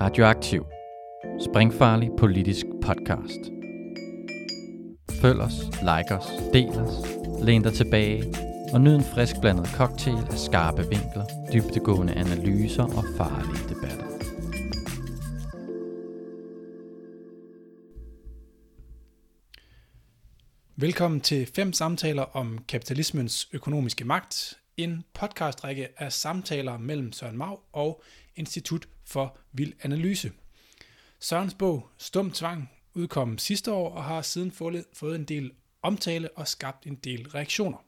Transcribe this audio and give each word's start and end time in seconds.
Radioaktiv. 0.00 0.64
Springfarlig 1.40 2.10
politisk 2.18 2.66
podcast. 2.82 3.40
Følg 5.22 5.40
os, 5.40 5.52
like 5.80 6.14
os, 6.14 6.26
del 6.52 6.68
os, 6.68 6.94
læn 7.42 7.62
dig 7.62 7.72
tilbage 7.72 8.34
og 8.72 8.80
nyd 8.80 8.94
en 8.94 9.04
frisk 9.04 9.40
blandet 9.40 9.66
cocktail 9.66 10.16
af 10.30 10.38
skarpe 10.38 10.82
vinkler, 10.88 11.24
dybtegående 11.52 12.12
analyser 12.14 12.82
og 12.82 13.04
farlige 13.16 13.68
debatter. 13.68 14.06
Velkommen 20.76 21.20
til 21.20 21.46
fem 21.56 21.72
samtaler 21.72 22.22
om 22.22 22.58
kapitalismens 22.68 23.48
økonomiske 23.52 24.04
magt, 24.04 24.59
en 24.84 25.04
podcastrække 25.12 25.88
af 26.02 26.12
samtaler 26.12 26.78
mellem 26.78 27.12
Søren 27.12 27.36
Mau 27.36 27.58
og 27.72 28.02
Institut 28.36 28.88
for 29.04 29.38
Vild 29.52 29.72
Analyse. 29.82 30.32
Sørens 31.20 31.54
bog 31.54 31.88
Stum 31.98 32.30
Tvang 32.30 32.70
udkom 32.94 33.38
sidste 33.38 33.72
år 33.72 33.90
og 33.90 34.04
har 34.04 34.22
siden 34.22 34.52
fået 34.92 35.16
en 35.16 35.24
del 35.24 35.52
omtale 35.82 36.30
og 36.30 36.48
skabt 36.48 36.86
en 36.86 36.94
del 36.94 37.28
reaktioner. 37.28 37.78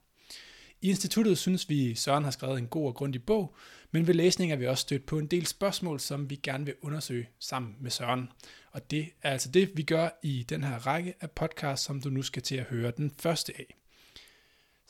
I 0.83 0.89
instituttet 0.89 1.39
synes 1.39 1.69
vi, 1.69 1.95
Søren 1.95 2.25
har 2.25 2.31
skrevet 2.31 2.59
en 2.59 2.67
god 2.67 2.87
og 2.87 2.95
grundig 2.95 3.25
bog, 3.25 3.57
men 3.91 4.07
ved 4.07 4.15
læsning 4.15 4.53
er 4.53 4.57
vi 4.57 4.67
også 4.67 4.83
stødt 4.83 5.07
på 5.07 5.19
en 5.19 5.27
del 5.27 5.47
spørgsmål, 5.47 6.01
som 6.01 6.31
vi 6.31 6.37
gerne 6.37 6.65
vil 6.65 6.75
undersøge 6.83 7.29
sammen 7.39 7.77
med 7.81 7.91
Søren. 7.91 8.29
Og 8.71 8.91
det 8.91 9.09
er 9.23 9.31
altså 9.31 9.51
det, 9.51 9.71
vi 9.75 9.83
gør 9.83 10.09
i 10.23 10.47
den 10.49 10.65
her 10.65 10.87
række 10.87 11.15
af 11.21 11.31
podcasts, 11.31 11.87
som 11.87 12.01
du 12.01 12.11
nu 12.11 12.23
skal 12.23 12.43
til 12.43 12.57
at 12.57 12.65
høre 12.65 12.93
den 12.97 13.15
første 13.19 13.53
af. 13.59 13.77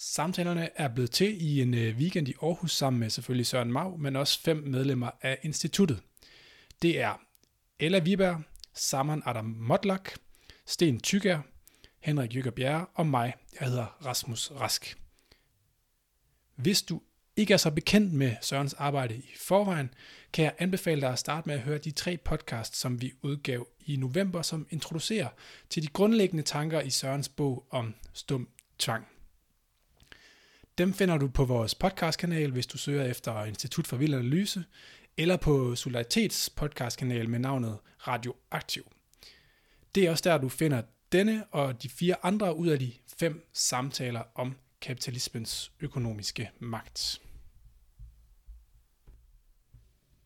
Samtalerne 0.04 0.68
er 0.80 0.88
blevet 0.88 1.10
til 1.10 1.42
i 1.42 1.62
en 1.62 1.74
øh, 1.74 1.96
weekend 1.96 2.28
i 2.28 2.34
Aarhus 2.42 2.72
sammen 2.72 3.00
med 3.00 3.10
selvfølgelig 3.10 3.46
Søren 3.46 3.72
Mau, 3.72 3.96
men 3.96 4.16
også 4.16 4.40
fem 4.40 4.56
medlemmer 4.56 5.10
af 5.20 5.38
instituttet. 5.42 6.02
Det 6.82 7.00
er 7.00 7.20
Ella 7.78 7.98
Viberg, 7.98 8.42
Saman 8.74 9.22
Adam 9.26 9.44
Motlak, 9.44 10.10
Sten 10.66 11.00
Tygger, 11.00 11.40
Henrik 12.00 12.34
Jykker 12.34 12.50
Bjerre 12.50 12.86
og 12.94 13.06
mig. 13.06 13.34
Jeg 13.60 13.68
hedder 13.68 14.06
Rasmus 14.06 14.50
Rask. 14.50 14.98
Hvis 16.56 16.82
du 16.82 17.02
ikke 17.36 17.54
er 17.54 17.58
så 17.58 17.70
bekendt 17.70 18.12
med 18.12 18.36
Sørens 18.40 18.74
arbejde 18.74 19.16
i 19.16 19.32
forvejen, 19.40 19.94
kan 20.32 20.44
jeg 20.44 20.54
anbefale 20.58 21.00
dig 21.00 21.10
at 21.10 21.18
starte 21.18 21.48
med 21.48 21.54
at 21.54 21.62
høre 21.62 21.78
de 21.78 21.90
tre 21.90 22.16
podcasts, 22.16 22.78
som 22.78 23.00
vi 23.00 23.12
udgav 23.22 23.68
i 23.80 23.96
november, 23.96 24.42
som 24.42 24.66
introducerer 24.70 25.28
til 25.70 25.82
de 25.82 25.88
grundlæggende 25.88 26.42
tanker 26.42 26.80
i 26.80 26.90
Sørens 26.90 27.28
bog 27.28 27.66
om 27.70 27.94
stum 28.12 28.48
tvang. 28.78 29.11
Dem 30.78 30.94
finder 30.94 31.18
du 31.18 31.28
på 31.28 31.44
vores 31.44 31.74
podcastkanal, 31.74 32.50
hvis 32.50 32.66
du 32.66 32.78
søger 32.78 33.04
efter 33.04 33.44
Institut 33.44 33.86
for 33.86 33.96
Vild 33.96 34.14
Analyse, 34.14 34.64
eller 35.16 35.36
på 35.36 35.76
Solidaritets 35.76 36.50
podcastkanal 36.50 37.28
med 37.28 37.38
navnet 37.38 37.78
Radio 38.08 38.34
Aktiv. 38.50 38.92
Det 39.94 40.04
er 40.06 40.10
også 40.10 40.30
der, 40.30 40.38
du 40.38 40.48
finder 40.48 40.82
denne 41.12 41.44
og 41.50 41.82
de 41.82 41.88
fire 41.88 42.16
andre 42.22 42.56
ud 42.56 42.68
af 42.68 42.78
de 42.78 42.92
fem 43.18 43.48
samtaler 43.52 44.22
om 44.34 44.56
kapitalismens 44.80 45.72
økonomiske 45.80 46.50
magt. 46.58 47.20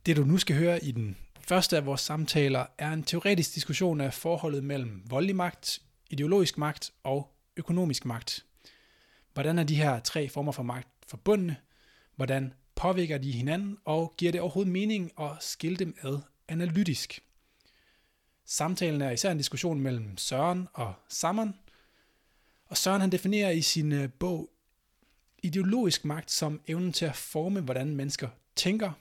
Det 0.07 0.17
du 0.17 0.25
nu 0.25 0.39
skal 0.39 0.57
høre 0.57 0.85
i 0.85 0.93
den 0.93 1.17
første 1.41 1.77
af 1.77 1.87
vores 1.87 2.01
samtaler 2.01 2.67
er 2.79 2.93
en 2.93 3.03
teoretisk 3.03 3.55
diskussion 3.55 4.01
af 4.01 4.15
forholdet 4.15 4.65
mellem 4.65 5.03
voldelig 5.11 5.37
magt, 5.37 5.83
ideologisk 6.11 6.59
magt 6.59 6.93
og 7.05 7.37
økonomisk 7.57 8.05
magt. 8.05 8.46
Hvordan 9.37 9.59
er 9.59 9.65
de 9.65 9.75
her 9.75 10.01
tre 10.01 10.29
former 10.29 10.53
for 10.53 10.63
magt 10.63 10.89
forbundne? 11.07 11.57
Hvordan 12.15 12.53
påvirker 12.75 13.19
de 13.19 13.33
hinanden, 13.33 13.79
og 13.85 14.15
giver 14.19 14.33
det 14.33 14.41
overhovedet 14.41 14.73
mening 14.73 15.13
at 15.21 15.31
skille 15.41 15.77
dem 15.77 15.97
ad 16.03 16.19
analytisk? 16.49 17.21
Samtalen 18.45 19.03
er 19.03 19.11
især 19.11 19.33
en 19.33 19.39
diskussion 19.39 19.81
mellem 19.81 20.17
Søren 20.17 20.69
og 20.73 20.95
Sammeren, 21.09 21.55
og 22.67 22.77
Søren 22.77 23.01
han 23.01 23.13
definerer 23.13 23.51
i 23.51 23.63
sin 23.63 23.93
øh, 23.93 24.09
bog 24.13 24.51
ideologisk 25.43 26.05
magt 26.05 26.31
som 26.31 26.61
evnen 26.67 26.93
til 26.93 27.05
at 27.05 27.17
forme, 27.17 27.61
hvordan 27.61 27.97
mennesker 27.97 28.29
tænker, 28.55 28.93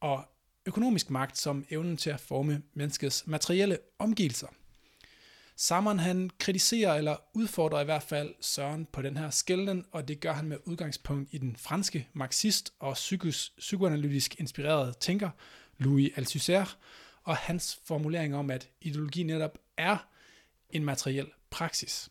og 0.00 0.24
økonomisk 0.66 1.10
magt 1.10 1.38
som 1.38 1.64
evnen 1.70 1.96
til 1.96 2.10
at 2.10 2.20
forme 2.20 2.62
menneskets 2.74 3.26
materielle 3.26 3.78
omgivelser. 3.98 4.48
Sammeren 5.56 5.98
han 5.98 6.30
kritiserer 6.38 6.94
eller 6.94 7.16
udfordrer 7.34 7.80
i 7.80 7.84
hvert 7.84 8.02
fald 8.02 8.34
Søren 8.40 8.86
på 8.92 9.02
den 9.02 9.16
her 9.16 9.30
skælden, 9.30 9.84
og 9.92 10.08
det 10.08 10.20
gør 10.20 10.32
han 10.32 10.48
med 10.48 10.58
udgangspunkt 10.64 11.28
i 11.32 11.38
den 11.38 11.56
franske 11.56 12.08
marxist 12.12 12.72
og 12.78 12.94
psykos, 12.94 13.52
psykoanalytisk 13.58 14.40
inspirerede 14.40 14.94
tænker 15.00 15.30
Louis 15.78 16.10
Althusser, 16.16 16.76
og 17.22 17.36
hans 17.36 17.78
formulering 17.84 18.36
om, 18.36 18.50
at 18.50 18.68
ideologi 18.80 19.22
netop 19.22 19.58
er 19.76 19.96
en 20.70 20.84
materiel 20.84 21.26
praksis. 21.50 22.10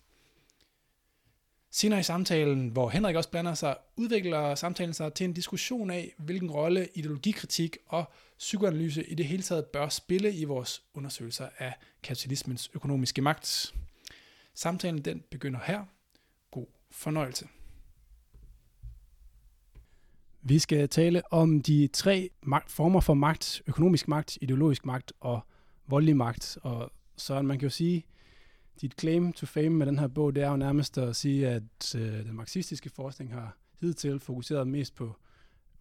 Senere 1.75 2.00
i 2.00 2.03
samtalen, 2.03 2.69
hvor 2.69 2.89
Henrik 2.89 3.16
også 3.16 3.29
blander 3.29 3.53
sig, 3.53 3.78
udvikler 3.95 4.56
samtalen 4.56 4.94
sig 4.94 5.13
til 5.13 5.25
en 5.25 5.34
diskussion 5.34 5.89
af, 5.89 6.13
hvilken 6.17 6.51
rolle 6.51 6.88
ideologikritik 6.95 7.78
og 7.88 8.11
psykoanalyse 8.38 9.03
i 9.03 9.16
det 9.16 9.25
hele 9.25 9.44
taget 9.44 9.66
bør 9.66 9.89
spille 9.89 10.34
i 10.34 10.44
vores 10.44 10.84
undersøgelser 10.94 11.50
af 11.57 11.73
kapitalismens 12.03 12.72
økonomiske 12.73 13.22
magt. 13.22 13.73
Samtalen 14.53 15.01
den 15.01 15.23
begynder 15.31 15.59
her. 15.66 15.85
God 16.51 16.66
fornøjelse. 16.91 17.47
Vi 20.41 20.59
skal 20.59 20.90
tale 20.90 21.34
om 21.34 21.61
de 21.61 21.88
tre 21.94 22.29
magt, 22.41 22.72
former 22.72 23.00
for 23.00 23.13
magt, 23.13 23.61
økonomisk 23.67 24.07
magt, 24.07 24.38
ideologisk 24.41 24.85
magt 24.85 25.13
og 25.19 25.41
voldelig 25.88 26.17
magt. 26.17 26.57
Og 26.61 26.91
så 27.17 27.41
man 27.41 27.59
kan 27.59 27.66
jo 27.66 27.69
sige, 27.69 28.05
dit 28.81 28.94
claim 29.00 29.34
to 29.34 29.45
fame 29.45 29.69
med 29.69 29.85
den 29.85 30.00
her 30.00 30.07
bog, 30.07 30.35
det 30.35 30.44
er 30.44 30.50
jo 30.50 30.56
nærmest 30.56 30.97
at 30.97 31.16
sige, 31.16 31.47
at 31.50 31.95
øh, 31.95 32.25
den 32.25 32.35
marxistiske 32.35 32.89
forskning 32.89 33.34
har 33.34 33.57
hidtil 33.81 34.19
fokuseret 34.19 34.67
mest 34.67 34.95
på 34.95 35.16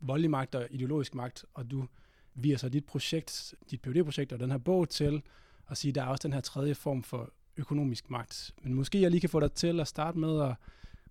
voldelig 0.00 0.30
magt 0.30 0.54
og 0.54 0.66
ideologisk 0.70 1.14
magt, 1.14 1.44
og 1.54 1.70
du 1.70 1.86
viger 2.34 2.56
så 2.56 2.68
dit 2.68 2.84
projekt, 2.84 3.54
dit 3.70 3.82
phd 3.82 4.04
projekt 4.04 4.32
og 4.32 4.40
den 4.40 4.50
her 4.50 4.58
bog 4.58 4.88
til 4.88 5.22
at 5.70 5.76
sige, 5.78 5.90
at 5.90 5.94
der 5.94 6.02
er 6.02 6.06
også 6.06 6.28
den 6.28 6.32
her 6.32 6.40
tredje 6.40 6.74
form 6.74 7.02
for 7.02 7.32
økonomisk 7.56 8.10
magt. 8.10 8.54
Men 8.62 8.74
måske 8.74 9.00
jeg 9.00 9.10
lige 9.10 9.20
kan 9.20 9.30
få 9.30 9.40
dig 9.40 9.52
til 9.52 9.80
at 9.80 9.88
starte 9.88 10.18
med 10.18 10.42
at 10.42 10.54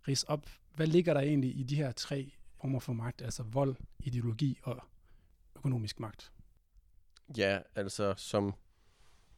rise 0.08 0.30
op, 0.30 0.50
hvad 0.76 0.88
ligger 0.88 1.14
der 1.14 1.22
egentlig 1.22 1.60
i 1.60 1.64
de 1.64 1.76
her 1.76 1.92
tre 1.92 2.32
former 2.62 2.80
for 2.80 2.94
magt, 2.94 3.22
altså 3.22 3.44
vold, 3.44 3.76
ideologi 4.00 4.60
og 4.64 4.84
økonomisk 5.56 6.00
magt? 6.00 6.32
Ja, 7.38 7.60
altså 7.76 8.14
som, 8.18 8.54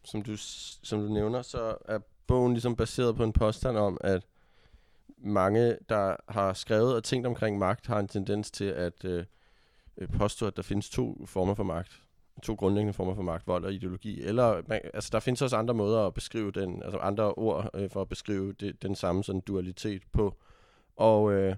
som, 0.03 0.21
du, 0.21 0.37
som 0.37 1.01
du 1.01 1.13
nævner, 1.13 1.41
så 1.41 1.77
er 1.85 1.99
bogen 2.27 2.53
ligesom 2.53 2.75
baseret 2.75 3.15
på 3.15 3.23
en 3.23 3.33
påstand 3.33 3.77
om, 3.77 3.97
at 4.01 4.25
mange, 5.17 5.77
der 5.89 6.15
har 6.29 6.53
skrevet 6.53 6.95
og 6.95 7.03
tænkt 7.03 7.27
omkring 7.27 7.57
magt, 7.57 7.87
har 7.87 7.99
en 7.99 8.07
tendens 8.07 8.51
til 8.51 8.65
at 8.65 9.05
øh, 9.05 9.25
øh, 9.97 10.07
påstå, 10.09 10.47
at 10.47 10.57
der 10.57 10.63
findes 10.63 10.89
to 10.89 11.25
former 11.25 11.53
for 11.53 11.63
magt. 11.63 12.01
To 12.43 12.53
grundlæggende 12.53 12.93
former 12.93 13.15
for 13.15 13.21
magt, 13.21 13.47
vold 13.47 13.65
og 13.65 13.73
ideologi. 13.73 14.21
Eller, 14.21 14.61
man, 14.67 14.81
altså 14.93 15.09
der 15.13 15.19
findes 15.19 15.41
også 15.41 15.55
andre 15.55 15.73
måder 15.73 16.07
at 16.07 16.13
beskrive 16.13 16.51
den, 16.51 16.83
altså 16.83 16.97
andre 16.97 17.33
ord 17.33 17.69
øh, 17.73 17.89
for 17.89 18.01
at 18.01 18.09
beskrive 18.09 18.53
det, 18.53 18.83
den 18.83 18.95
samme 18.95 19.23
sådan 19.23 19.41
dualitet 19.41 20.01
på. 20.11 20.35
Og 20.95 21.33
øh, 21.33 21.55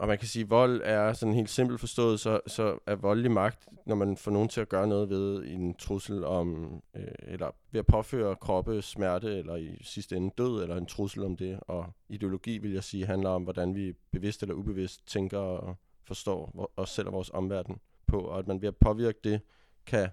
og 0.00 0.08
man 0.08 0.18
kan 0.18 0.28
sige, 0.28 0.42
at 0.42 0.50
vold 0.50 0.80
er 0.84 1.12
sådan 1.12 1.34
helt 1.34 1.50
simpelt 1.50 1.80
forstået, 1.80 2.20
så, 2.20 2.40
så 2.46 2.78
er 2.86 2.94
voldelig 2.94 3.30
magt, 3.30 3.68
når 3.86 3.94
man 3.94 4.16
får 4.16 4.30
nogen 4.30 4.48
til 4.48 4.60
at 4.60 4.68
gøre 4.68 4.86
noget 4.86 5.10
ved 5.10 5.44
en 5.44 5.74
trussel 5.74 6.24
om, 6.24 6.80
øh, 6.96 7.04
eller 7.18 7.50
ved 7.70 7.78
at 7.78 7.86
påføre 7.86 8.36
kroppe 8.36 8.82
smerte, 8.82 9.38
eller 9.38 9.56
i 9.56 9.78
sidste 9.82 10.16
ende 10.16 10.30
død, 10.38 10.62
eller 10.62 10.76
en 10.76 10.86
trussel 10.86 11.24
om 11.24 11.36
det. 11.36 11.60
Og 11.62 11.86
ideologi, 12.08 12.58
vil 12.58 12.72
jeg 12.72 12.84
sige, 12.84 13.06
handler 13.06 13.30
om, 13.30 13.42
hvordan 13.42 13.74
vi 13.74 13.92
bevidst 14.12 14.42
eller 14.42 14.54
ubevidst 14.54 15.08
tænker 15.08 15.38
og 15.38 15.76
forstår 16.04 16.70
os 16.76 16.90
selv 16.90 17.06
og 17.06 17.12
vores 17.12 17.30
omverden 17.34 17.78
på, 18.06 18.20
og 18.20 18.38
at 18.38 18.46
man 18.46 18.62
ved 18.62 18.68
at 18.68 18.76
påvirke 18.76 19.18
det, 19.24 19.40
kan 19.86 20.08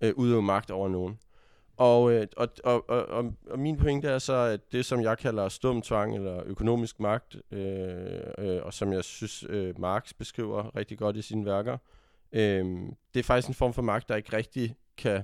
øh, 0.00 0.12
udøve 0.16 0.42
magt 0.42 0.70
over 0.70 0.88
nogen. 0.88 1.18
Og, 1.80 2.12
øh, 2.12 2.26
og, 2.36 2.48
og, 2.64 2.90
og, 2.90 3.32
og, 3.50 3.58
min 3.58 3.76
pointe 3.76 4.08
er 4.08 4.18
så, 4.18 4.32
at 4.32 4.72
det, 4.72 4.84
som 4.84 5.02
jeg 5.02 5.18
kalder 5.18 5.48
stum 5.48 5.82
tvang 5.82 6.14
eller 6.14 6.42
økonomisk 6.46 7.00
magt, 7.00 7.36
øh, 7.50 8.20
øh, 8.38 8.62
og 8.62 8.74
som 8.74 8.92
jeg 8.92 9.04
synes, 9.04 9.44
øh, 9.48 9.80
Marx 9.80 10.12
beskriver 10.14 10.76
rigtig 10.76 10.98
godt 10.98 11.16
i 11.16 11.22
sine 11.22 11.46
værker, 11.46 11.78
øh, 12.32 12.64
det 13.14 13.20
er 13.20 13.22
faktisk 13.22 13.48
en 13.48 13.54
form 13.54 13.72
for 13.72 13.82
magt, 13.82 14.08
der 14.08 14.16
ikke 14.16 14.36
rigtig 14.36 14.76
kan 14.96 15.22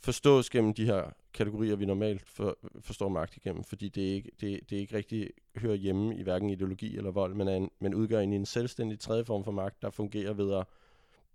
forstås 0.00 0.50
gennem 0.50 0.74
de 0.74 0.84
her 0.84 1.10
kategorier, 1.34 1.76
vi 1.76 1.86
normalt 1.86 2.28
for, 2.28 2.58
forstår 2.80 3.08
magt 3.08 3.36
igennem, 3.36 3.64
fordi 3.64 3.88
det 3.88 4.02
ikke, 4.02 4.30
det, 4.40 4.60
det 4.70 4.76
ikke 4.76 4.96
rigtig 4.96 5.30
hører 5.56 5.74
hjemme 5.74 6.16
i 6.16 6.22
hverken 6.22 6.50
ideologi 6.50 6.96
eller 6.96 7.10
vold, 7.10 7.34
men, 7.34 7.48
er 7.48 7.56
en, 7.56 7.70
men 7.80 7.94
udgør 7.94 8.20
en, 8.20 8.32
en 8.32 8.46
selvstændig 8.46 9.00
tredje 9.00 9.24
form 9.24 9.44
for 9.44 9.52
magt, 9.52 9.82
der 9.82 9.90
fungerer 9.90 10.32
ved 10.32 10.54
at 10.54 10.64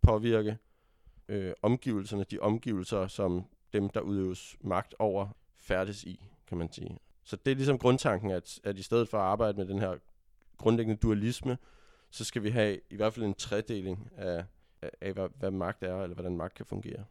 påvirke 0.01 0.57
øh, 1.27 1.53
omgivelserne, 1.61 2.23
de 2.23 2.39
omgivelser, 2.39 3.07
som 3.07 3.45
dem, 3.73 3.89
der 3.89 4.01
udøves 4.01 4.57
magt 4.61 4.95
over, 4.99 5.27
færdes 5.55 6.03
i, 6.03 6.29
kan 6.47 6.57
man 6.57 6.71
sige. 6.71 6.97
Så 7.23 7.35
det 7.35 7.51
er 7.51 7.55
ligesom 7.55 7.77
grundtanken, 7.77 8.31
at, 8.31 8.59
at 8.63 8.77
i 8.77 8.83
stedet 8.83 9.09
for 9.09 9.17
at 9.17 9.23
arbejde 9.23 9.57
med 9.57 9.65
den 9.65 9.79
her 9.79 9.95
grundlæggende 10.57 10.99
dualisme, 10.99 11.57
så 12.09 12.23
skal 12.23 12.43
vi 12.43 12.49
have 12.49 12.79
i 12.89 12.95
hvert 12.95 13.13
fald 13.13 13.25
en 13.25 13.33
tredeling 13.33 14.09
af, 14.17 14.43
af, 14.81 14.91
af 15.01 15.13
hvad, 15.13 15.29
hvad 15.39 15.51
magt 15.51 15.83
er, 15.83 16.03
eller 16.03 16.13
hvordan 16.13 16.37
magt 16.37 16.53
kan 16.53 16.65
fungere. 16.65 17.05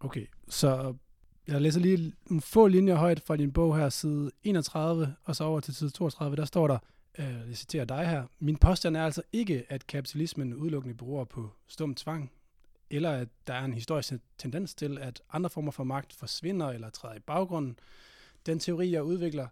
Okay, 0.00 0.26
så 0.48 0.94
jeg 1.46 1.60
læser 1.60 1.80
lige 1.80 2.12
en 2.30 2.40
få 2.40 2.66
linjer 2.66 2.94
højt 2.94 3.20
fra 3.20 3.36
din 3.36 3.52
bog 3.52 3.76
her, 3.76 3.88
side 3.88 4.30
31, 4.44 5.14
og 5.24 5.36
så 5.36 5.44
over 5.44 5.60
til 5.60 5.74
side 5.74 5.90
32, 5.90 6.36
der 6.36 6.44
står 6.44 6.68
der, 6.68 6.78
øh, 7.18 7.48
jeg 7.48 7.56
citerer 7.56 7.84
dig 7.84 8.08
her, 8.08 8.24
min 8.38 8.56
påstand 8.56 8.96
er 8.96 9.04
altså 9.04 9.22
ikke, 9.32 9.64
at 9.68 9.86
kapitalismen 9.86 10.54
udelukkende 10.54 10.96
beror 10.96 11.24
på 11.24 11.50
stum 11.66 11.94
tvang, 11.94 12.32
eller 12.92 13.10
at 13.10 13.28
der 13.46 13.54
er 13.54 13.64
en 13.64 13.74
historisk 13.74 14.12
tendens 14.38 14.74
til, 14.74 14.98
at 14.98 15.22
andre 15.32 15.50
former 15.50 15.70
for 15.70 15.84
magt 15.84 16.12
forsvinder 16.12 16.68
eller 16.68 16.90
træder 16.90 17.14
i 17.14 17.20
baggrunden. 17.20 17.78
Den 18.46 18.58
teori, 18.58 18.90
jeg 18.90 19.02
udvikler 19.02 19.48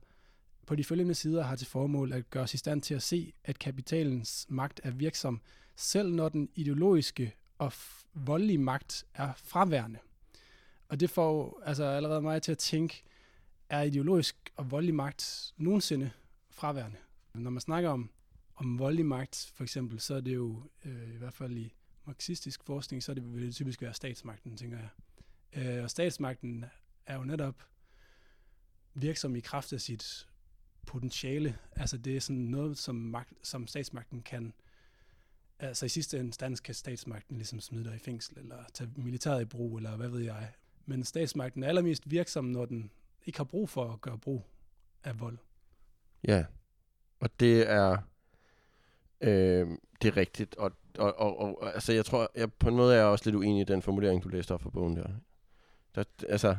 på 0.67 0.75
de 0.75 0.85
følgende 0.85 1.15
sider, 1.15 1.43
har 1.43 1.57
til 1.57 1.67
formål 1.67 2.13
at 2.13 2.31
gøre 2.31 2.43
os 2.43 2.55
i 2.55 2.57
stand 2.57 2.83
til 2.83 2.95
at 2.95 3.03
se, 3.03 3.33
at 3.45 3.59
kapitalens 3.59 4.47
magt 4.49 4.81
er 4.85 4.91
virksom, 4.91 5.41
selv 5.77 6.15
når 6.15 6.29
den 6.29 6.49
ideologiske 6.55 7.35
og 7.59 7.73
voldelige 8.15 8.59
magt 8.59 9.05
er 9.15 9.33
fraværende. 9.37 9.99
Og 10.89 11.01
det 11.01 11.11
får 11.11 11.63
altså 11.65 11.85
allerede 11.85 12.23
mig 12.23 12.43
til 12.43 12.53
at 12.53 12.59
tænke, 12.59 13.03
er 13.69 13.83
ideologisk 13.83 14.37
og 14.57 14.71
voldelig 14.71 14.95
magt 14.95 15.55
nogensinde 15.57 16.11
fraværende? 16.51 16.97
Når 17.35 17.51
man 17.51 17.61
snakker 17.61 17.91
om, 17.91 18.11
om 18.57 18.79
voldelig 18.79 19.07
magt, 19.07 19.53
for 19.55 19.63
eksempel, 19.63 20.01
så 20.01 20.15
er 20.15 20.21
det 20.21 20.35
jo 20.35 20.63
øh, 20.85 21.15
i 21.15 21.17
hvert 21.17 21.35
fald 21.35 21.57
i 21.57 21.75
marxistisk 22.05 22.65
forskning, 22.65 23.03
så 23.03 23.15
det, 23.15 23.35
vil 23.35 23.47
det 23.47 23.55
typisk 23.55 23.83
være 23.83 23.95
statsmagten, 23.95 24.57
tænker 24.57 24.79
jeg. 24.79 24.89
Øh, 25.53 25.85
og 25.85 25.91
statsmagten 25.91 26.65
er 27.07 27.17
jo 27.17 27.25
netop 27.25 27.63
virksom 28.95 29.37
i 29.37 29.41
kraft 29.41 29.73
af 29.73 29.81
sit 29.81 30.29
potentiale. 30.87 31.59
Altså 31.77 31.99
det 31.99 32.17
er 32.17 32.21
sådan 32.21 32.43
noget, 32.43 32.79
som, 32.79 32.95
magt, 32.95 33.33
som 33.43 33.67
statsmagten 33.67 34.23
kan, 34.23 34.53
altså 35.59 35.87
i 35.87 35.89
sidste 35.89 36.19
instans 36.19 36.61
kan 36.61 36.75
statsmagten 36.75 37.37
ligesom 37.37 37.61
smide 37.61 37.85
dig 37.85 37.97
i 37.97 37.99
fængsel, 37.99 38.39
eller 38.39 38.65
tage 38.75 38.91
militæret 38.97 39.43
i 39.43 39.45
brug, 39.45 39.77
eller 39.77 39.97
hvad 39.97 40.09
ved 40.09 40.21
jeg. 40.21 40.53
Men 40.87 41.05
statsmagten 41.05 41.63
er 41.63 41.69
allermest 41.69 42.11
virksom, 42.11 42.45
når 42.45 42.65
den 42.65 42.91
ikke 43.27 43.39
har 43.39 43.45
brug 43.45 43.69
for 43.69 43.93
at 43.93 44.01
gøre 44.01 44.19
brug 44.19 44.47
af 45.05 45.21
vold. 45.21 45.39
Ja, 46.25 46.45
og 47.21 47.41
det 47.41 47.71
er, 47.71 47.99
øh, 49.21 49.69
det 50.03 50.09
er 50.09 50.17
rigtigt. 50.17 50.57
Og, 50.57 50.73
og, 50.99 51.19
og, 51.19 51.63
og 51.63 51.75
altså, 51.75 51.93
jeg 51.93 52.05
tror, 52.05 52.31
jeg, 52.35 52.53
på 52.53 52.69
en 52.69 52.77
måde 52.77 52.95
er 52.95 52.99
jeg 52.99 53.07
også 53.07 53.25
lidt 53.25 53.37
uenig 53.37 53.61
i 53.61 53.65
den 53.65 53.83
formulering, 53.83 54.25
du 54.25 54.29
læste 54.29 54.55
op 54.55 54.63
fra 54.63 54.71
bogen 54.71 54.97
der. 54.97 55.09
der 55.95 56.05
altså, 56.29 56.57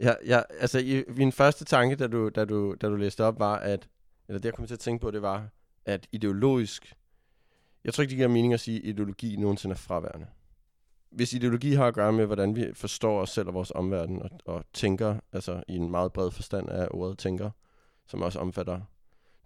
jeg, 0.00 0.18
jeg, 0.26 0.44
altså 0.60 0.78
i, 0.78 1.04
min 1.08 1.32
første 1.32 1.64
tanke, 1.64 1.96
da 1.96 2.06
du, 2.06 2.28
da, 2.28 2.44
du, 2.44 2.74
da 2.80 2.88
du 2.88 2.96
læste 2.96 3.24
op, 3.24 3.38
var, 3.38 3.56
at, 3.56 3.88
eller 4.28 4.38
det 4.38 4.44
jeg 4.44 4.54
kom 4.54 4.66
til 4.66 4.74
at 4.74 4.80
tænke 4.80 5.02
på, 5.02 5.10
det 5.10 5.22
var, 5.22 5.48
at 5.84 6.06
ideologisk, 6.12 6.94
jeg 7.84 7.94
tror 7.94 8.02
ikke, 8.02 8.10
det 8.10 8.16
giver 8.16 8.28
mening 8.28 8.54
at 8.54 8.60
sige, 8.60 8.78
at 8.78 8.84
ideologi 8.84 9.36
nogensinde 9.36 9.72
er 9.72 9.78
fraværende 9.78 10.26
hvis 11.12 11.32
ideologi 11.32 11.72
har 11.72 11.86
at 11.86 11.94
gøre 11.94 12.12
med, 12.12 12.26
hvordan 12.26 12.56
vi 12.56 12.74
forstår 12.74 13.20
os 13.20 13.30
selv 13.30 13.48
og 13.48 13.54
vores 13.54 13.72
omverden, 13.74 14.22
og, 14.22 14.30
og 14.44 14.64
tænker, 14.72 15.16
altså 15.32 15.62
i 15.68 15.76
en 15.76 15.90
meget 15.90 16.12
bred 16.12 16.30
forstand 16.30 16.68
af 16.68 16.88
ordet 16.90 17.18
tænker, 17.18 17.50
som 18.06 18.22
også 18.22 18.38
omfatter 18.38 18.80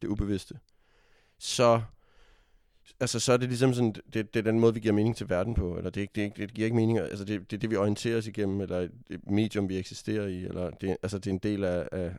det 0.02 0.08
ubevidste, 0.08 0.58
så, 1.38 1.82
altså, 3.00 3.20
så 3.20 3.32
er 3.32 3.36
det 3.36 3.48
ligesom 3.48 3.74
sådan, 3.74 3.94
det, 4.14 4.34
det 4.34 4.36
er 4.36 4.42
den 4.42 4.60
måde, 4.60 4.74
vi 4.74 4.80
giver 4.80 4.94
mening 4.94 5.16
til 5.16 5.30
verden 5.30 5.54
på, 5.54 5.76
eller 5.76 5.90
det, 5.90 6.16
det, 6.16 6.36
det 6.36 6.54
giver 6.54 6.66
ikke 6.66 6.76
mening, 6.76 6.98
altså 6.98 7.24
det, 7.24 7.50
det 7.50 7.56
er 7.56 7.60
det, 7.60 7.70
vi 7.70 7.76
orienterer 7.76 8.18
os 8.18 8.26
igennem, 8.26 8.60
eller 8.60 8.78
et 9.10 9.30
medium, 9.30 9.68
vi 9.68 9.78
eksisterer 9.78 10.26
i, 10.26 10.44
eller 10.44 10.70
det, 10.70 10.96
altså, 11.02 11.18
det 11.18 11.26
er 11.26 11.34
en 11.34 11.38
del 11.38 11.64
af, 11.64 11.88
af 11.92 12.12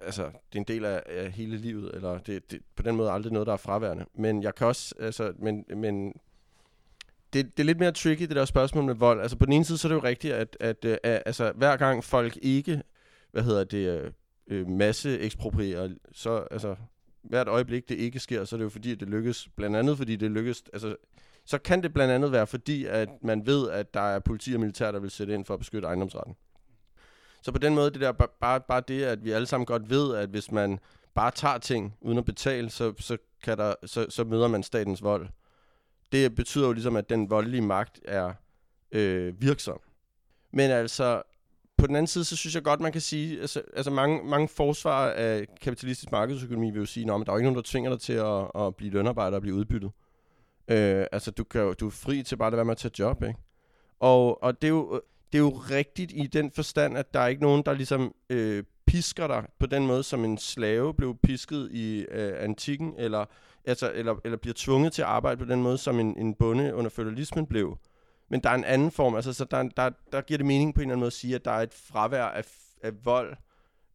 altså, 0.00 0.22
det 0.22 0.54
er 0.54 0.58
en 0.58 0.64
del 0.64 0.84
af, 0.84 1.02
af 1.06 1.32
hele 1.32 1.56
livet, 1.56 1.94
eller 1.94 2.18
det, 2.18 2.50
det, 2.50 2.60
på 2.76 2.82
den 2.82 2.96
måde 2.96 3.10
aldrig 3.10 3.32
noget, 3.32 3.46
der 3.46 3.52
er 3.52 3.56
fraværende. 3.56 4.04
Men 4.14 4.42
jeg 4.42 4.54
kan 4.54 4.66
også, 4.66 4.94
altså, 5.00 5.32
men, 5.38 5.64
men 5.76 6.12
det, 7.32 7.56
det 7.56 7.62
er 7.62 7.64
lidt 7.64 7.78
mere 7.78 7.92
tricky, 7.92 8.22
det 8.22 8.36
der 8.36 8.44
spørgsmål 8.44 8.84
med 8.84 8.94
vold. 8.94 9.20
Altså 9.20 9.36
på 9.36 9.44
den 9.44 9.52
ene 9.52 9.64
side, 9.64 9.78
så 9.78 9.88
er 9.88 9.92
det 9.92 9.96
jo 9.96 10.04
rigtigt, 10.04 10.34
at, 10.34 10.56
at, 10.60 10.84
at, 10.84 10.98
at 11.02 11.22
altså, 11.26 11.52
hver 11.54 11.76
gang 11.76 12.04
folk 12.04 12.38
ikke, 12.42 12.82
hvad 13.32 13.42
hedder 13.42 13.64
det, 13.64 14.00
øh, 14.00 14.12
øh 14.46 14.68
masse 14.68 15.18
eksproprierer, 15.18 15.88
så 16.12 16.46
altså, 16.50 16.76
hvert 17.24 17.48
øjeblik 17.48 17.88
det 17.88 17.94
ikke 17.94 18.20
sker, 18.20 18.44
så 18.44 18.56
er 18.56 18.58
det 18.58 18.64
jo 18.64 18.70
fordi, 18.70 18.92
at 18.92 19.00
det 19.00 19.08
lykkes. 19.08 19.48
Blandt 19.56 19.76
andet 19.76 19.96
fordi 19.96 20.16
det 20.16 20.30
lykkes, 20.30 20.62
altså, 20.72 20.96
så 21.44 21.58
kan 21.58 21.82
det 21.82 21.94
blandt 21.94 22.14
andet 22.14 22.32
være 22.32 22.46
fordi, 22.46 22.84
at 22.84 23.08
man 23.22 23.46
ved, 23.46 23.70
at 23.70 23.94
der 23.94 24.00
er 24.00 24.18
politi 24.18 24.54
og 24.54 24.60
militær, 24.60 24.92
der 24.92 24.98
vil 24.98 25.10
sætte 25.10 25.34
ind 25.34 25.44
for 25.44 25.54
at 25.54 25.60
beskytte 25.60 25.88
ejendomsretten. 25.88 26.36
Så 27.42 27.52
på 27.52 27.58
den 27.58 27.74
måde, 27.74 27.90
det 27.90 28.00
der, 28.00 28.12
bare, 28.12 28.60
bare 28.60 28.82
det, 28.88 29.02
at 29.02 29.24
vi 29.24 29.30
alle 29.30 29.46
sammen 29.46 29.66
godt 29.66 29.90
ved, 29.90 30.14
at 30.14 30.28
hvis 30.28 30.52
man 30.52 30.78
bare 31.14 31.30
tager 31.30 31.58
ting 31.58 31.94
uden 32.00 32.18
at 32.18 32.24
betale, 32.24 32.70
så, 32.70 32.92
så, 32.98 33.16
kan 33.42 33.58
der, 33.58 33.74
så, 33.84 34.06
så 34.08 34.24
møder 34.24 34.48
man 34.48 34.62
statens 34.62 35.02
vold 35.02 35.28
det 36.14 36.34
betyder 36.34 36.66
jo 36.66 36.72
ligesom, 36.72 36.96
at 36.96 37.08
den 37.08 37.30
voldelige 37.30 37.62
magt 37.62 38.00
er 38.04 38.32
øh, 38.92 39.40
virksom. 39.40 39.80
Men 40.50 40.70
altså, 40.70 41.22
på 41.78 41.86
den 41.86 41.96
anden 41.96 42.06
side, 42.06 42.24
så 42.24 42.36
synes 42.36 42.54
jeg 42.54 42.62
godt, 42.62 42.80
man 42.80 42.92
kan 42.92 43.00
sige, 43.00 43.40
altså, 43.40 43.62
altså 43.76 43.90
mange, 43.90 44.24
mange 44.24 44.48
forsvar 44.48 45.10
af 45.10 45.46
kapitalistisk 45.60 46.12
markedsøkonomi 46.12 46.70
vil 46.70 46.80
jo 46.80 46.86
sige, 46.86 47.14
at 47.14 47.26
der 47.26 47.32
er 47.32 47.36
ikke 47.36 47.50
nogen, 47.50 47.56
der 47.56 47.62
tvinger 47.64 47.90
dig 47.90 48.00
til 48.00 48.12
at, 48.12 48.62
at 48.62 48.76
blive 48.76 48.92
lønarbejder 48.92 49.36
og 49.36 49.42
blive 49.42 49.54
udbyttet. 49.54 49.90
Øh, 50.68 51.06
altså, 51.12 51.30
du, 51.30 51.44
kan 51.44 51.74
du 51.80 51.86
er 51.86 51.90
fri 51.90 52.22
til 52.22 52.36
bare 52.36 52.46
at 52.46 52.56
være 52.56 52.64
med 52.64 52.72
at 52.72 52.78
tage 52.78 52.92
job, 52.98 53.22
ikke? 53.22 53.38
Og, 54.00 54.42
og 54.42 54.62
det, 54.62 54.68
er 54.68 54.72
jo, 54.72 55.00
det 55.32 55.38
er 55.38 55.42
jo 55.42 55.50
rigtigt 55.50 56.12
i 56.14 56.26
den 56.26 56.50
forstand, 56.50 56.98
at 56.98 57.14
der 57.14 57.20
er 57.20 57.26
ikke 57.26 57.42
nogen, 57.42 57.62
der 57.66 57.72
ligesom 57.72 58.14
øh, 58.30 58.64
pisker 58.86 59.26
dig 59.26 59.46
på 59.58 59.66
den 59.66 59.86
måde, 59.86 60.02
som 60.02 60.24
en 60.24 60.38
slave 60.38 60.94
blev 60.94 61.16
pisket 61.22 61.68
i 61.72 62.06
øh, 62.10 62.32
antikken, 62.38 62.94
eller 62.98 63.24
altså, 63.64 63.92
eller, 63.94 64.14
eller 64.24 64.38
bliver 64.38 64.54
tvunget 64.56 64.92
til 64.92 65.02
at 65.02 65.08
arbejde 65.08 65.36
på 65.36 65.44
den 65.44 65.62
måde, 65.62 65.78
som 65.78 66.00
en, 66.00 66.18
en 66.18 66.34
bonde 66.34 66.74
under 66.74 66.90
feudalismen 66.90 67.46
blev. 67.46 67.78
Men 68.28 68.40
der 68.40 68.50
er 68.50 68.54
en 68.54 68.64
anden 68.64 68.90
form, 68.90 69.14
altså 69.14 69.32
så 69.32 69.44
der, 69.44 69.62
der, 69.62 69.90
der 70.12 70.20
giver 70.20 70.38
det 70.38 70.46
mening 70.46 70.74
på 70.74 70.80
en 70.80 70.82
eller 70.82 70.92
anden 70.92 71.00
måde 71.00 71.06
at 71.06 71.12
sige, 71.12 71.34
at 71.34 71.44
der 71.44 71.50
er 71.50 71.62
et 71.62 71.74
fravær 71.74 72.24
af, 72.24 72.44
af 72.82 73.04
vold, 73.04 73.36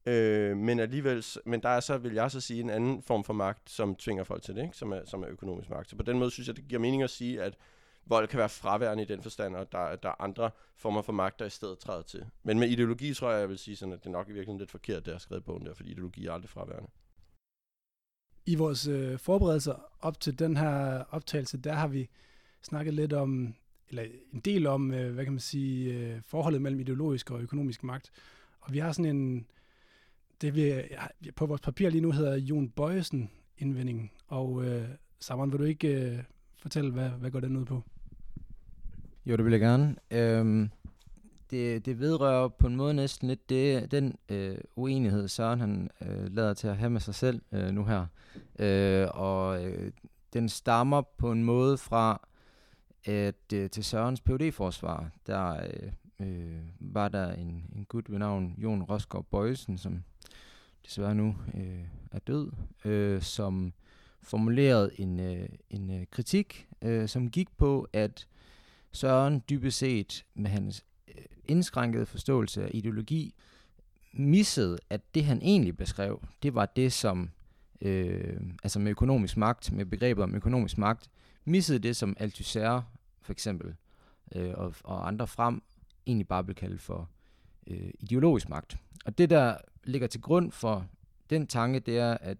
øh, 0.05 0.57
men 0.57 0.79
alligevel, 0.79 1.25
men 1.45 1.63
der 1.63 1.69
er 1.69 1.79
så, 1.79 1.97
vil 1.97 2.13
jeg 2.13 2.31
så 2.31 2.41
sige, 2.41 2.61
en 2.61 2.69
anden 2.69 3.01
form 3.03 3.23
for 3.23 3.33
magt, 3.33 3.69
som 3.69 3.95
tvinger 3.95 4.23
folk 4.23 4.43
til 4.43 4.55
det, 4.55 4.63
ikke? 4.63 4.77
Som, 4.77 4.91
er, 4.91 5.01
som 5.05 5.23
er 5.23 5.29
økonomisk 5.29 5.69
magt. 5.69 5.89
Så 5.89 5.95
på 5.95 6.03
den 6.03 6.19
måde 6.19 6.31
synes 6.31 6.47
jeg, 6.47 6.55
det 6.55 6.67
giver 6.67 6.81
mening 6.81 7.03
at 7.03 7.09
sige, 7.09 7.41
at 7.41 7.57
vold 8.05 8.27
kan 8.27 8.39
være 8.39 8.49
fraværende 8.49 9.03
i 9.03 9.05
den 9.05 9.21
forstand, 9.21 9.55
og 9.55 9.71
der, 9.71 9.95
der 9.95 10.09
er 10.09 10.21
andre 10.21 10.51
former 10.75 11.01
for 11.01 11.13
magt, 11.13 11.39
der 11.39 11.45
i 11.45 11.49
stedet 11.49 11.79
træder 11.79 12.01
til. 12.01 12.25
Men 12.43 12.59
med 12.59 12.69
ideologi 12.69 13.13
tror 13.13 13.31
jeg, 13.31 13.39
jeg 13.39 13.49
vil 13.49 13.57
sige 13.57 13.75
sådan, 13.75 13.93
at 13.93 13.99
det 13.99 14.05
er 14.05 14.11
nok 14.11 14.29
i 14.29 14.31
virkeligheden 14.31 14.59
lidt 14.59 14.71
forkert, 14.71 15.05
det 15.05 15.07
jeg 15.07 15.13
har 15.13 15.19
skrevet 15.19 15.45
bogen 15.45 15.65
der, 15.65 15.73
fordi 15.73 15.91
ideologi 15.91 16.25
er 16.25 16.31
aldrig 16.31 16.49
fraværende. 16.49 16.89
I 18.45 18.55
vores 18.55 18.87
øh, 18.87 19.19
forberedelser 19.19 19.75
op 19.99 20.19
til 20.19 20.39
den 20.39 20.57
her 20.57 21.03
optagelse, 21.09 21.57
der 21.57 21.73
har 21.73 21.87
vi 21.87 22.09
snakket 22.61 22.93
lidt 22.93 23.13
om, 23.13 23.55
eller 23.89 24.03
en 24.33 24.39
del 24.39 24.67
om, 24.67 24.93
øh, 24.93 25.13
hvad 25.13 25.23
kan 25.23 25.33
man 25.33 25.39
sige, 25.39 25.93
øh, 25.93 26.21
forholdet 26.25 26.61
mellem 26.61 26.79
ideologisk 26.79 27.31
og 27.31 27.41
økonomisk 27.41 27.83
magt. 27.83 28.11
Og 28.61 28.73
vi 28.73 28.79
har 28.79 28.91
sådan 28.91 29.15
en, 29.15 29.45
det 30.41 30.55
vi 30.55 30.61
ja, 30.61 31.31
på 31.35 31.45
vores 31.45 31.61
papir 31.61 31.89
lige 31.89 32.01
nu 32.01 32.11
hedder 32.11 32.37
Jon 32.37 32.69
Bøjesen 32.69 33.29
indvending. 33.57 34.11
Og 34.27 34.65
øh, 34.65 34.89
Samon, 35.19 35.51
vil 35.51 35.59
du 35.59 35.63
ikke 35.63 35.87
øh, 35.87 36.19
fortælle, 36.57 36.91
hvad, 36.91 37.09
hvad 37.09 37.31
går 37.31 37.39
den 37.39 37.57
ud 37.57 37.65
på? 37.65 37.83
Jo, 39.25 39.35
det 39.35 39.45
vil 39.45 39.51
jeg 39.51 39.59
gerne. 39.59 39.95
Øhm, 40.11 40.69
det, 41.51 41.85
det 41.85 41.99
vedrører 41.99 42.47
på 42.47 42.67
en 42.67 42.75
måde 42.75 42.93
næsten 42.93 43.27
lidt 43.27 43.49
det, 43.49 43.91
den 43.91 44.15
øh, 44.29 44.57
uenighed, 44.75 45.27
Søren 45.27 45.59
han 45.59 45.89
øh, 46.01 46.33
lader 46.35 46.53
til 46.53 46.67
at 46.67 46.77
have 46.77 46.89
med 46.89 47.01
sig 47.01 47.15
selv 47.15 47.41
øh, 47.51 47.71
nu 47.71 47.85
her. 47.85 48.05
Øh, 48.59 49.07
og 49.13 49.65
øh, 49.65 49.91
den 50.33 50.49
stammer 50.49 51.01
på 51.17 51.31
en 51.31 51.43
måde 51.43 51.77
fra, 51.77 52.27
at 53.05 53.53
øh, 53.53 53.69
til 53.69 53.83
Sørens 53.83 54.21
phd 54.21 54.51
forsvar 54.51 55.09
der 55.27 55.53
øh, 55.63 55.91
øh, 56.27 56.61
var 56.79 57.07
der 57.07 57.33
en, 57.33 57.65
en 57.75 57.85
gut 57.85 58.11
ved 58.11 58.19
navn 58.19 58.55
Jon 58.57 58.83
Rosgaard 58.83 59.25
Bøjsen, 59.31 59.77
som 59.77 60.03
desværre 60.85 61.15
nu 61.15 61.35
øh, 61.53 61.85
er 62.11 62.19
død, 62.19 62.51
øh, 62.85 63.21
som 63.21 63.73
formulerede 64.21 64.91
en, 64.97 65.19
øh, 65.19 65.49
en 65.69 65.89
øh, 65.89 66.05
kritik, 66.11 66.67
øh, 66.81 67.07
som 67.07 67.29
gik 67.29 67.57
på, 67.57 67.87
at 67.93 68.27
Søren 68.91 69.43
dybest 69.49 69.77
set 69.77 70.25
med 70.35 70.51
hans 70.51 70.85
øh, 71.07 71.25
indskrænkede 71.45 72.05
forståelse 72.05 72.63
af 72.63 72.71
ideologi 72.73 73.33
missede, 74.13 74.77
at 74.89 75.01
det 75.15 75.25
han 75.25 75.41
egentlig 75.41 75.77
beskrev, 75.77 76.21
det 76.43 76.55
var 76.55 76.65
det, 76.65 76.93
som, 76.93 77.29
øh, 77.81 78.41
altså 78.63 78.79
med 78.79 78.91
økonomisk 78.91 79.37
magt, 79.37 79.71
med 79.71 79.85
begrebet 79.85 80.23
om 80.23 80.35
økonomisk 80.35 80.77
magt, 80.77 81.09
missede 81.45 81.79
det, 81.79 81.95
som 81.95 82.15
Althusser 82.19 82.81
for 83.21 83.31
eksempel, 83.31 83.75
øh, 84.35 84.53
og, 84.53 84.73
og 84.83 85.07
andre 85.07 85.27
frem, 85.27 85.61
egentlig 86.07 86.27
bare 86.27 86.43
blev 86.43 86.55
kaldt 86.55 86.81
for 86.81 87.09
øh, 87.67 87.91
ideologisk 87.99 88.49
magt. 88.49 88.77
Og 89.05 89.17
det, 89.17 89.29
der 89.29 89.57
ligger 89.83 90.07
til 90.07 90.21
grund 90.21 90.51
for 90.51 90.87
den 91.29 91.47
tanke, 91.47 91.79
det 91.79 91.99
er, 91.99 92.17
at 92.21 92.37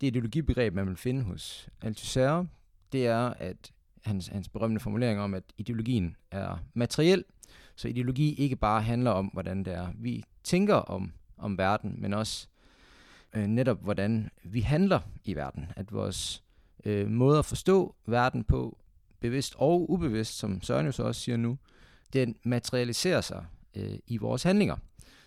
det 0.00 0.06
ideologibegreb, 0.06 0.74
man 0.74 0.88
vil 0.88 0.96
finde 0.96 1.22
hos 1.22 1.68
Althusser, 1.82 2.44
det 2.92 3.06
er, 3.06 3.34
at 3.38 3.72
hans, 4.04 4.26
hans 4.26 4.48
berømte 4.48 4.80
formulering 4.80 5.20
om, 5.20 5.34
at 5.34 5.42
ideologien 5.58 6.16
er 6.30 6.58
materiel, 6.74 7.24
så 7.76 7.88
ideologi 7.88 8.34
ikke 8.34 8.56
bare 8.56 8.82
handler 8.82 9.10
om, 9.10 9.26
hvordan 9.26 9.64
det 9.64 9.74
er, 9.74 9.88
vi 9.94 10.24
tænker 10.44 10.74
om, 10.74 11.12
om 11.36 11.58
verden, 11.58 11.94
men 11.98 12.14
også 12.14 12.48
øh, 13.34 13.46
netop, 13.46 13.82
hvordan 13.82 14.30
vi 14.44 14.60
handler 14.60 15.00
i 15.24 15.34
verden. 15.34 15.66
At 15.76 15.92
vores 15.92 16.44
øh, 16.84 17.08
måde 17.08 17.38
at 17.38 17.44
forstå 17.44 17.94
verden 18.06 18.44
på, 18.44 18.78
bevidst 19.20 19.54
og 19.56 19.90
ubevidst, 19.90 20.38
som 20.38 20.62
Søren 20.62 20.86
jo 20.86 20.92
så 20.92 21.02
også 21.02 21.20
siger 21.20 21.36
nu, 21.36 21.58
den 22.12 22.36
materialiserer 22.42 23.20
sig 23.20 23.46
øh, 23.74 23.98
i 24.06 24.16
vores 24.16 24.42
handlinger. 24.42 24.76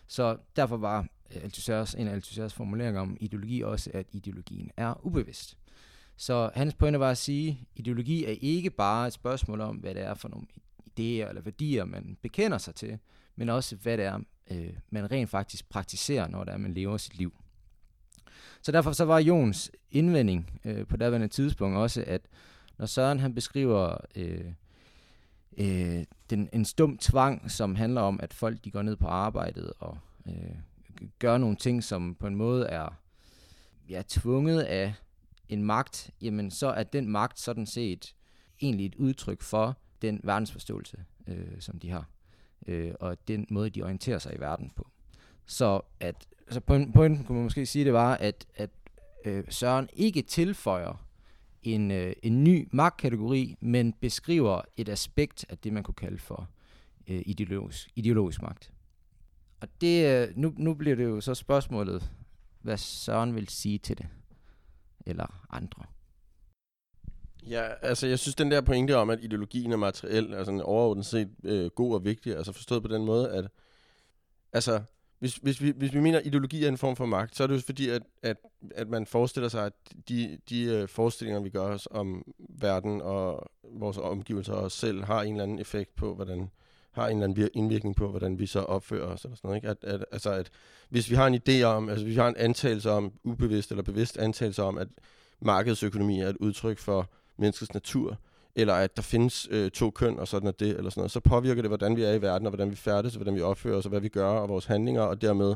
Så 0.07 0.37
derfor 0.55 0.77
var 0.77 1.07
øh, 1.35 1.43
Althusser's, 1.43 1.99
en 1.99 2.07
af 2.07 2.19
Althusser's 2.19 2.47
formuleringer 2.47 3.01
om 3.01 3.17
ideologi 3.19 3.61
også, 3.61 3.91
at 3.93 4.05
ideologien 4.11 4.71
er 4.77 5.05
ubevidst. 5.05 5.57
Så 6.17 6.49
hans 6.55 6.73
pointe 6.73 6.99
var 6.99 7.11
at 7.11 7.17
sige, 7.17 7.49
at 7.49 7.79
ideologi 7.79 8.25
er 8.25 8.35
ikke 8.41 8.69
bare 8.69 9.07
et 9.07 9.13
spørgsmål 9.13 9.61
om, 9.61 9.75
hvad 9.75 9.95
det 9.95 10.03
er 10.03 10.13
for 10.13 10.29
nogle 10.29 10.47
idéer 10.87 11.29
eller 11.29 11.41
værdier, 11.41 11.85
man 11.85 12.17
bekender 12.21 12.57
sig 12.57 12.75
til, 12.75 12.99
men 13.35 13.49
også 13.49 13.75
hvad 13.75 13.97
det 13.97 14.05
er, 14.05 14.19
øh, 14.51 14.73
man 14.89 15.11
rent 15.11 15.29
faktisk 15.29 15.69
praktiserer, 15.69 16.27
når 16.27 16.43
det 16.43 16.53
er, 16.53 16.57
man 16.57 16.73
lever 16.73 16.97
sit 16.97 17.17
liv. 17.17 17.40
Så 18.61 18.71
derfor 18.71 18.91
så 18.91 19.05
var 19.05 19.19
Jons 19.19 19.71
indvending 19.91 20.59
øh, 20.65 20.87
på 20.87 20.97
daværende 20.97 21.27
tidspunkt 21.27 21.77
også, 21.77 22.03
at 22.07 22.21
når 22.77 22.85
Søren 22.85 23.19
han 23.19 23.35
beskriver 23.35 23.97
øh, 24.15 24.51
øh, 25.57 26.03
den, 26.29 26.49
en 26.53 26.65
stum 26.65 26.97
tvang, 26.97 27.51
som 27.51 27.75
handler 27.75 28.01
om, 28.01 28.19
at 28.23 28.33
folk 28.33 28.63
de 28.63 28.71
går 28.71 28.81
ned 28.81 28.95
på 28.95 29.07
arbejdet 29.07 29.73
og 29.79 29.97
øh, 30.27 30.55
gør 31.19 31.37
nogle 31.37 31.55
ting, 31.55 31.83
som 31.83 32.15
på 32.15 32.27
en 32.27 32.35
måde 32.35 32.65
er 32.65 32.89
ja, 33.89 34.01
tvunget 34.07 34.61
af 34.61 34.93
en 35.49 35.63
magt, 35.63 36.09
jamen 36.21 36.51
så 36.51 36.67
er 36.67 36.83
den 36.83 37.07
magt 37.07 37.39
sådan 37.39 37.65
set 37.65 38.15
egentlig 38.61 38.85
et 38.85 38.95
udtryk 38.95 39.41
for 39.41 39.77
den 40.01 40.21
verdensforståelse, 40.23 41.05
øh, 41.27 41.59
som 41.59 41.79
de 41.79 41.89
har, 41.89 42.09
øh, 42.67 42.93
og 42.99 43.27
den 43.27 43.47
måde, 43.49 43.69
de 43.69 43.83
orienterer 43.83 44.19
sig 44.19 44.35
i 44.35 44.39
verden 44.39 44.71
på. 44.75 44.87
Så 45.45 45.81
at 45.99 46.27
altså 46.51 46.59
pointen 46.93 47.23
kunne 47.23 47.35
man 47.35 47.43
måske 47.43 47.65
sige, 47.65 47.85
det 47.85 47.93
var, 47.93 48.17
at, 48.17 48.45
at 48.55 48.69
øh, 49.25 49.43
Søren 49.49 49.89
ikke 49.93 50.21
tilføjer 50.21 51.07
en, 51.63 51.91
øh, 51.91 52.13
en 52.23 52.43
ny 52.43 52.67
magtkategori, 52.71 53.55
men 53.59 53.93
beskriver 53.93 54.61
et 54.77 54.89
aspekt 54.89 55.45
af 55.49 55.57
det, 55.57 55.73
man 55.73 55.83
kunne 55.83 55.95
kalde 55.95 56.17
for 56.17 56.49
øh, 57.07 57.21
ideologisk, 57.25 57.89
ideologisk 57.95 58.41
magt. 58.41 58.73
Og 59.61 59.67
det, 59.81 60.27
øh, 60.27 60.37
nu, 60.37 60.53
nu 60.57 60.73
bliver 60.73 60.95
det 60.95 61.03
jo 61.03 61.21
så 61.21 61.35
spørgsmålet, 61.35 62.11
hvad 62.61 62.77
Søren 62.77 63.35
vil 63.35 63.47
sige 63.47 63.77
til 63.77 63.97
det, 63.97 64.07
eller 65.05 65.45
andre. 65.49 65.83
Ja, 67.49 67.67
altså 67.81 68.07
jeg 68.07 68.19
synes 68.19 68.35
den 68.35 68.51
der 68.51 68.61
pointe 68.61 68.97
om, 68.97 69.09
at 69.09 69.19
ideologien 69.21 69.71
er 69.71 69.77
materiel, 69.77 70.33
altså 70.33 70.61
overordnet 70.63 71.05
set 71.05 71.29
øh, 71.43 71.69
god 71.69 71.93
og 71.93 72.05
vigtig, 72.05 72.35
altså 72.35 72.51
forstået 72.51 72.81
på 72.81 72.87
den 72.87 73.05
måde, 73.05 73.31
at 73.31 73.47
altså 74.53 74.81
hvis, 75.21 75.35
hvis, 75.35 75.61
vi, 75.61 75.73
hvis 75.77 75.93
vi 75.93 75.99
mener, 75.99 76.19
at 76.19 76.25
ideologi 76.25 76.63
er 76.63 76.67
en 76.67 76.77
form 76.77 76.95
for 76.95 77.05
magt, 77.05 77.35
så 77.35 77.43
er 77.43 77.47
det 77.47 77.55
jo 77.55 77.61
fordi, 77.61 77.89
at, 77.89 78.01
at, 78.23 78.37
at 78.75 78.89
man 78.89 79.05
forestiller 79.05 79.49
sig, 79.49 79.65
at 79.65 79.73
de, 80.09 80.37
de 80.49 80.63
øh, 80.63 80.87
forestillinger, 80.87 81.41
vi 81.41 81.49
gør 81.49 81.61
os 81.61 81.87
om 81.91 82.33
verden 82.39 83.01
og 83.01 83.51
vores 83.63 83.97
omgivelser 83.97 84.53
og 84.53 84.63
os 84.63 84.73
selv, 84.73 85.03
har 85.03 85.21
en 85.21 85.31
eller 85.31 85.43
anden 85.43 85.59
effekt 85.59 85.95
på, 85.95 86.15
hvordan 86.15 86.49
har 86.91 87.07
en 87.07 87.17
eller 87.17 87.27
anden 87.27 87.49
indvirkning 87.53 87.95
på, 87.95 88.09
hvordan 88.09 88.39
vi 88.39 88.45
så 88.45 88.59
opfører 88.59 89.07
os. 89.07 89.23
Eller 89.23 89.35
sådan 89.35 89.47
noget, 89.47 89.57
ikke? 89.57 89.69
At, 89.69 89.77
at, 89.83 90.05
altså, 90.11 90.31
at 90.31 90.49
hvis 90.89 91.09
vi 91.09 91.15
har 91.15 91.27
en 91.27 91.41
idé 91.47 91.63
om, 91.63 91.89
altså 91.89 92.05
hvis 92.05 92.15
vi 92.15 92.19
har 92.19 92.27
en 92.27 92.37
antagelse 92.37 92.91
om, 92.91 93.13
ubevidst 93.23 93.71
eller 93.71 93.83
bevidst 93.83 94.17
antagelse 94.17 94.63
om, 94.63 94.77
at 94.77 94.87
markedsøkonomi 95.39 96.19
er 96.19 96.29
et 96.29 96.37
udtryk 96.37 96.77
for 96.77 97.09
menneskets 97.37 97.73
natur, 97.73 98.17
eller 98.55 98.73
at 98.73 98.95
der 98.95 99.01
findes 99.01 99.47
øh, 99.51 99.71
to 99.71 99.89
køn, 99.89 100.19
og 100.19 100.27
sådan 100.27 100.47
er 100.47 100.51
det, 100.51 100.69
eller 100.69 100.89
sådan 100.89 101.01
noget, 101.01 101.11
så 101.11 101.19
påvirker 101.19 101.61
det, 101.61 101.69
hvordan 101.69 101.95
vi 101.95 102.03
er 102.03 102.13
i 102.13 102.21
verden, 102.21 102.47
og 102.47 102.49
hvordan 102.49 102.71
vi 102.71 102.75
færdes, 102.75 103.15
og 103.15 103.17
hvordan 103.17 103.35
vi 103.35 103.41
opfører 103.41 103.77
os, 103.77 103.85
og 103.85 103.89
hvad 103.89 103.99
vi 103.99 104.09
gør, 104.09 104.27
og 104.27 104.49
vores 104.49 104.65
handlinger, 104.65 105.01
og 105.01 105.21
dermed 105.21 105.55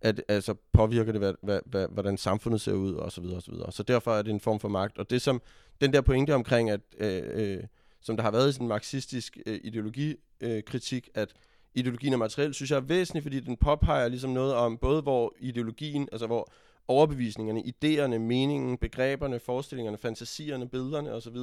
at, 0.00 0.22
altså, 0.28 0.54
påvirker 0.72 1.12
det, 1.12 1.20
hvad, 1.20 1.34
hvad, 1.42 1.60
hvad, 1.66 1.86
hvordan 1.90 2.16
samfundet 2.16 2.60
ser 2.60 2.72
ud, 2.72 2.94
og 2.94 3.12
så 3.12 3.20
videre, 3.20 3.36
og 3.36 3.42
så 3.42 3.50
videre. 3.50 3.72
Så 3.72 3.82
derfor 3.82 4.14
er 4.14 4.22
det 4.22 4.30
en 4.30 4.40
form 4.40 4.60
for 4.60 4.68
magt. 4.68 4.98
Og 4.98 5.10
det 5.10 5.22
som, 5.22 5.42
den 5.80 5.92
der 5.92 6.00
pointe 6.00 6.34
omkring, 6.34 6.70
at, 6.70 6.80
øh, 6.98 7.22
øh, 7.26 7.64
som 8.00 8.16
der 8.16 8.22
har 8.22 8.30
været 8.30 8.48
i 8.48 8.52
sådan 8.52 8.64
en 8.64 8.68
marxistisk 8.68 9.38
øh, 9.46 9.60
ideologikritik, 9.64 11.08
øh, 11.16 11.22
at 11.22 11.32
ideologien 11.74 12.12
er 12.12 12.16
materiel, 12.16 12.54
synes 12.54 12.70
jeg 12.70 12.76
er 12.76 12.80
væsentligt, 12.80 13.22
fordi 13.22 13.40
den 13.40 13.56
påpeger 13.56 14.08
ligesom 14.08 14.30
noget 14.30 14.54
om, 14.54 14.78
både 14.78 15.02
hvor 15.02 15.34
ideologien, 15.40 16.08
altså 16.12 16.26
hvor 16.26 16.52
overbevisningerne, 16.88 17.60
idéerne, 17.60 18.18
meningen, 18.18 18.78
begreberne, 18.78 19.40
forestillingerne, 19.40 19.98
fantasierne, 19.98 20.68
billederne 20.68 21.12
osv., 21.12 21.36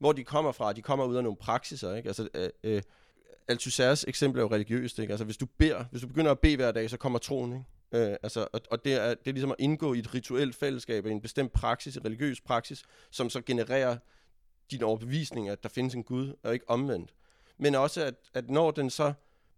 hvor 0.00 0.12
de 0.12 0.24
kommer 0.24 0.52
fra. 0.52 0.72
De 0.72 0.82
kommer 0.82 1.04
ud 1.04 1.16
af 1.16 1.22
nogle 1.22 1.36
praksiser, 1.36 1.94
ikke? 1.94 2.08
Altså, 2.08 2.28
øh, 2.34 2.50
øh, 2.64 2.82
Althusser's 3.52 4.04
eksempel 4.08 4.38
er 4.40 4.44
jo 4.44 4.50
religiøst, 4.50 4.98
ikke? 4.98 5.12
Altså, 5.12 5.24
hvis 5.24 5.36
du 5.36 5.46
beder, 5.58 5.84
hvis 5.90 6.02
du 6.02 6.08
begynder 6.08 6.30
at 6.30 6.38
bede 6.38 6.56
hver 6.56 6.72
dag, 6.72 6.90
så 6.90 6.96
kommer 6.96 7.18
troen, 7.18 7.52
ikke? 7.52 8.10
Øh, 8.10 8.16
altså, 8.22 8.46
og, 8.52 8.60
og 8.70 8.84
det, 8.84 8.94
er, 8.94 9.08
det 9.08 9.28
er 9.28 9.32
ligesom 9.32 9.50
at 9.50 9.56
indgå 9.58 9.94
i 9.94 9.98
et 9.98 10.14
rituelt 10.14 10.54
fællesskab, 10.54 11.06
i 11.06 11.10
en 11.10 11.20
bestemt 11.20 11.52
praksis, 11.52 11.96
en 11.96 12.04
religiøs 12.04 12.40
praksis, 12.40 12.82
som 13.10 13.30
så 13.30 13.40
genererer 13.40 13.96
din 14.70 14.82
overbevisning, 14.82 15.48
at 15.48 15.62
der 15.62 15.68
findes 15.68 15.94
en 15.94 16.04
Gud, 16.04 16.34
og 16.42 16.54
ikke 16.54 16.70
omvendt. 16.70 17.14
Men 17.58 17.74
også, 17.74 18.04
at, 18.04 18.14
at 18.34 18.50
når 18.50 18.70
den 18.70 18.90
så 18.90 19.12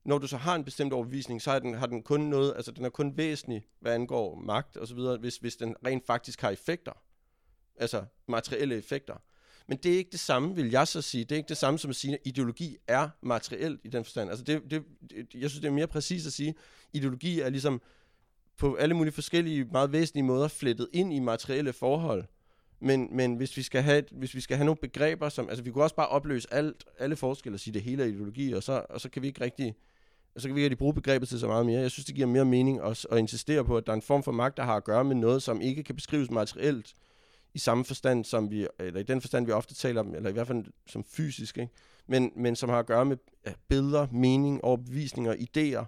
når 0.04 0.18
du 0.18 0.26
så 0.26 0.36
har 0.36 0.54
en 0.54 0.64
bestemt 0.64 0.92
overbevisning, 0.92 1.42
så 1.42 1.50
har 1.50 1.58
den, 1.58 1.74
har 1.74 1.86
den 1.86 2.02
kun 2.02 2.20
noget, 2.20 2.52
altså 2.56 2.72
den 2.72 2.84
er 2.84 2.88
kun 2.88 3.16
væsentlig, 3.16 3.66
hvad 3.80 3.94
angår 3.94 4.34
magt 4.34 4.76
og 4.76 4.88
så 4.88 4.94
videre, 4.94 5.18
hvis, 5.18 5.36
hvis 5.36 5.56
den 5.56 5.76
rent 5.86 6.06
faktisk 6.06 6.40
har 6.40 6.50
effekter. 6.50 6.92
Altså 7.76 8.04
materielle 8.28 8.76
effekter. 8.76 9.14
Men 9.72 9.78
det 9.82 9.92
er 9.92 9.96
ikke 9.96 10.10
det 10.10 10.20
samme, 10.20 10.54
vil 10.54 10.70
jeg 10.70 10.88
så 10.88 11.02
sige. 11.02 11.24
Det 11.24 11.32
er 11.32 11.36
ikke 11.36 11.48
det 11.48 11.56
samme 11.56 11.78
som 11.78 11.90
at 11.90 11.96
sige, 11.96 12.14
at 12.14 12.20
ideologi 12.24 12.76
er 12.88 13.08
materielt 13.22 13.80
i 13.84 13.88
den 13.88 14.04
forstand. 14.04 14.30
Altså 14.30 14.44
det, 14.44 14.62
det, 14.70 14.84
jeg 15.34 15.50
synes, 15.50 15.60
det 15.60 15.68
er 15.68 15.72
mere 15.72 15.86
præcist 15.86 16.26
at 16.26 16.32
sige, 16.32 16.48
at 16.48 16.54
ideologi 16.92 17.40
er 17.40 17.50
ligesom 17.50 17.82
på 18.58 18.74
alle 18.74 18.94
mulige 18.94 19.12
forskellige, 19.12 19.64
meget 19.64 19.92
væsentlige 19.92 20.24
måder 20.24 20.48
flettet 20.48 20.88
ind 20.92 21.12
i 21.12 21.18
materielle 21.18 21.72
forhold. 21.72 22.24
Men, 22.80 23.08
men 23.16 23.34
hvis, 23.34 23.56
vi 23.56 23.62
skal 23.62 23.82
have, 23.82 24.02
hvis 24.10 24.34
vi 24.34 24.40
skal 24.40 24.56
have 24.56 24.64
nogle 24.64 24.76
begreber, 24.76 25.28
som, 25.28 25.48
altså 25.48 25.64
vi 25.64 25.70
kunne 25.70 25.84
også 25.84 25.96
bare 25.96 26.08
opløse 26.08 26.48
alt, 26.54 26.84
alle 26.98 27.16
forskelle 27.16 27.56
og 27.56 27.60
sige, 27.60 27.74
det 27.74 27.82
hele 27.82 28.02
er 28.02 28.06
ideologi, 28.06 28.52
og 28.52 28.62
så, 28.62 28.84
og 28.88 29.00
så 29.00 29.08
kan 29.08 29.22
vi 29.22 29.26
ikke 29.26 29.40
rigtig, 29.40 29.74
så 30.36 30.48
kan 30.48 30.54
vi 30.54 30.64
ikke 30.64 30.76
bruge 30.76 30.94
begrebet 30.94 31.28
til 31.28 31.40
så 31.40 31.46
meget 31.46 31.66
mere. 31.66 31.80
Jeg 31.80 31.90
synes, 31.90 32.06
det 32.06 32.14
giver 32.14 32.26
mere 32.26 32.44
mening 32.44 32.80
at, 32.84 33.06
at 33.10 33.18
insistere 33.18 33.64
på, 33.64 33.76
at 33.76 33.86
der 33.86 33.92
er 33.92 33.96
en 33.96 34.02
form 34.02 34.22
for 34.22 34.32
magt, 34.32 34.56
der 34.56 34.62
har 34.62 34.76
at 34.76 34.84
gøre 34.84 35.04
med 35.04 35.16
noget, 35.16 35.42
som 35.42 35.60
ikke 35.60 35.82
kan 35.82 35.94
beskrives 35.94 36.30
materielt, 36.30 36.94
i 37.54 37.58
samme 37.58 37.84
forstand, 37.84 38.24
som 38.24 38.50
vi, 38.50 38.68
eller 38.78 39.00
i 39.00 39.02
den 39.02 39.20
forstand, 39.20 39.46
vi 39.46 39.52
ofte 39.52 39.74
taler 39.74 40.00
om, 40.00 40.14
eller 40.14 40.30
i 40.30 40.32
hvert 40.32 40.46
fald 40.46 40.64
som 40.86 41.04
fysisk, 41.04 41.58
ikke? 41.58 41.72
Men, 42.06 42.32
men 42.36 42.56
som 42.56 42.68
har 42.68 42.78
at 42.78 42.86
gøre 42.86 43.04
med 43.04 43.16
billeder, 43.68 44.06
mening, 44.12 44.64
overbevisninger, 44.64 45.34
idéer, 45.34 45.84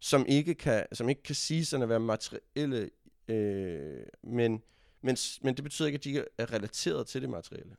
som 0.00 0.26
ikke 0.28 0.54
kan, 0.54 0.86
som 0.92 1.08
ikke 1.08 1.22
kan 1.22 1.34
siges 1.34 1.72
at 1.72 1.88
være 1.88 2.00
materielle, 2.00 2.90
øh, 3.28 4.06
men, 4.22 4.62
men, 5.02 5.16
men 5.42 5.54
det 5.54 5.64
betyder 5.64 5.86
ikke, 5.86 5.96
at 5.96 6.04
de 6.04 6.24
er 6.38 6.52
relateret 6.52 7.06
til 7.06 7.22
det 7.22 7.30
materielle. 7.30 7.76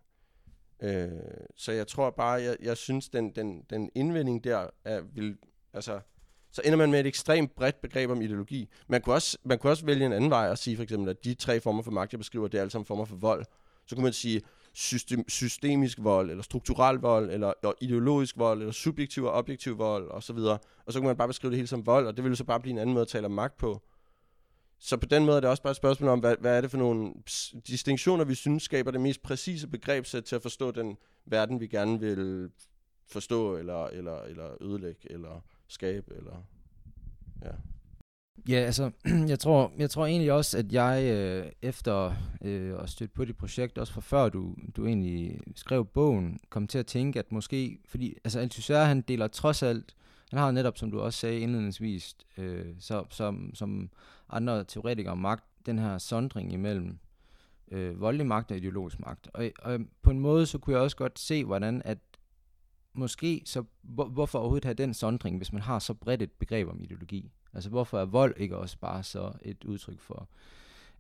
Øh, 0.80 1.12
så 1.56 1.72
jeg 1.72 1.88
tror 1.88 2.10
bare, 2.10 2.42
jeg, 2.42 2.58
jeg 2.62 2.78
synes, 2.78 3.10
den, 3.10 3.36
den, 3.36 3.62
den 3.70 3.90
indvending 3.96 4.44
der 4.44 4.70
er, 4.84 5.02
vil, 5.02 5.38
altså, 5.74 6.00
så 6.52 6.62
ender 6.66 6.78
man 6.78 6.92
med 6.92 7.00
et 7.00 7.08
ekstremt 7.08 7.56
bredt 7.56 7.82
begreb 7.82 8.10
om 8.10 8.22
ideologi. 8.22 8.70
Man 8.88 9.02
kunne, 9.02 9.16
også, 9.16 9.38
man 9.44 9.60
kunne 9.60 9.72
også 9.72 9.86
vælge 9.86 10.06
en 10.06 10.14
anden 10.14 10.30
vej 10.30 10.50
og 10.50 10.58
sige 10.58 10.76
for 10.76 10.84
eksempel, 10.84 11.10
at 11.10 11.24
de 11.24 11.34
tre 11.34 11.60
former 11.60 11.84
for 11.84 11.92
magt, 11.92 12.14
jeg 12.14 12.20
beskriver, 12.20 12.48
det 12.48 12.58
er 12.58 12.62
alle 12.62 12.72
sammen 12.72 12.86
former 12.86 13.06
for 13.06 13.16
vold. 13.16 13.46
Så 13.86 13.96
kunne 13.96 14.04
man 14.04 14.14
sige 14.14 14.42
system, 14.74 15.30
systemisk 15.30 15.98
vold, 16.02 16.30
eller 16.30 16.44
strukturel 16.44 16.96
vold, 16.98 17.32
eller, 17.32 17.54
eller 17.62 17.74
ideologisk 17.82 18.38
vold, 18.38 18.60
eller 18.60 18.72
subjektiv 18.72 19.24
og 19.24 19.32
objektiv 19.32 19.78
vold, 19.78 20.10
og 20.10 20.24
så 20.24 20.34
videre. 20.34 20.58
Og 20.86 20.94
så 20.94 21.00
kunne 21.00 21.08
man 21.08 21.18
bare 21.18 21.28
beskrive 21.28 21.52
det 21.52 21.58
hele 21.58 21.68
som 21.68 21.86
vold, 21.86 22.08
og 22.08 22.16
det 22.18 22.24
ville 22.24 22.36
så 22.36 22.44
bare 22.44 22.60
blive 22.60 22.72
en 22.72 22.80
anden 22.80 22.94
måde 22.94 23.02
at 23.02 23.08
tale 23.08 23.26
om 23.26 23.32
magt 23.32 23.58
på. 23.58 23.82
Så 24.80 24.98
på 24.98 25.06
den 25.06 25.26
måde 25.26 25.38
er 25.38 25.42
det 25.42 25.50
også 25.50 25.64
bare 25.64 25.72
et 25.72 25.78
spørgsmål 25.78 26.10
om, 26.10 26.20
hvad, 26.20 26.36
hvad 26.40 26.58
er 26.58 26.62
det 26.62 26.72
for 26.72 26.78
nogle 26.78 27.14
distinktioner, 27.68 28.26
vi 28.26 28.36
synes 28.36 28.64
skaber 28.64 28.92
det 28.92 29.02
mest 29.02 29.22
præcise 29.22 29.68
begrebssæt 29.68 30.24
til 30.24 30.36
at 30.36 30.42
forstå 30.42 30.72
den 30.72 30.98
verden, 31.26 31.60
vi 31.60 31.68
gerne 31.68 32.00
vil 32.00 32.50
forstå, 33.08 33.58
eller, 33.58 33.86
eller, 33.86 34.22
eller 34.22 34.64
ødelægge, 34.64 35.12
eller 35.12 35.44
skabe, 35.68 36.16
eller... 36.16 36.44
Ja. 37.46 37.52
Ja, 38.50 38.56
altså, 38.56 38.92
jeg 39.32 39.40
tror, 39.40 39.72
jeg 39.78 39.90
tror 39.90 40.06
egentlig 40.06 40.32
også, 40.32 40.58
at 40.58 40.72
jeg 40.72 41.04
øh, 41.04 41.52
efter 41.62 42.14
øh, 42.42 42.84
at 42.84 42.90
støtte 42.90 43.14
på 43.14 43.26
dit 43.26 43.38
projekt, 43.38 43.78
også 43.78 43.94
fra 43.94 44.02
før 44.02 44.30
du, 44.30 44.56
du 44.76 44.86
egentlig 44.86 45.40
skrev 45.56 45.86
bogen, 45.86 46.40
kom 46.50 46.68
til 46.68 46.78
at 46.78 46.86
tænke, 46.86 47.20
at 47.20 47.32
måske, 47.32 47.80
fordi 47.86 48.18
altså 48.24 48.40
Althusser, 48.40 48.84
han 48.84 49.02
deler 49.02 49.28
trods 49.28 49.64
alt, 49.64 49.96
han 50.30 50.40
har 50.40 50.52
netop, 50.52 50.78
som 50.78 50.92
du 50.92 51.00
også 51.00 51.20
sagde 51.20 51.40
indledningsvis, 51.40 52.16
øh, 52.38 52.66
så, 52.80 53.04
som, 53.10 53.52
som 53.54 53.90
andre 54.30 54.64
teoretikere 54.64 55.12
om 55.12 55.18
magt, 55.18 55.44
den 55.66 55.80
her 55.80 55.98
sondring 55.98 56.54
imellem 56.54 57.00
øh, 57.72 58.02
voldelig 58.02 58.28
magt 58.28 58.52
og 58.52 58.58
ideologisk 58.58 59.00
magt. 59.00 59.30
Og, 59.34 59.52
og 59.60 59.80
på 60.02 60.12
en 60.12 60.20
måde, 60.20 60.46
så 60.46 60.58
kunne 60.58 60.76
jeg 60.76 60.84
også 60.84 60.98
godt 60.98 61.20
se, 61.20 61.46
hvordan 61.46 61.82
at 61.86 61.98
måske, 62.98 63.42
så 63.46 63.64
hvor, 63.82 64.06
hvorfor 64.06 64.40
overhovedet 64.40 64.66
have 64.66 64.74
den 64.74 64.94
sondring, 64.94 65.38
hvis 65.38 65.54
man 65.54 65.62
har 65.62 65.80
så 65.80 65.94
bredt 65.94 66.22
et 66.22 66.32
begreb 66.32 66.68
om 66.68 66.82
ideologi? 66.84 67.32
Altså 67.54 67.70
hvorfor 67.70 68.00
er 68.00 68.06
vold 68.06 68.34
ikke 68.38 68.58
også 68.58 68.78
bare 68.78 69.04
så 69.04 69.32
et 69.42 69.64
udtryk 69.64 70.00
for, 70.00 70.30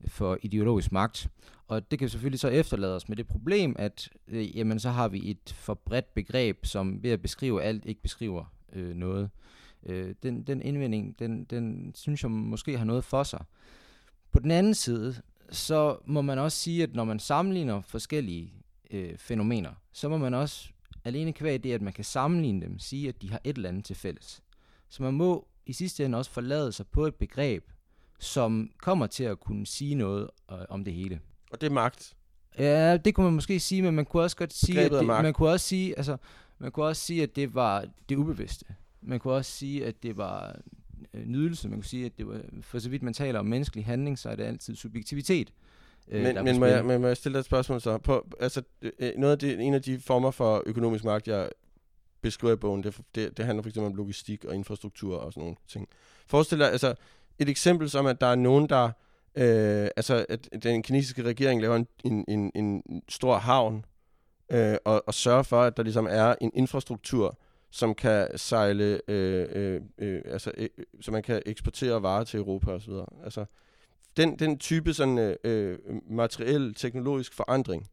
for 0.08 0.38
ideologisk 0.42 0.92
magt? 0.92 1.30
Og 1.68 1.92
det 1.92 2.00
kan 2.00 2.10
selvfølgelig 2.10 2.39
så 2.39 2.48
efterlade 2.48 2.96
os 2.96 3.10
med 3.10 3.18
det 3.18 3.27
problem, 3.27 3.75
at 3.80 4.10
øh, 4.27 4.58
jamen, 4.58 4.80
så 4.80 4.89
har 4.89 5.08
vi 5.08 5.32
et 5.32 5.54
for 5.56 5.74
bredt 5.74 6.13
begreb, 6.13 6.66
som 6.66 7.04
ved 7.04 7.12
at 7.12 7.22
beskrive 7.22 7.63
alt 7.63 7.86
ikke 7.86 8.01
beskriver 8.01 8.46
øh, 8.74 8.96
noget. 8.96 9.30
Øh, 9.84 10.16
den, 10.24 10.44
den 10.44 10.62
indvending, 10.62 11.20
den, 11.20 11.44
den 11.44 11.92
synes 11.96 12.24
jeg 12.24 12.32
måske 12.32 12.77
har 12.77 12.86
noget 12.86 13.04
for 13.04 13.24
sig. 13.24 13.46
På 14.32 14.39
den 14.39 14.51
anden 14.51 14.74
side, 14.74 15.16
så 15.50 15.98
må 16.06 16.22
man 16.22 16.39
også 16.39 16.58
sige, 16.58 16.84
at 16.84 16.96
når 16.96 17.04
man 17.04 17.20
sammenligner 17.20 17.82
forskellige 17.82 18.54
øh, 18.92 19.18
fænomener, 19.18 19.72
så 19.94 20.10
må 20.10 20.18
man 20.18 20.34
også 20.34 20.70
alene 21.06 21.34
kvæg 21.34 21.63
det, 21.63 21.74
at 21.74 21.82
man 21.82 21.94
kan 21.94 22.04
sammenligne 22.04 22.62
dem, 22.62 22.80
sige, 22.80 23.10
at 23.10 23.22
de 23.22 23.32
har 23.32 23.42
et 23.44 23.56
eller 23.56 23.70
andet 23.70 23.86
til 23.86 23.96
fælles. 23.96 24.44
Så 24.89 25.04
man 25.04 25.13
må 25.13 25.48
i 25.66 25.74
sidste 25.74 26.06
ende 26.06 26.18
også 26.18 26.32
forlade 26.32 26.72
sig 26.72 26.88
på 26.88 27.06
et 27.06 27.16
begreb, 27.16 27.63
som 28.20 28.72
kommer 28.77 29.08
til 29.08 29.24
at 29.24 29.39
kunne 29.39 29.68
sige 29.68 29.96
noget 29.96 30.30
øh, 30.51 30.58
om 30.70 30.84
det 30.84 30.94
hele. 30.94 31.20
Og 31.51 31.62
det 31.62 31.68
er 31.68 31.72
magt. 31.72 32.16
Ja, 32.60 32.98
det 32.98 33.16
kunne 33.16 33.24
man 33.24 33.34
måske 33.34 33.60
sige, 33.60 33.82
men 33.82 33.94
man 33.94 34.06
kunne 34.06 34.24
også 34.24 34.38
godt 34.38 34.54
sige, 34.54 34.80
at 34.82 34.92
Begrebet 34.92 35.16
det, 35.16 35.24
man 35.24 35.34
kunne 35.34 35.50
også 35.50 35.68
sige, 35.68 35.98
altså, 35.98 36.18
man 36.60 36.72
kunne 36.72 36.86
også 36.86 37.01
sige, 37.01 37.24
at 37.24 37.36
det 37.36 37.56
var 37.56 37.86
det 38.10 38.16
ubevidste. 38.16 38.66
Man 39.01 39.20
kunne 39.20 39.34
også 39.34 39.51
sige, 39.51 39.86
at 39.86 40.04
det 40.04 40.18
var 40.18 40.60
øh, 41.13 41.25
nydelse. 41.25 41.70
Man 41.70 41.77
kunne 41.77 41.86
sige, 41.86 42.06
at 42.06 42.18
det 42.18 42.27
var, 42.27 42.42
for 42.62 42.80
så 42.80 42.89
vidt 42.89 43.04
man 43.04 43.13
taler 43.13 43.39
om 43.39 43.46
menneskelig 43.46 43.86
handling, 43.86 44.20
så 44.20 44.30
er 44.30 44.36
det 44.36 44.44
altid 44.44 44.75
subjektivitet. 44.75 45.54
Øh, 46.08 46.24
Men, 46.24 46.36
på 46.36 46.44
men, 46.44 46.60
må 46.60 46.66
jeg, 46.66 46.86
men 46.86 47.02
må 47.02 47.08
jeg 47.08 47.18
stille 47.18 47.34
dig 47.34 47.40
et 47.40 47.46
spørgsmål 47.46 47.82
så? 47.82 47.98
På, 47.98 48.28
altså, 48.40 48.62
øh, 49.00 49.12
noget 49.18 49.32
af 49.32 49.40
det, 49.40 49.60
en 49.60 49.74
af 49.74 49.82
de 49.82 50.00
former 50.00 50.32
for 50.32 50.64
økonomisk 50.66 51.04
magt, 51.04 51.28
jeg 51.28 51.50
beskriver 52.22 52.54
i 52.54 52.58
bogen, 52.58 52.84
det, 52.84 52.98
det, 53.16 53.38
det 53.38 53.46
handler 53.46 53.64
for 53.64 53.70
eksempel 53.70 53.92
om 53.92 53.98
logistik 53.98 54.46
og 54.46 54.56
infrastruktur 54.56 55.18
og 55.18 55.34
sådan 55.34 55.42
nogle 55.42 55.56
ting. 55.68 55.88
Forestil 56.28 56.60
dig, 56.60 56.72
altså, 56.72 56.96
et 57.40 57.50
eksempel 57.50 57.90
som, 57.90 58.06
at 58.06 58.22
der 58.22 58.28
er 58.28 58.36
nogen, 58.36 58.70
der, 58.70 58.92
øh, 59.36 59.90
altså, 59.98 60.26
at 60.30 60.50
den 60.64 60.84
kinesiske 60.84 61.24
regering 61.24 61.62
laver 61.62 61.76
en, 61.76 61.88
en, 62.06 62.26
en, 62.28 62.52
en 62.56 62.84
stor 63.10 63.38
havn, 63.38 63.86
øh, 64.52 64.76
og, 64.86 65.04
og 65.08 65.14
sørger 65.14 65.44
for, 65.44 65.62
at 65.62 65.78
der 65.78 65.84
ligesom 65.84 66.08
er 66.10 66.36
en 66.42 66.52
infrastruktur, 66.54 67.38
som 67.72 67.96
kan 67.96 68.38
sejle, 68.38 69.02
øh, 69.08 69.48
øh, 69.52 69.82
øh, 69.98 70.22
altså, 70.26 70.52
øh, 70.58 70.70
så 71.02 71.12
man 71.12 71.24
kan 71.24 71.42
eksportere 71.46 72.04
varer 72.04 72.24
til 72.24 72.38
Europa 72.38 72.72
osv. 72.72 72.94
Altså, 73.24 73.46
den, 74.17 74.39
den 74.39 74.57
type 74.57 74.93
sådan 74.93 75.17
øh, 75.17 75.36
øh, 75.43 75.77
materiel, 76.09 76.74
teknologisk 76.74 77.33
forandring, 77.33 77.88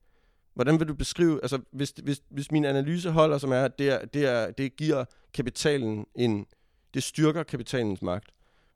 hvordan 0.54 0.80
vil 0.80 0.88
du 0.88 0.94
beskrive, 0.94 1.40
altså 1.42 1.58
hvis, 1.70 1.94
hvis, 2.02 2.22
hvis 2.30 2.50
min 2.50 2.64
analyse 2.64 3.10
holder, 3.10 3.38
som 3.38 3.52
er, 3.52 3.62
at 3.62 3.78
det, 3.78 3.90
er, 3.90 4.04
det, 4.04 4.26
er, 4.26 4.50
det 4.50 4.76
giver 4.76 5.04
kapitalen 5.34 6.06
en, 6.14 6.46
det 6.94 7.02
styrker 7.02 7.42
kapitalens 7.42 8.02
magt, 8.02 8.30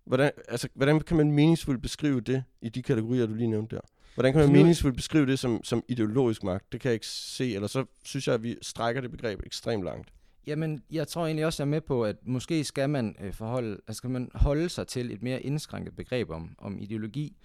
hvordan, 0.05 0.31
altså, 0.49 0.69
hvordan 0.75 1.01
kan 1.01 1.17
man 1.17 1.33
meningsfuldt 1.33 1.83
beskrive 1.83 2.21
det 2.21 2.45
i 2.63 2.69
de 2.69 2.83
kategorier, 2.83 3.27
du 3.27 3.35
lige 3.35 3.51
nævnte 3.51 3.77
der? 3.77 3.83
Hvordan 4.15 4.33
kan 4.33 4.43
man 4.43 4.53
meningsfuldt 4.53 4.97
beskrive 4.97 5.27
det 5.27 5.39
som, 5.39 5.65
som 5.65 5.85
ideologisk 5.89 6.43
magt? 6.43 6.73
Det 6.73 6.81
kan 6.81 6.89
jeg 6.89 6.95
ikke 6.95 7.07
se, 7.07 7.55
eller 7.55 7.69
så 7.69 7.85
synes 8.05 8.27
jeg, 8.27 8.35
at 8.35 8.43
vi 8.43 8.57
strækker 8.63 9.01
det 9.01 9.11
begreb 9.11 9.41
ekstremt 9.47 9.85
langt. 9.85 10.09
Jamen, 10.49 10.83
jeg 10.91 11.09
tror 11.09 11.27
egentlig 11.27 11.47
også, 11.47 11.63
jeg 11.63 11.67
er 11.67 11.71
med 11.71 11.81
på, 11.81 12.05
at 12.05 12.17
måske 12.23 12.65
skal 12.65 12.91
man, 12.91 13.17
øh, 13.21 13.33
forholde, 13.33 13.73
altså 13.73 13.99
skal 13.99 14.11
man 14.11 14.31
holde 14.35 14.69
sig 14.69 14.87
til 14.87 15.13
et 15.13 15.23
mere 15.23 15.43
indskrænket 15.43 15.97
begreb 15.97 16.31
om, 16.31 16.55
om 16.59 16.79
ideologi, 16.79 17.37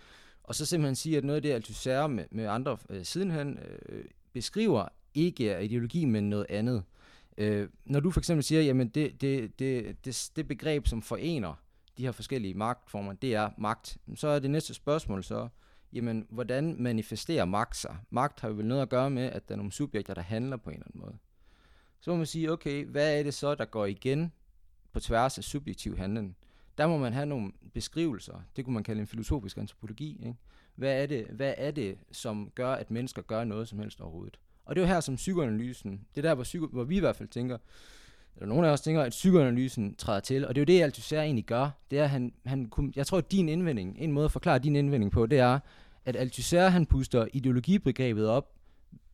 og 0.44 0.56
så 0.56 0.66
simpelthen 0.66 0.96
sige, 0.96 1.18
at 1.18 1.24
noget 1.24 1.36
af 1.36 1.42
det, 1.42 1.52
Althusser 1.52 2.08
med, 2.08 2.26
med 2.32 2.46
andre 2.46 2.78
øh, 2.90 3.06
sidenhen 3.06 3.60
øh, 3.90 4.06
beskriver, 4.34 4.88
ikke 5.14 5.50
er 5.50 5.60
ideologi, 5.60 6.06
men 6.06 6.30
noget 6.30 6.46
andet. 6.50 6.84
Øh, 7.38 7.70
når 7.86 8.00
du 8.00 8.12
for 8.12 8.20
eksempel 8.20 8.44
siger, 8.44 8.62
jamen 8.62 8.88
det, 8.88 9.22
det, 9.22 9.60
det, 9.60 10.06
det, 10.06 10.32
det 10.36 10.48
begreb, 10.48 10.88
som 10.88 11.02
forener 11.02 11.54
de 11.98 12.04
her 12.04 12.12
forskellige 12.12 12.54
magtformer, 12.54 13.14
det 13.14 13.34
er 13.36 13.50
magt, 13.58 13.98
så 14.16 14.28
er 14.28 14.40
det 14.40 14.52
næste 14.52 14.74
spørgsmål 14.74 15.24
så, 15.24 15.48
jamen 15.94 16.26
hvordan 16.30 16.76
manifesterer 16.80 17.46
magt 17.46 17.78
sig? 17.78 17.98
Magt 18.10 18.40
har 18.40 18.48
jo 18.48 18.54
vel 18.54 18.66
noget 18.66 18.82
at 18.82 18.90
gøre 18.90 19.10
med, 19.10 19.24
at 19.24 19.48
der 19.48 19.56
er 19.56 19.58
nogle 19.58 19.72
subjekter, 19.72 20.14
der 20.14 20.22
handler 20.22 20.58
på 20.58 20.70
en 20.70 20.76
eller 20.76 20.88
anden 20.88 21.02
måde 21.02 21.18
så 22.04 22.12
må 22.12 22.18
man 22.18 22.26
sige, 22.26 22.52
okay, 22.52 22.86
hvad 22.86 23.20
er 23.20 23.24
det 23.24 23.34
så, 23.34 23.56
der 23.56 23.66
går 23.66 23.86
igen 23.86 24.32
på 24.94 25.00
tværs 25.00 25.38
af 25.38 25.44
subjektiv 25.44 25.98
handling? 25.98 26.36
Der 26.78 26.88
må 26.88 26.98
man 26.98 27.14
have 27.14 27.26
nogle 27.26 27.52
beskrivelser. 27.74 28.42
Det 28.56 28.66
kunne 28.66 28.74
man 28.74 28.84
kalde 28.84 29.02
en 29.02 29.08
filosofisk 29.08 29.58
antropologi. 29.58 30.18
Ikke? 30.26 30.36
Hvad, 30.76 31.02
er 31.02 31.06
det, 31.06 31.26
hvad 31.26 31.54
er 31.58 31.72
det, 31.72 31.98
som 32.12 32.52
gør, 32.56 32.72
at 32.74 32.92
mennesker 32.92 33.22
gør 33.22 33.44
noget 33.44 33.68
som 33.68 33.80
helst 33.80 34.02
overhovedet? 34.02 34.40
Og 34.66 34.76
det 34.76 34.82
er 34.82 34.86
jo 34.88 34.94
her, 34.94 35.00
som 35.00 35.16
psykoanalysen, 35.16 35.92
det 36.16 36.26
er 36.26 36.30
der, 36.30 36.36
hvor, 36.36 36.44
psyko, 36.44 36.68
hvor 36.68 36.84
vi 36.84 36.98
i 36.98 37.00
hvert 37.00 37.16
fald 37.16 37.30
tænker, 37.30 37.58
eller 38.36 38.48
nogle 38.48 38.68
af 38.68 38.72
os 38.72 38.82
tænker, 38.82 39.02
at 39.02 39.10
psykoanalysen 39.10 39.96
træder 39.96 40.20
til, 40.20 40.48
og 40.48 40.56
det 40.56 40.62
er 40.62 40.64
jo 40.64 40.78
det, 40.78 40.84
Althusser 40.84 41.22
egentlig 41.22 41.46
gør. 41.46 41.70
Det 41.92 42.00
er, 42.00 42.06
han, 42.06 42.34
han, 42.46 42.66
kunne- 42.66 42.94
jeg 42.96 43.08
tror, 43.08 43.18
at 43.18 43.32
din 43.32 43.50
indvending, 43.50 43.96
en 44.00 44.12
måde 44.12 44.26
at 44.26 44.32
forklare 44.32 44.60
din 44.60 44.76
indvending 44.76 45.12
på, 45.12 45.26
det 45.26 45.40
er, 45.40 45.60
at 46.06 46.16
Althusser, 46.16 46.68
han 46.68 46.86
puster 46.86 47.28
ideologibegrebet 47.34 48.28
op 48.28 48.54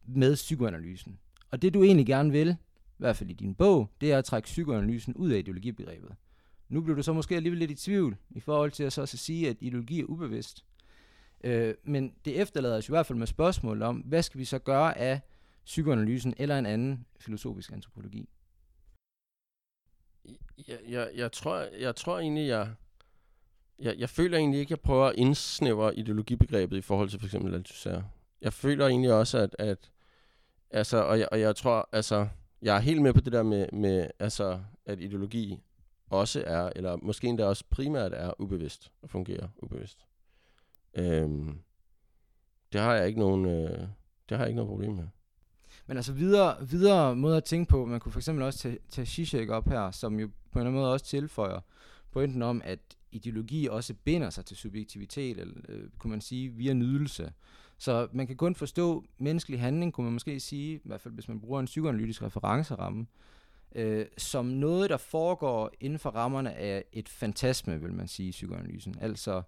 med 0.06 0.36
psykoanalysen. 0.36 1.20
Og 1.52 1.62
det, 1.62 1.74
du 1.74 1.84
egentlig 1.84 2.06
gerne 2.06 2.32
vil, 2.32 2.56
i 3.00 3.04
hvert 3.04 3.16
fald 3.16 3.30
i 3.30 3.34
din 3.34 3.56
bog, 3.56 3.90
det 4.02 4.12
er 4.12 4.18
at 4.18 4.26
trække 4.26 4.46
psykoanalysen 4.46 5.14
ud 5.14 5.30
af 5.32 5.38
ideologibegrebet. 5.40 6.16
Nu 6.70 6.82
bliver 6.82 6.96
du 6.96 7.04
så 7.04 7.14
måske 7.14 7.36
alligevel 7.36 7.60
lidt 7.60 7.72
i 7.72 7.76
tvivl 7.76 8.18
i 8.30 8.40
forhold 8.40 8.72
til 8.72 8.84
at 8.84 8.94
så 8.94 9.02
at 9.02 9.10
sige, 9.10 9.50
at 9.50 9.58
ideologi 9.60 10.00
er 10.00 10.06
ubevidst. 10.06 10.66
Øh, 11.44 11.74
men 11.84 12.14
det 12.26 12.42
efterlader 12.42 12.78
os 12.78 12.90
i 12.90 12.92
hvert 12.92 13.06
fald 13.06 13.20
med 13.20 13.28
spørgsmål 13.28 13.82
om, 13.82 13.98
hvad 13.98 14.24
skal 14.24 14.40
vi 14.40 14.46
så 14.46 14.60
gøre 14.60 14.98
af 14.98 15.22
psykoanalysen 15.66 16.34
eller 16.38 16.60
en 16.60 16.66
anden 16.66 17.06
filosofisk 17.20 17.72
antropologi? 17.72 18.30
Jeg, 20.68 20.80
jeg, 20.90 21.10
jeg, 21.16 21.32
tror, 21.32 21.58
jeg 21.80 21.96
tror 21.96 22.20
egentlig, 22.20 22.48
jeg, 22.48 22.70
jeg, 23.80 23.96
jeg 23.98 24.10
føler 24.10 24.38
egentlig 24.38 24.60
ikke, 24.60 24.68
at 24.68 24.78
jeg 24.78 24.80
prøver 24.80 25.06
at 25.06 25.16
indsnævre 25.16 25.96
ideologibegrebet 25.96 26.78
i 26.78 26.82
forhold 26.82 27.10
til 27.10 27.20
for 27.20 27.28
eksempel 27.28 27.54
Althusser. 27.54 28.04
Jeg 28.42 28.54
føler 28.54 28.88
egentlig 28.88 29.14
også, 29.14 29.38
at, 29.38 29.56
at 29.60 29.92
altså, 30.70 30.98
og, 30.98 31.20
jeg, 31.20 31.28
og 31.32 31.40
jeg 31.40 31.56
tror, 31.56 31.90
altså, 31.92 32.28
jeg 32.62 32.76
er 32.76 32.80
helt 32.80 33.02
med 33.02 33.14
på 33.14 33.22
det 33.22 33.34
der 33.34 33.44
med, 33.44 33.68
med 33.74 34.08
altså, 34.20 34.60
at 34.86 35.00
ideologi 35.00 35.60
også 36.10 36.44
er, 36.48 36.70
eller 36.76 36.98
måske 37.02 37.28
endda 37.28 37.46
også 37.46 37.64
primært 37.70 38.14
er 38.14 38.42
ubevidst 38.42 38.92
og 39.02 39.10
fungerer 39.10 39.48
ubevidst. 39.58 40.06
Øhm, 40.94 41.60
det 42.74 42.82
har 42.82 42.94
jeg 42.94 43.08
ikke 43.08 43.20
nogen, 43.20 43.46
øh, 43.46 43.88
det 44.30 44.38
har 44.38 44.40
jeg 44.40 44.48
ikke 44.48 44.56
noget 44.56 44.70
problem 44.70 44.94
med. 44.94 45.08
Men 45.88 45.98
altså 45.98 46.14
videre, 46.14 46.68
videre 46.68 47.16
måder 47.16 47.38
at 47.38 47.44
tænke 47.44 47.70
på, 47.70 47.86
man 47.86 48.00
kunne 48.00 48.12
for 48.12 48.20
eksempel 48.20 48.44
også 48.44 48.60
tage, 48.60 48.78
tage 48.90 49.06
Zizek 49.06 49.50
op 49.50 49.70
her, 49.70 49.92
som 49.92 50.20
jo 50.20 50.28
på 50.28 50.60
en 50.60 50.62
eller 50.62 50.70
anden 50.70 50.82
måde 50.82 50.94
også 50.94 51.06
tilføjer 51.06 51.60
pointen 52.12 52.42
om, 52.42 52.62
at 52.66 52.80
ideologi 53.12 53.68
også 53.68 53.94
binder 54.04 54.30
sig 54.30 54.46
til 54.46 54.58
subjektivitet, 54.58 55.38
eller 55.38 55.54
øh, 55.70 55.90
kunne 55.98 56.12
man 56.12 56.22
sige, 56.22 56.50
via 56.50 56.74
nydelse. 56.74 57.34
Så 57.80 58.08
man 58.12 58.28
kan 58.28 58.36
kun 58.36 58.56
forstå 58.56 59.04
menneskelig 59.18 59.60
handling, 59.60 59.94
kunne 59.94 60.04
man 60.04 60.14
måske 60.14 60.40
sige, 60.40 60.76
i 60.76 60.82
hvert 60.84 61.02
fald 61.02 61.14
hvis 61.14 61.28
man 61.28 61.40
bruger 61.40 61.60
en 61.60 61.66
psykoanalytisk 61.66 62.24
referenceramme, 62.24 63.06
øh, 63.76 64.06
som 64.18 64.46
noget, 64.46 64.90
der 64.90 64.98
foregår 64.98 65.72
inden 65.80 66.00
for 66.00 66.10
rammerne 66.10 66.54
af 66.54 66.84
et 66.94 67.10
fantasme, 67.10 67.82
vil 67.82 67.94
man 67.94 68.08
sige 68.08 68.30
i 68.30 68.32
psykoanalysen. 68.32 68.96
Altså 69.02 69.42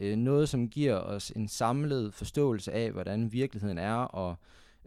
øh, 0.00 0.16
noget, 0.16 0.48
som 0.48 0.68
giver 0.68 0.94
os 0.94 1.30
en 1.30 1.48
samlet 1.48 2.14
forståelse 2.14 2.72
af, 2.72 2.90
hvordan 2.90 3.32
virkeligheden 3.32 3.78
er, 3.78 3.94
og 3.94 4.36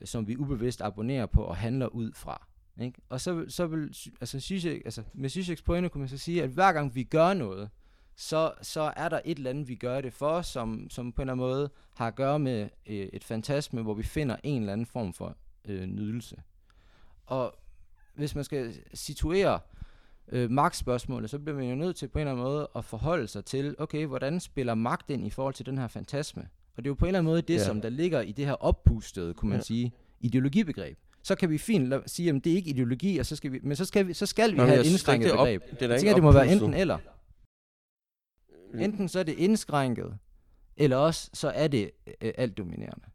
øh, 0.02 0.08
som 0.08 0.28
vi 0.28 0.38
ubevidst 0.38 0.82
abonnerer 0.82 1.26
på 1.26 1.44
og 1.44 1.58
handler 1.58 1.88
ud 1.88 2.12
fra. 2.14 2.48
Ikke? 2.82 3.02
Og 3.10 3.22
så, 3.22 3.46
så 3.48 3.68
vil, 3.68 3.96
altså, 4.22 4.40
Zizek, 4.40 4.82
altså 4.86 5.04
med 5.14 5.30
Zizeks 5.30 5.62
pointe 5.62 5.90
kunne 5.90 6.00
man 6.00 6.10
så 6.10 6.18
sige, 6.18 6.44
at 6.44 6.50
hver 6.50 6.74
gang 6.74 6.96
vi 6.96 7.04
gør 7.04 7.34
noget, 7.34 7.70
så, 8.18 8.52
så 8.62 8.94
er 8.96 9.10
der 9.10 9.20
et 9.26 9.38
eller 9.38 9.50
andet, 9.50 9.68
vi 9.68 9.76
gør 9.76 10.02
det 10.02 10.14
for, 10.14 10.42
som, 10.42 10.88
som 10.90 11.12
på 11.12 11.22
en 11.22 11.24
eller 11.30 11.34
anden 11.34 11.48
måde 11.48 11.70
har 11.94 12.08
at 12.08 12.16
gøre 12.16 12.40
med 12.40 12.70
øh, 12.88 12.96
et 13.14 13.24
fantasme, 13.24 13.82
hvor 13.82 13.94
vi 13.94 14.04
finder 14.04 14.36
en 14.44 14.62
eller 14.62 14.74
anden 14.74 14.86
form 14.86 15.14
for 15.14 15.36
øh, 15.66 15.86
nydelse. 15.86 16.36
Og 17.26 17.56
hvis 18.16 18.36
man 18.36 18.44
skal 18.44 18.74
situere 18.94 19.60
øh, 20.32 20.52
magtspørgsmålet, 20.52 21.30
så 21.30 21.40
bliver 21.40 21.58
man 21.58 21.70
jo 21.70 21.76
nødt 21.76 21.96
til 21.96 22.08
på 22.08 22.20
en 22.20 22.22
eller 22.22 22.32
anden 22.32 22.44
måde 22.46 22.68
at 22.76 22.86
forholde 22.86 23.28
sig 23.28 23.46
til, 23.46 23.76
okay, 23.80 24.06
hvordan 24.06 24.40
spiller 24.40 24.74
magt 24.76 25.10
ind 25.10 25.28
i 25.28 25.30
forhold 25.30 25.54
til 25.54 25.66
den 25.66 25.78
her 25.78 25.88
fantasme? 25.88 26.42
Og 26.78 26.84
det 26.84 26.88
er 26.88 26.90
jo 26.90 26.94
på 26.96 27.06
en 27.06 27.08
eller 27.10 27.20
anden 27.20 27.32
måde 27.32 27.42
det, 27.42 27.54
Ja. 27.54 27.64
som 27.66 27.82
der 27.82 27.90
ligger 27.90 28.22
i 28.22 28.32
det 28.32 28.46
her 28.46 28.54
oppustede, 28.54 29.34
kunne 29.34 29.50
man 29.50 29.58
Ja. 29.60 29.64
sige, 29.64 29.92
ideologibegreb. 30.20 30.98
Så 31.24 31.36
kan 31.36 31.50
vi 31.50 31.58
fint 31.58 31.94
sige, 32.06 32.30
at 32.30 32.36
det 32.44 32.52
er 32.52 32.56
ikke 32.56 32.70
ideologi, 32.70 33.18
og 33.18 33.26
så 33.26 33.36
skal 33.36 33.52
vi, 33.52 33.60
men 33.64 33.76
så 33.76 33.86
skal 33.86 34.08
vi, 34.08 34.14
så 34.14 34.26
skal 34.26 34.52
vi 34.52 34.58
Nå, 34.58 34.64
have 34.66 34.80
et 34.80 34.86
indskrænket 34.86 35.26
det 35.32 35.34
op- 35.40 35.46
begreb. 35.46 35.62
det 35.72 35.82
er 35.82 35.88
da 35.88 35.94
Jeg 35.94 36.02
tænker, 36.02 36.14
det 36.14 36.24
må 36.24 36.32
være 36.32 36.52
enten 36.52 36.74
eller. 36.74 36.98
Enten 38.84 39.10
så 39.10 39.20
er 39.20 39.24
det 39.24 39.38
indskrænket, 39.38 40.18
eller 40.78 40.98
også 40.98 41.30
så 41.34 41.50
er 41.50 41.68
det 41.68 41.92
øh, 42.08 42.34
alt 42.38 42.58
dominerende. 42.58 43.06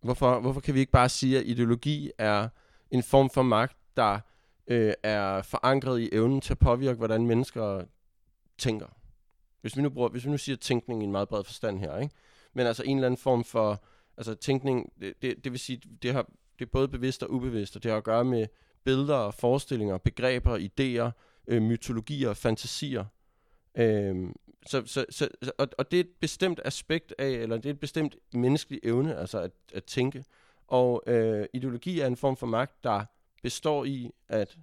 Hvorfor, 0.00 0.40
hvorfor 0.40 0.60
kan 0.60 0.74
vi 0.74 0.80
ikke 0.80 0.92
bare 0.92 1.08
sige, 1.08 1.38
at 1.38 1.46
ideologi 1.46 2.10
er 2.18 2.48
en 2.90 3.02
form 3.02 3.30
for 3.30 3.42
magt, 3.42 3.76
der 3.96 4.18
øh, 4.66 4.92
er 5.02 5.42
forankret 5.42 6.00
i 6.00 6.08
evnen 6.12 6.40
til 6.40 6.52
at 6.52 6.58
påvirke, 6.58 6.96
hvordan 6.96 7.26
mennesker 7.26 7.84
tænker? 8.58 8.86
Hvis 9.60 9.76
vi 9.76 9.82
nu, 9.82 9.90
bruger, 9.90 10.08
hvis 10.08 10.24
vi 10.24 10.30
nu 10.30 10.38
siger 10.38 10.56
tænkning 10.56 11.02
i 11.02 11.04
en 11.04 11.12
meget 11.12 11.28
bred 11.28 11.44
forstand 11.44 11.78
her, 11.78 11.98
ikke? 11.98 12.14
men 12.52 12.66
altså 12.66 12.82
en 12.86 12.96
eller 12.96 13.06
anden 13.06 13.18
form 13.18 13.44
for 13.44 13.84
altså 14.16 14.34
tænkning, 14.34 14.92
det, 15.00 15.14
det, 15.22 15.44
det 15.44 15.52
vil 15.52 15.60
sige, 15.60 15.82
det, 16.02 16.12
har, 16.12 16.22
det 16.58 16.64
er 16.64 16.70
både 16.72 16.88
bevidst 16.88 17.22
og 17.22 17.30
ubevidst, 17.32 17.76
og 17.76 17.82
det 17.82 17.90
har 17.90 17.98
at 17.98 18.04
gøre 18.04 18.24
med 18.24 18.46
billeder, 18.84 19.30
forestillinger, 19.30 19.98
begreber, 19.98 20.58
idéer, 20.58 21.10
øh, 21.46 21.62
mytologier, 21.62 22.34
fantasier. 22.34 23.04
Øhm, 23.74 24.36
så, 24.66 24.82
så, 24.86 25.04
så, 25.10 25.28
og, 25.58 25.68
og 25.78 25.90
det 25.90 25.96
er 25.96 26.00
et 26.00 26.10
bestemt 26.20 26.60
aspekt 26.64 27.14
af, 27.18 27.28
eller 27.28 27.56
det 27.56 27.66
er 27.66 27.70
et 27.70 27.80
bestemt 27.80 28.16
menneskelig 28.32 28.80
evne, 28.82 29.16
altså 29.16 29.40
at, 29.40 29.52
at 29.74 29.84
tænke. 29.84 30.24
Og 30.68 31.02
øh, 31.06 31.46
ideologi 31.52 32.00
er 32.00 32.06
en 32.06 32.16
form 32.16 32.36
for 32.36 32.46
magt, 32.46 32.84
der 32.84 33.04
består 33.42 33.84
i 33.84 34.10
at 34.28 34.58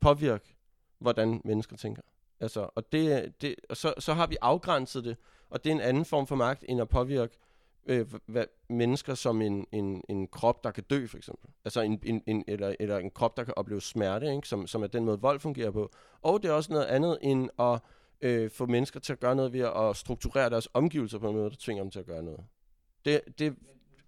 påvirke, 0.00 0.54
hvordan 0.98 1.40
mennesker 1.44 1.76
tænker. 1.76 2.02
Altså, 2.40 2.68
og 2.74 2.92
det, 2.92 3.32
det, 3.42 3.54
og 3.68 3.76
så, 3.76 3.94
så 3.98 4.14
har 4.14 4.26
vi 4.26 4.36
afgrænset 4.40 5.04
det, 5.04 5.16
og 5.50 5.64
det 5.64 5.70
er 5.70 5.74
en 5.74 5.80
anden 5.80 6.04
form 6.04 6.26
for 6.26 6.36
magt, 6.36 6.64
end 6.68 6.80
at 6.80 6.88
påvirke 6.88 7.38
øh, 7.86 8.06
hvad, 8.26 8.44
mennesker 8.68 9.14
som 9.14 9.42
en, 9.42 9.66
en, 9.72 10.04
en 10.08 10.28
krop, 10.28 10.64
der 10.64 10.70
kan 10.70 10.84
dø, 10.90 11.06
for 11.06 11.16
eksempel. 11.16 11.50
Altså 11.64 11.80
en, 11.80 12.00
en, 12.02 12.22
en, 12.26 12.44
eller, 12.46 12.74
eller 12.80 12.98
en 12.98 13.10
krop, 13.10 13.36
der 13.36 13.44
kan 13.44 13.54
opleve 13.56 13.80
smerte, 13.80 14.34
ikke? 14.34 14.48
Som, 14.48 14.66
som 14.66 14.82
er 14.82 14.86
den 14.86 15.04
måde, 15.04 15.20
vold 15.20 15.40
fungerer 15.40 15.70
på. 15.70 15.90
Og 16.22 16.42
det 16.42 16.48
er 16.48 16.52
også 16.52 16.72
noget 16.72 16.86
andet 16.86 17.18
end 17.22 17.50
at 17.58 17.80
øh, 18.22 18.50
få 18.50 18.66
mennesker 18.66 19.00
til 19.00 19.12
at 19.12 19.20
gøre 19.20 19.36
noget 19.36 19.52
ved 19.52 19.60
at 19.60 19.96
strukturere 19.96 20.50
deres 20.50 20.68
omgivelser 20.74 21.18
på 21.18 21.28
en 21.28 21.36
måde, 21.36 21.50
der 21.50 21.56
tvinger 21.58 21.82
dem 21.84 21.90
til 21.90 21.98
at 21.98 22.06
gøre 22.06 22.22
noget. 22.22 22.40
Det, 23.04 23.20
det, 23.38 23.54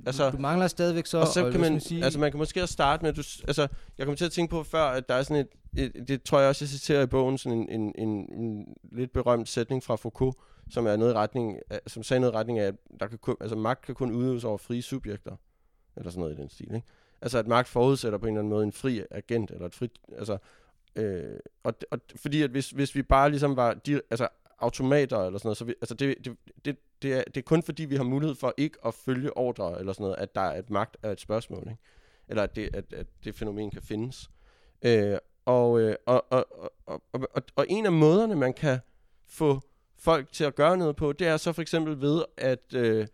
altså, 0.06 0.30
du 0.30 0.38
mangler 0.38 0.66
stadigvæk 0.66 1.06
så... 1.06 1.18
Og 1.18 1.26
så 1.26 1.50
kan 1.50 1.60
man, 1.60 1.80
sige... 1.80 2.04
altså 2.04 2.18
man 2.20 2.30
kan 2.30 2.38
måske 2.38 2.62
også 2.62 2.72
starte 2.72 3.04
med, 3.04 3.12
du, 3.12 3.22
altså, 3.48 3.68
jeg 3.98 4.06
kommer 4.06 4.16
til 4.16 4.24
at 4.24 4.32
tænke 4.32 4.50
på 4.50 4.62
før, 4.62 4.84
at 4.84 5.08
der 5.08 5.14
er 5.14 5.22
sådan 5.22 5.46
et, 5.76 5.94
et 5.96 6.08
det 6.08 6.22
tror 6.22 6.40
jeg 6.40 6.48
også, 6.48 6.64
jeg 6.64 6.68
citerer 6.68 7.02
i 7.02 7.06
bogen, 7.06 7.38
sådan 7.38 7.58
en, 7.58 7.68
en, 7.80 7.92
en, 7.98 8.08
en 8.08 8.66
lidt 8.92 9.12
berømt 9.12 9.48
sætning 9.48 9.82
fra 9.82 9.96
Foucault, 9.96 10.36
som 10.70 10.86
er 10.86 10.96
noget 10.96 11.12
i 11.12 11.14
retning, 11.14 11.58
som 11.86 12.02
sagde 12.02 12.20
noget 12.20 12.32
i 12.32 12.36
retning 12.36 12.58
af, 12.58 12.66
at 12.66 12.74
der 13.00 13.06
kan 13.06 13.18
kun, 13.18 13.36
altså, 13.40 13.56
magt 13.56 13.82
kan 13.82 13.94
kun 13.94 14.12
udøves 14.12 14.44
over 14.44 14.58
frie 14.58 14.82
subjekter, 14.82 15.36
eller 15.96 16.10
sådan 16.10 16.20
noget 16.20 16.38
i 16.38 16.40
den 16.40 16.48
stil, 16.48 16.74
ikke? 16.74 16.86
Altså 17.22 17.38
at 17.38 17.46
magt 17.46 17.68
forudsætter 17.68 18.18
på 18.18 18.26
en 18.26 18.32
eller 18.32 18.40
anden 18.40 18.50
måde 18.50 18.64
en 18.64 18.72
fri 18.72 19.02
agent, 19.10 19.50
eller 19.50 19.66
et 19.66 19.74
frit, 19.74 19.92
altså, 20.18 20.38
øh, 20.96 21.38
og, 21.64 21.74
og, 21.90 21.98
fordi 22.16 22.42
at 22.42 22.50
hvis, 22.50 22.70
hvis 22.70 22.94
vi 22.94 23.02
bare 23.02 23.30
ligesom 23.30 23.56
var, 23.56 23.74
de, 23.74 24.00
altså 24.10 24.28
automater 24.58 25.18
eller 25.26 25.38
sådan 25.38 25.46
noget, 25.46 25.58
så 25.58 25.64
vi, 25.64 25.74
altså 25.80 25.94
det, 25.94 26.16
det, 26.24 26.36
det, 26.64 26.76
det, 27.02 27.12
er, 27.12 27.22
det 27.24 27.36
er 27.36 27.42
kun 27.42 27.62
fordi, 27.62 27.84
vi 27.84 27.96
har 27.96 28.04
mulighed 28.04 28.34
for 28.34 28.54
ikke 28.56 28.78
at 28.86 28.94
følge 28.94 29.36
ordre 29.36 29.78
eller 29.78 29.92
sådan 29.92 30.04
noget, 30.04 30.16
at 30.18 30.34
der 30.34 30.40
er 30.40 30.58
et 30.58 30.70
magt 30.70 30.96
er 31.02 31.10
et 31.10 31.20
spørgsmål, 31.20 31.62
ikke? 31.62 31.82
Eller 32.28 32.42
at 32.42 32.56
det, 32.56 32.76
at, 32.76 32.92
at 32.92 33.06
det 33.24 33.34
fænomen 33.34 33.70
kan 33.70 33.82
findes. 33.82 34.30
Øh, 34.82 35.16
og, 35.44 35.80
øh, 35.80 35.96
og, 36.06 36.32
og, 36.32 36.46
og, 36.86 37.02
og, 37.12 37.28
og, 37.34 37.42
og 37.56 37.66
en 37.68 37.86
af 37.86 37.92
måderne, 37.92 38.34
man 38.34 38.54
kan 38.54 38.78
få 39.26 39.60
folk 39.98 40.32
til 40.32 40.44
at 40.44 40.54
gøre 40.54 40.76
noget 40.76 40.96
på, 40.96 41.12
det 41.12 41.26
er 41.26 41.36
så 41.36 41.52
for 41.52 41.62
eksempel 41.62 42.00
ved, 42.00 42.24
at, 42.36 42.74
øh, 42.74 43.06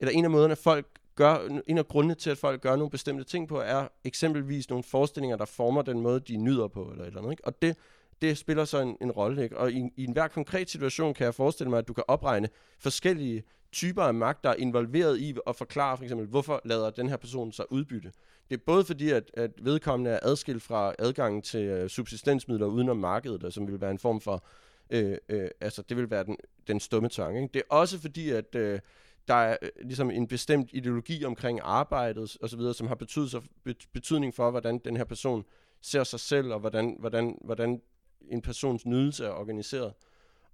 eller 0.00 0.12
en 0.12 0.24
af 0.24 0.30
måderne, 0.30 0.56
folk 0.56 0.86
gør, 1.14 1.60
en 1.66 1.78
af 1.78 1.88
grundene 1.88 2.14
til, 2.14 2.30
at 2.30 2.38
folk 2.38 2.60
gør 2.60 2.76
nogle 2.76 2.90
bestemte 2.90 3.24
ting 3.24 3.48
på, 3.48 3.60
er 3.60 3.88
eksempelvis 4.04 4.70
nogle 4.70 4.82
forestillinger, 4.82 5.36
der 5.36 5.44
former 5.44 5.82
den 5.82 6.00
måde, 6.00 6.20
de 6.20 6.36
nyder 6.36 6.68
på, 6.68 6.90
eller 6.90 7.04
eller 7.04 7.18
andet, 7.18 7.30
ikke? 7.30 7.46
Og 7.46 7.62
det, 7.62 7.76
det 8.22 8.38
spiller 8.38 8.64
så 8.64 8.80
en, 8.80 8.96
en 9.00 9.10
rolle, 9.10 9.42
ikke? 9.42 9.58
Og 9.58 9.72
i, 9.72 9.90
i 9.96 10.04
enhver 10.04 10.28
konkret 10.28 10.70
situation 10.70 11.14
kan 11.14 11.24
jeg 11.24 11.34
forestille 11.34 11.70
mig, 11.70 11.78
at 11.78 11.88
du 11.88 11.92
kan 11.92 12.04
opregne 12.08 12.48
forskellige 12.78 13.42
typer 13.72 14.02
af 14.02 14.14
magt, 14.14 14.44
der 14.44 14.50
er 14.50 14.54
involveret 14.54 15.18
i 15.18 15.34
at 15.46 15.56
forklare 15.56 15.96
for 15.96 16.04
eksempel, 16.04 16.26
hvorfor 16.26 16.60
lader 16.64 16.90
den 16.90 17.08
her 17.08 17.16
person 17.16 17.52
sig 17.52 17.72
udbytte. 17.72 18.12
Det 18.50 18.56
er 18.56 18.62
både 18.66 18.84
fordi, 18.84 19.10
at, 19.10 19.30
at 19.34 19.50
vedkommende 19.62 20.10
er 20.10 20.18
adskilt 20.22 20.62
fra 20.62 20.94
adgangen 20.98 21.42
til 21.42 21.60
øh, 21.60 21.88
subsistensmidler 21.88 22.66
udenom 22.66 22.96
markedet, 22.96 23.54
som 23.54 23.66
vil 23.66 23.80
være 23.80 23.90
en 23.90 23.98
form 23.98 24.20
for 24.20 24.44
Øh, 24.92 25.18
øh, 25.28 25.48
altså, 25.60 25.82
det 25.82 25.96
vil 25.96 26.10
være 26.10 26.24
den, 26.24 26.36
den 26.66 26.80
stumme 26.80 27.08
tvang. 27.08 27.36
Ikke? 27.36 27.52
Det 27.54 27.62
er 27.70 27.74
også 27.74 28.00
fordi, 28.00 28.30
at 28.30 28.54
øh, 28.54 28.80
der 29.28 29.34
er 29.34 29.56
øh, 29.62 29.68
ligesom 29.84 30.10
en 30.10 30.26
bestemt 30.26 30.70
ideologi 30.72 31.24
omkring 31.24 31.60
arbejdet 31.62 32.36
og 32.42 32.50
så 32.50 32.56
videre, 32.56 32.74
som 32.74 32.86
har 32.86 32.94
betydelse, 32.94 33.42
betydning 33.92 34.34
for, 34.34 34.50
hvordan 34.50 34.78
den 34.78 34.96
her 34.96 35.04
person 35.04 35.44
ser 35.80 36.04
sig 36.04 36.20
selv, 36.20 36.52
og 36.52 36.60
hvordan, 36.60 36.96
hvordan, 37.00 37.38
hvordan 37.44 37.80
en 38.30 38.42
persons 38.42 38.86
nydelse 38.86 39.26
er 39.26 39.30
organiseret. 39.30 39.92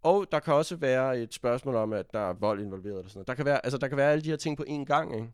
Og 0.02 0.26
der 0.33 0.38
kan 0.38 0.54
også 0.54 0.76
være 0.76 1.18
et 1.20 1.35
spørgsmål 1.35 1.74
om, 1.74 1.92
at 1.92 2.12
der 2.12 2.28
er 2.28 2.33
vold 2.33 2.61
involveret. 2.61 2.98
Eller 2.98 3.09
sådan 3.09 3.18
noget. 3.18 3.28
Der, 3.28 3.35
kan 3.35 3.44
være, 3.44 3.64
altså, 3.64 3.78
der 3.78 3.88
kan 3.88 3.96
være 3.96 4.12
alle 4.12 4.24
de 4.24 4.31
her 4.31 4.37
ting 4.37 4.57
på 4.57 4.64
én 4.68 4.85
gang. 4.85 5.14
Ikke? 5.14 5.33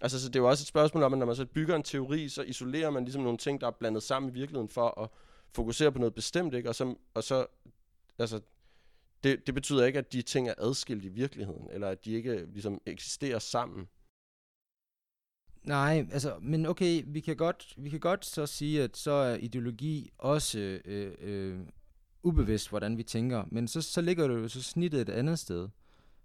Altså, 0.00 0.20
så 0.20 0.28
det 0.28 0.36
er 0.36 0.40
jo 0.40 0.48
også 0.48 0.62
et 0.62 0.66
spørgsmål 0.66 1.02
om, 1.02 1.12
at 1.12 1.18
når 1.18 1.26
man 1.26 1.36
så 1.36 1.46
bygger 1.46 1.76
en 1.76 1.82
teori, 1.82 2.28
så 2.28 2.42
isolerer 2.42 2.90
man 2.90 3.04
ligesom 3.04 3.22
nogle 3.22 3.38
ting, 3.38 3.60
der 3.60 3.66
er 3.66 3.70
blandet 3.70 4.02
sammen 4.02 4.30
i 4.30 4.32
virkeligheden 4.32 4.68
for 4.68 5.00
at 5.02 5.08
fokusere 5.54 5.92
på 5.92 5.98
noget 5.98 6.14
bestemt, 6.14 6.54
ikke? 6.54 6.68
Og, 6.68 6.74
så, 6.74 6.94
og 7.14 7.24
så 7.24 7.46
altså, 8.18 8.40
det, 9.24 9.46
det 9.46 9.54
betyder 9.54 9.84
ikke, 9.84 9.98
at 9.98 10.12
de 10.12 10.22
ting 10.22 10.48
er 10.48 10.54
adskilt 10.58 11.04
i 11.04 11.08
virkeligheden, 11.08 11.68
eller 11.70 11.88
at 11.88 12.04
de 12.04 12.12
ikke 12.12 12.46
ligesom 12.52 12.80
eksisterer 12.86 13.38
sammen. 13.38 13.88
Nej, 15.62 16.06
altså, 16.12 16.38
men 16.40 16.66
okay, 16.66 17.02
vi 17.06 17.20
kan 17.20 17.36
godt, 17.36 17.74
vi 17.76 17.88
kan 17.88 18.00
godt 18.00 18.26
så 18.26 18.46
sige, 18.46 18.82
at 18.82 18.96
så 18.96 19.10
er 19.10 19.34
ideologi 19.34 20.10
også 20.18 20.58
øh, 20.84 21.14
øh, 21.20 21.60
ubevidst, 22.22 22.68
hvordan 22.68 22.98
vi 22.98 23.02
tænker, 23.02 23.44
men 23.50 23.68
så, 23.68 23.82
så 23.82 24.00
ligger 24.00 24.28
det 24.28 24.34
jo 24.34 24.48
så 24.48 24.62
snittet 24.62 25.00
et 25.00 25.08
andet 25.08 25.38
sted, 25.38 25.68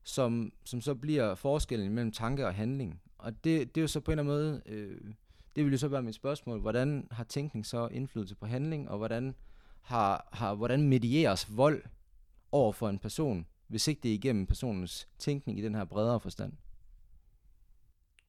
som, 0.03 0.51
som 0.65 0.81
så 0.81 0.95
bliver 0.95 1.35
forskellen 1.35 1.93
mellem 1.93 2.11
tanke 2.11 2.47
og 2.47 2.55
handling. 2.55 3.01
Og 3.17 3.43
det, 3.43 3.75
det 3.75 3.81
er 3.81 3.83
jo 3.83 3.87
så 3.87 3.99
på 3.99 4.11
en 4.11 4.19
eller 4.19 4.33
anden 4.33 4.51
måde, 4.51 4.61
øh, 4.65 5.13
det 5.55 5.65
vil 5.65 5.71
jo 5.71 5.77
så 5.77 5.87
være 5.87 6.03
mit 6.03 6.15
spørgsmål, 6.15 6.59
hvordan 6.59 7.07
har 7.11 7.23
tænkning 7.23 7.65
så 7.65 7.87
indflydelse 7.91 8.35
på 8.35 8.45
handling, 8.45 8.89
og 8.89 8.97
hvordan 8.97 9.35
har, 9.81 10.29
har, 10.31 10.55
hvordan 10.55 10.87
medieres 10.87 11.57
vold 11.57 11.83
over 12.51 12.71
for 12.71 12.89
en 12.89 12.99
person, 12.99 13.45
hvis 13.67 13.87
ikke 13.87 13.99
det 14.03 14.11
er 14.11 14.15
igennem 14.15 14.45
personens 14.45 15.07
tænkning 15.19 15.59
i 15.59 15.61
den 15.61 15.75
her 15.75 15.85
bredere 15.85 16.19
forstand? 16.19 16.53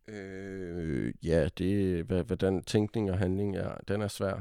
Øh, 0.09 1.15
ja, 1.23 1.49
det, 1.59 2.05
hvordan 2.05 2.63
tænkning 2.63 3.11
og 3.11 3.19
handling 3.19 3.57
er, 3.57 3.77
den 3.89 4.03
er 4.03 4.09
svær. 4.09 4.41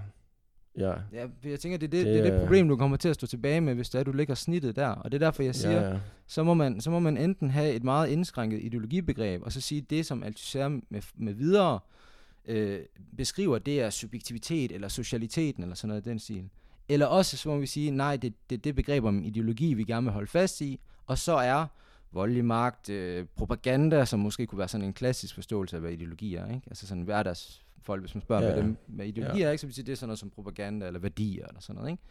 Ja. 0.78 0.94
ja 1.14 1.28
jeg 1.44 1.60
tænker, 1.60 1.78
det 1.78 1.88
er 1.88 1.92
det, 1.92 2.06
det, 2.06 2.06
det, 2.06 2.28
er 2.28 2.32
det 2.32 2.40
problem, 2.40 2.68
du 2.68 2.76
kommer 2.76 2.98
til 2.98 3.10
at 3.10 3.16
stå 3.16 3.28
tilbage 3.28 3.62
med, 3.62 3.76
hvis 3.76 3.90
det 3.90 4.00
er, 4.00 4.04
du 4.04 4.12
ligger 4.12 4.36
snittet 4.36 4.76
der. 4.76 4.88
Og 4.88 5.12
det 5.12 5.22
er 5.22 5.26
derfor, 5.26 5.44
jeg 5.44 5.56
siger, 5.56 5.82
ja, 5.82 5.90
ja. 5.90 6.00
Så, 6.28 6.44
må 6.44 6.54
man, 6.54 6.82
så 6.82 6.90
må 6.90 7.00
man 7.00 7.18
enten 7.18 7.50
have 7.50 7.74
et 7.74 7.84
meget 7.84 8.10
indskrænket 8.10 8.64
ideologibegreb, 8.64 9.42
og 9.44 9.52
så 9.52 9.62
sige, 9.62 9.82
det 9.82 10.06
som 10.06 10.24
Althusser 10.24 10.68
med, 10.68 11.02
med 11.16 11.34
videre 11.34 11.80
øh, 12.46 12.80
beskriver, 13.18 13.60
det 13.60 13.82
er 13.82 13.90
subjektivitet, 13.90 14.72
eller 14.72 14.88
socialiteten, 14.88 15.64
eller 15.64 15.76
sådan 15.76 15.88
noget 15.88 16.06
den 16.06 16.20
stil. 16.20 16.50
Eller 16.90 17.06
også, 17.06 17.38
så 17.38 17.50
må 17.50 17.58
vi 17.58 17.66
sige, 17.66 17.92
nej, 17.92 18.18
det 18.18 18.28
er 18.28 18.36
det, 18.50 18.64
det 18.64 18.76
begreb 18.76 19.04
om 19.04 19.24
ideologi, 19.24 19.74
vi 19.74 19.84
gerne 19.84 20.04
vil 20.04 20.14
holde 20.14 20.28
fast 20.28 20.62
i, 20.62 20.80
og 21.06 21.18
så 21.18 21.34
er 21.34 21.66
voldelig 22.12 22.46
magt, 22.46 22.90
øh, 22.90 23.26
propaganda, 23.36 24.06
som 24.06 24.20
måske 24.20 24.48
kunne 24.48 24.60
være 24.60 24.68
sådan 24.68 24.86
en 24.86 24.94
klassisk 24.94 25.36
forståelse 25.36 25.76
af, 25.76 25.82
hvad 25.82 25.92
ideologi 25.92 26.36
er, 26.36 26.48
ikke? 26.48 26.62
Altså 26.68 26.88
sådan 26.88 27.04
hverdags 27.04 27.66
folk, 27.82 28.02
hvis 28.02 28.16
man 28.16 28.22
spørger, 28.22 28.44
ja, 28.44 28.54
hvad, 28.54 28.64
dem, 28.64 28.78
hvad 28.88 29.06
ideologi 29.06 29.40
ja. 29.40 29.46
er, 29.46 29.52
ikke? 29.52 29.62
så 29.62 29.72
sige, 29.72 29.86
det 29.86 29.92
er 29.92 29.96
sådan 29.96 30.08
noget 30.08 30.20
som 30.20 30.30
propaganda 30.30 30.88
eller 30.88 31.00
værdier 31.00 31.48
eller 31.48 31.62
sådan 31.62 31.76
noget, 31.76 31.92
ikke? 31.92 32.04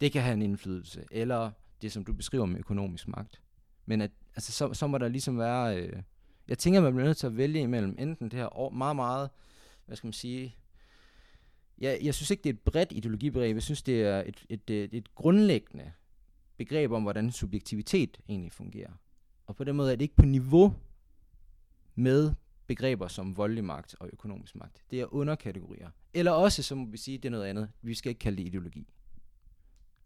Det 0.00 0.12
kan 0.12 0.22
have 0.22 0.34
en 0.34 0.42
indflydelse. 0.42 1.04
Eller 1.10 1.50
det, 1.82 1.92
som 1.92 2.04
du 2.04 2.12
beskriver 2.12 2.46
med 2.46 2.58
økonomisk 2.58 3.08
magt. 3.08 3.40
Men 3.86 4.00
at, 4.00 4.10
altså, 4.36 4.52
så, 4.52 4.74
så 4.74 4.86
må 4.86 4.98
der 4.98 5.08
ligesom 5.08 5.38
være... 5.38 5.78
Øh, 5.78 6.02
jeg 6.48 6.58
tænker, 6.58 6.80
man 6.80 6.92
bliver 6.92 7.06
nødt 7.06 7.16
til 7.16 7.26
at 7.26 7.36
vælge 7.36 7.60
imellem 7.60 7.96
enten 7.98 8.28
det 8.28 8.38
her 8.38 8.70
meget, 8.70 8.96
meget, 8.96 9.30
hvad 9.86 9.96
skal 9.96 10.06
man 10.06 10.12
sige, 10.12 10.56
jeg, 11.78 11.98
jeg 12.02 12.14
synes 12.14 12.30
ikke, 12.30 12.44
det 12.44 12.50
er 12.50 12.54
et 12.54 12.60
bredt 12.60 12.92
ideologibegreb. 12.92 13.54
Jeg 13.54 13.62
synes, 13.62 13.82
det 13.82 14.02
er 14.02 14.22
et, 14.26 14.46
et, 14.48 14.70
et, 14.70 14.94
et 14.94 15.14
grundlæggende 15.14 15.92
begreb 16.56 16.90
om, 16.90 17.02
hvordan 17.02 17.30
subjektivitet 17.30 18.18
egentlig 18.28 18.52
fungerer. 18.52 18.92
Og 19.46 19.56
på 19.56 19.64
den 19.64 19.76
måde 19.76 19.92
er 19.92 19.96
det 19.96 20.02
ikke 20.02 20.16
på 20.16 20.26
niveau 20.26 20.74
med 21.94 22.34
begreber 22.66 23.08
som 23.08 23.36
voldelig 23.36 23.64
magt 23.64 23.96
og 24.00 24.10
økonomisk 24.12 24.56
magt. 24.56 24.84
Det 24.90 25.00
er 25.00 25.14
underkategorier. 25.14 25.90
Eller 26.14 26.30
også, 26.30 26.62
så 26.62 26.74
må 26.74 26.86
vi 26.86 26.96
sige, 26.96 27.18
det 27.18 27.24
er 27.24 27.30
noget 27.30 27.44
andet. 27.44 27.70
Vi 27.82 27.94
skal 27.94 28.10
ikke 28.10 28.18
kalde 28.18 28.36
det 28.36 28.46
ideologi. 28.46 28.88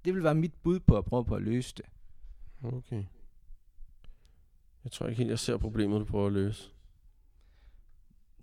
Det 0.04 0.14
vil 0.14 0.24
være 0.24 0.34
mit 0.34 0.54
bud 0.62 0.80
på 0.80 0.96
at 0.98 1.04
prøve 1.04 1.24
på 1.24 1.34
at 1.36 1.42
løse 1.42 1.74
det. 1.76 1.84
Okay. 2.62 3.04
Jeg 4.84 4.92
tror 4.92 5.06
ikke 5.06 5.18
helt, 5.18 5.30
jeg 5.30 5.38
ser 5.38 5.56
problemet, 5.56 6.00
du 6.00 6.04
prøver 6.04 6.26
at 6.26 6.32
løse. 6.32 6.70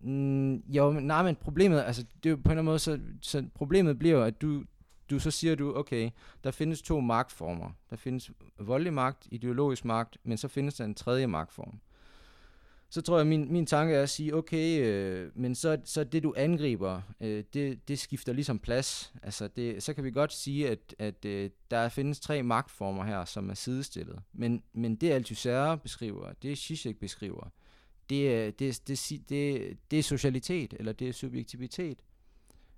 Mm, 0.06 0.56
jo, 0.56 0.91
men, 0.91 1.04
nej, 1.04 1.24
men 1.24 1.36
problemet, 1.36 1.82
altså, 1.82 2.06
det 2.24 2.30
er 2.30 2.30
jo 2.30 2.36
på 2.36 2.41
en 2.41 2.52
eller 2.52 2.52
anden 2.52 2.65
måde, 2.65 2.80
så, 2.80 3.00
så 3.22 3.46
problemet 3.54 4.00
bliver 4.00 4.24
at 4.24 4.41
du, 4.41 4.63
du 5.10 5.20
så 5.20 5.32
siger 5.32 5.56
du, 5.56 5.76
okay, 5.76 6.10
der 6.44 6.52
findes 6.52 6.82
to 6.82 7.00
magtformer. 7.00 7.70
Der 7.89 7.96
findes 7.96 8.32
voldelig 8.60 8.94
magt, 8.94 9.28
ideologisk 9.32 9.86
magt, 9.86 10.18
men 10.24 10.38
så 10.38 10.48
findes 10.48 10.76
der 10.76 10.86
en 10.86 10.96
tredje 10.96 11.28
magtform. 11.28 11.80
Så 12.89 13.02
tror 13.02 13.18
jeg, 13.18 13.28
min, 13.28 13.52
min 13.52 13.65
tanke 13.65 13.96
er 13.96 14.04
at 14.04 14.10
sige, 14.10 14.36
okay, 14.36 14.86
øh, 14.86 15.32
men 15.36 15.56
så, 15.56 15.78
så 15.84 16.04
det 16.04 16.24
du 16.24 16.34
angriber, 16.38 17.02
øh, 17.22 17.44
det, 17.54 17.88
det 17.88 18.00
skifter 18.00 18.34
ligesom 18.34 18.60
plads. 18.60 19.13
Altså 19.24 19.48
det, 19.48 19.84
så 19.84 19.94
kan 19.94 20.04
vi 20.04 20.12
godt 20.12 20.34
sige, 20.34 20.70
at, 20.70 20.96
at 21.00 21.26
øh, 21.26 21.50
der 21.72 21.89
findes 21.89 22.20
tre 22.20 22.44
magtformer 22.44 23.04
her, 23.04 23.26
som 23.26 23.50
er 23.50 23.54
sidestillet. 23.54 24.20
Men, 24.34 24.63
men 24.74 24.96
det 24.96 25.12
Althusser 25.12 25.76
beskriver, 25.76 26.34
det 26.41 26.58
Zizek 26.58 27.00
beskriver, 27.00 27.52
det, 28.10 28.60
det, 28.60 28.82
det, 28.88 29.22
det, 29.30 29.78
det 29.91 30.00
er 30.00 30.04
socialitet, 30.04 30.74
eller 30.80 30.91
det 30.91 31.10
er 31.10 31.13
subjektivitet. 31.13 31.98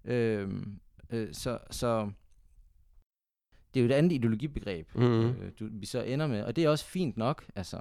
Øhm, 0.06 0.80
øh, 1.10 1.34
så, 1.34 1.60
så 1.72 2.12
det 3.74 3.80
er 3.80 3.84
jo 3.84 3.90
et 3.90 3.94
andet 3.94 4.12
ideologibegreb, 4.12 4.96
mm-hmm. 4.96 5.26
øh, 5.26 5.52
du, 5.60 5.68
vi 5.72 5.86
så 5.86 6.02
ender 6.02 6.28
med, 6.28 6.44
og 6.44 6.56
det 6.56 6.63
er 6.63 6.70
også 6.70 6.86
fint 6.86 7.18
nok. 7.18 7.46
Altså. 7.56 7.80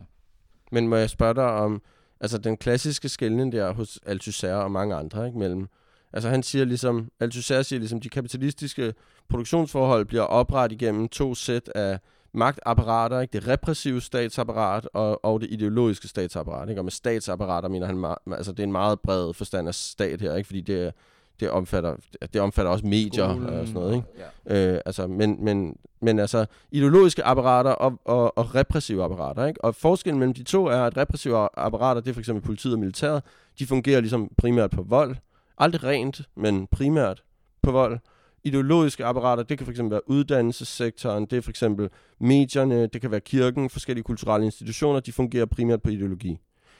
Men 0.72 0.88
må 0.88 0.96
jeg 0.96 1.10
spørge 1.10 1.34
dig 1.34 1.44
om, 1.44 1.82
altså 2.20 2.38
den 2.38 2.56
klassiske 2.56 3.08
skældning 3.08 3.52
der 3.52 3.72
hos 3.72 4.00
Althusser 4.06 4.54
og 4.54 4.70
mange 4.70 4.94
andre, 4.94 5.26
ikke, 5.26 5.38
mellem, 5.38 5.68
altså 6.12 6.28
han 6.28 6.42
siger 6.42 6.64
ligesom, 6.64 7.10
Althusser 7.20 7.62
siger 7.62 7.78
ligesom, 7.80 8.00
de 8.00 8.08
kapitalistiske 8.08 8.94
produktionsforhold 9.28 10.04
bliver 10.04 10.22
oprettet 10.22 10.82
igennem 10.82 11.08
to 11.08 11.34
sæt 11.34 11.68
af 11.74 12.00
magtapparater, 12.36 13.20
ikke? 13.20 13.32
det 13.32 13.48
repressive 13.48 14.00
statsapparat 14.00 14.88
og, 14.92 15.24
og 15.24 15.40
det 15.40 15.50
ideologiske 15.50 16.08
statsapparat. 16.08 16.68
Ikke? 16.68 16.80
Og 16.80 16.84
med 16.84 16.92
statsapparater 16.92 17.68
mener 17.68 17.86
han, 17.86 18.16
altså 18.36 18.52
det 18.52 18.60
er 18.60 18.64
en 18.64 18.72
meget 18.72 19.00
bred 19.00 19.34
forstand 19.34 19.68
af 19.68 19.74
stat 19.74 20.20
her, 20.20 20.34
ikke? 20.34 20.46
fordi 20.46 20.60
det 20.60 20.92
det 21.40 21.50
omfatter, 21.50 21.96
det 22.32 22.40
omfatter 22.40 22.72
også 22.72 22.86
medier 22.86 23.28
Skolen, 23.28 23.48
og 23.48 23.66
sådan 23.66 23.80
noget, 23.80 23.94
ikke? 23.94 24.06
Ja. 24.48 24.74
Øh, 24.74 24.80
altså, 24.86 25.06
men, 25.06 25.44
men, 25.44 25.76
men 26.00 26.18
altså, 26.18 26.46
ideologiske 26.70 27.24
apparater 27.24 27.70
og, 27.70 28.00
og, 28.04 28.38
og 28.38 28.54
repressive 28.54 29.04
apparater, 29.04 29.46
ikke? 29.46 29.64
Og 29.64 29.74
forskellen 29.74 30.18
mellem 30.18 30.34
de 30.34 30.42
to 30.42 30.66
er, 30.66 30.80
at 30.82 30.96
repressive 30.96 31.48
apparater, 31.56 32.00
det 32.00 32.10
er 32.10 32.14
for 32.14 32.20
eksempel 32.20 32.44
politiet 32.44 32.74
og 32.74 32.80
militæret, 32.80 33.22
de 33.58 33.66
fungerer 33.66 34.00
ligesom 34.00 34.30
primært 34.38 34.70
på 34.70 34.82
vold. 34.82 35.16
Aldrig 35.58 35.84
rent, 35.84 36.22
men 36.36 36.66
primært 36.66 37.22
på 37.62 37.70
vold. 37.72 37.98
Ideologiske 38.46 39.04
apparater, 39.04 39.42
det 39.42 39.58
kan 39.58 39.66
for 39.66 39.70
eksempel 39.70 39.90
være 39.90 40.10
uddannelsessektoren, 40.10 41.26
det 41.26 41.36
er 41.36 41.40
for 41.40 41.50
eksempel 41.50 41.88
medierne, 42.20 42.86
det 42.86 43.00
kan 43.00 43.10
være 43.10 43.20
kirken, 43.20 43.70
forskellige 43.70 44.04
kulturelle 44.04 44.46
institutioner, 44.46 45.00
de 45.00 45.12
fungerer 45.12 45.46
primært 45.46 45.82
på 45.82 45.90
ideologi. 45.90 46.38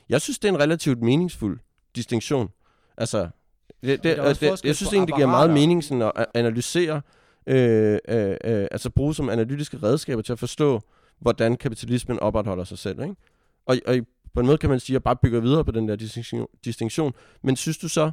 Jeg 0.09 0.21
synes, 0.21 0.39
det 0.39 0.49
er 0.49 0.53
en 0.53 0.61
relativt 0.61 1.03
meningsfuld 1.03 1.59
distinktion. 1.97 2.49
Altså, 2.97 3.29
det, 3.83 4.03
det, 4.03 4.17
det, 4.17 4.37
forskel 4.37 4.69
jeg 4.69 4.77
synes 4.77 4.93
egentlig, 4.93 5.09
det 5.09 5.17
giver 5.17 5.31
meget 5.31 5.51
mening 5.51 5.85
sådan 5.85 6.03
at 6.03 6.27
analysere, 6.35 7.03
øh, 7.47 7.99
øh, 8.09 8.37
øh, 8.45 8.67
altså 8.71 8.91
bruge 8.91 9.15
som 9.15 9.29
analytiske 9.29 9.79
redskaber 9.83 10.23
til 10.23 10.33
at 10.33 10.39
forstå, 10.39 10.81
hvordan 11.19 11.57
kapitalismen 11.57 12.21
opretholder 12.21 12.65
sig 12.65 12.79
selv. 12.79 13.03
Ikke? 13.03 13.15
Og, 13.67 13.77
og 13.87 13.97
på 14.35 14.41
en 14.41 14.47
måde 14.47 14.59
kan 14.59 14.71
man 14.71 14.81
sige, 14.81 14.95
at 14.95 14.95
jeg 14.95 15.03
bare 15.03 15.17
bygger 15.17 15.41
videre 15.41 15.65
på 15.65 15.71
den 15.71 15.89
der 15.89 15.97
distinktion. 16.65 17.15
Men 17.43 17.57
synes 17.57 17.79
du 17.79 17.89
så, 17.89 18.11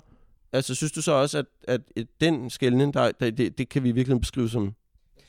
altså 0.54 0.76
synes 0.76 0.92
du 0.92 1.02
så 1.02 1.12
også, 1.12 1.38
at, 1.38 1.82
at, 1.98 2.08
den 2.22 2.50
skældning, 2.50 2.94
der, 2.94 3.12
der, 3.12 3.32
det, 3.32 3.58
det 3.58 3.70
kan 3.70 3.84
vi 3.84 3.92
virkelig 3.92 4.20
beskrive 4.20 4.50
som 4.50 4.74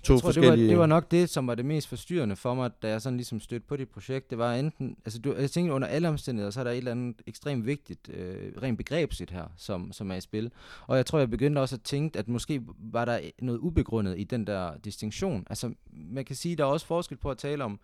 to 0.05 0.15
jeg 0.15 0.21
tror, 0.21 0.33
det 0.33 0.43
var, 0.43 0.49
forskellige... 0.49 0.69
det 0.69 0.79
var 0.79 0.87
nok 0.87 1.11
det, 1.11 1.31
som 1.31 1.47
var 1.47 1.55
det 1.55 1.65
mest 1.65 1.89
forstyrrende 1.89 2.37
for 2.37 2.55
mig, 2.55 2.71
da 2.83 2.89
jeg 2.89 3.03
sådan 3.03 3.17
ligesom 3.17 3.41
stødte 3.41 3.67
på 3.67 3.77
det 3.77 3.89
projekt. 3.89 4.31
Det 4.31 4.39
var 4.39 4.55
enten, 4.55 4.97
altså 5.05 5.19
du, 5.19 5.35
jeg 5.35 5.51
tænkte 5.51 5.75
under 5.75 5.89
alle 5.89 6.09
omstændigheder, 6.09 6.51
så 6.51 6.61
er 6.61 6.65
der 6.65 6.71
et 6.71 6.77
eller 6.77 6.91
andet 6.91 7.23
ekstremt 7.27 7.67
vigtigt, 7.67 8.11
øh, 8.15 8.53
rent 8.63 8.79
begrebsigt 8.79 9.31
her, 9.31 9.47
som, 9.57 9.93
som 9.93 10.11
er 10.11 10.15
i 10.15 10.21
spil. 10.21 10.51
Og 10.87 10.97
jeg 10.97 11.07
tror, 11.07 11.19
jeg 11.19 11.31
begyndte 11.31 11.59
også 11.59 11.77
at 11.77 11.83
tænke, 11.83 12.19
at 12.19 12.29
måske 12.29 12.63
var 12.79 13.05
der 13.05 13.21
noget 13.43 13.59
ubegrundet 13.59 14.19
i 14.19 14.25
den 14.25 14.47
der 14.47 14.77
distinktion. 14.77 15.47
Altså, 15.51 15.75
man 15.93 16.25
kan 16.25 16.37
sige, 16.37 16.57
der 16.57 16.65
er 16.65 16.69
også 16.69 16.87
forskel 16.87 17.17
på 17.17 17.31
at 17.31 17.39
tale 17.39 17.65
om 17.65 17.81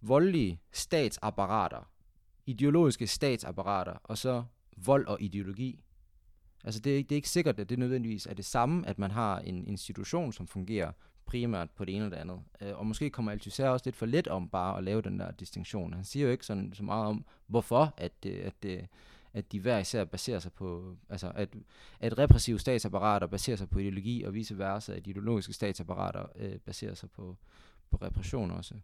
voldelige 0.00 0.60
statsapparater, 0.72 1.88
ideologiske 2.46 3.06
statsapparater, 3.06 3.94
og 4.04 4.18
så 4.18 4.42
vold 4.76 5.06
og 5.06 5.22
ideologi. 5.22 5.84
Altså 6.64 6.80
det 6.80 6.92
er, 6.92 6.96
ikke, 6.96 7.08
det 7.08 7.14
er 7.14 7.16
ikke 7.16 7.28
sikkert, 7.28 7.60
at 7.60 7.68
det 7.68 7.78
nødvendigvis 7.78 8.26
er 8.26 8.34
det 8.34 8.44
samme, 8.44 8.88
at 8.88 8.98
man 8.98 9.10
har 9.10 9.38
en 9.38 9.66
institution, 9.66 10.32
som 10.32 10.46
fungerer 10.46 10.92
primært 11.26 11.70
på 11.70 11.84
det 11.84 11.94
ene 11.94 12.04
eller 12.04 12.16
det 12.16 12.22
andet. 12.22 12.40
Øh, 12.60 12.78
og 12.78 12.86
måske 12.86 13.10
kommer 13.10 13.32
Althusser 13.32 13.68
også 13.68 13.82
lidt 13.86 13.96
for 13.96 14.06
let 14.06 14.28
om 14.28 14.48
bare 14.48 14.78
at 14.78 14.84
lave 14.84 15.02
den 15.02 15.18
der 15.18 15.30
distinktion. 15.30 15.92
Han 15.92 16.04
siger 16.04 16.26
jo 16.26 16.32
ikke 16.32 16.46
sådan 16.46 16.72
så 16.74 16.82
meget 16.82 17.06
om, 17.06 17.24
hvorfor 17.46 17.94
at, 17.96 18.12
det, 18.22 18.34
at, 18.34 18.62
det, 18.62 18.86
at 19.32 19.52
de 19.52 19.60
hver 19.60 19.78
især 19.78 20.04
baserer 20.04 20.38
sig 20.38 20.52
på, 20.52 20.96
altså 21.08 21.32
at, 21.34 21.48
at 22.00 22.18
repressive 22.18 22.58
statsapparater 22.58 23.26
baserer 23.26 23.56
sig 23.56 23.68
på 23.70 23.78
ideologi, 23.78 24.22
og 24.22 24.34
vice 24.34 24.58
versa, 24.58 24.92
at 24.92 25.06
ideologiske 25.06 25.52
statsapparater 25.52 26.26
øh, 26.36 26.58
baserer 26.58 26.94
sig 26.94 27.10
på, 27.10 27.36
på 27.90 27.98
repression 28.02 28.50
også. 28.50 28.74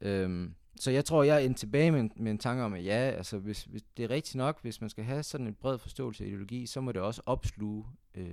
Øhm, 0.00 0.54
så 0.80 0.90
jeg 0.90 1.04
tror, 1.04 1.22
jeg 1.22 1.34
er 1.34 1.38
endt 1.38 1.58
tilbage 1.58 1.90
med 1.90 2.00
en, 2.00 2.12
med 2.16 2.30
en 2.30 2.38
tanke 2.38 2.62
om, 2.62 2.72
at 2.74 2.84
ja, 2.84 2.90
altså 3.16 3.38
hvis, 3.38 3.62
hvis 3.64 3.82
det 3.96 4.04
er 4.04 4.10
rigtigt 4.10 4.34
nok, 4.34 4.62
hvis 4.62 4.80
man 4.80 4.90
skal 4.90 5.04
have 5.04 5.22
sådan 5.22 5.46
en 5.46 5.54
bred 5.54 5.78
forståelse 5.78 6.24
af 6.24 6.28
ideologi, 6.28 6.66
så 6.66 6.80
må 6.80 6.92
det 6.92 7.02
også 7.02 7.22
opsluge 7.26 7.84
øh, 8.14 8.24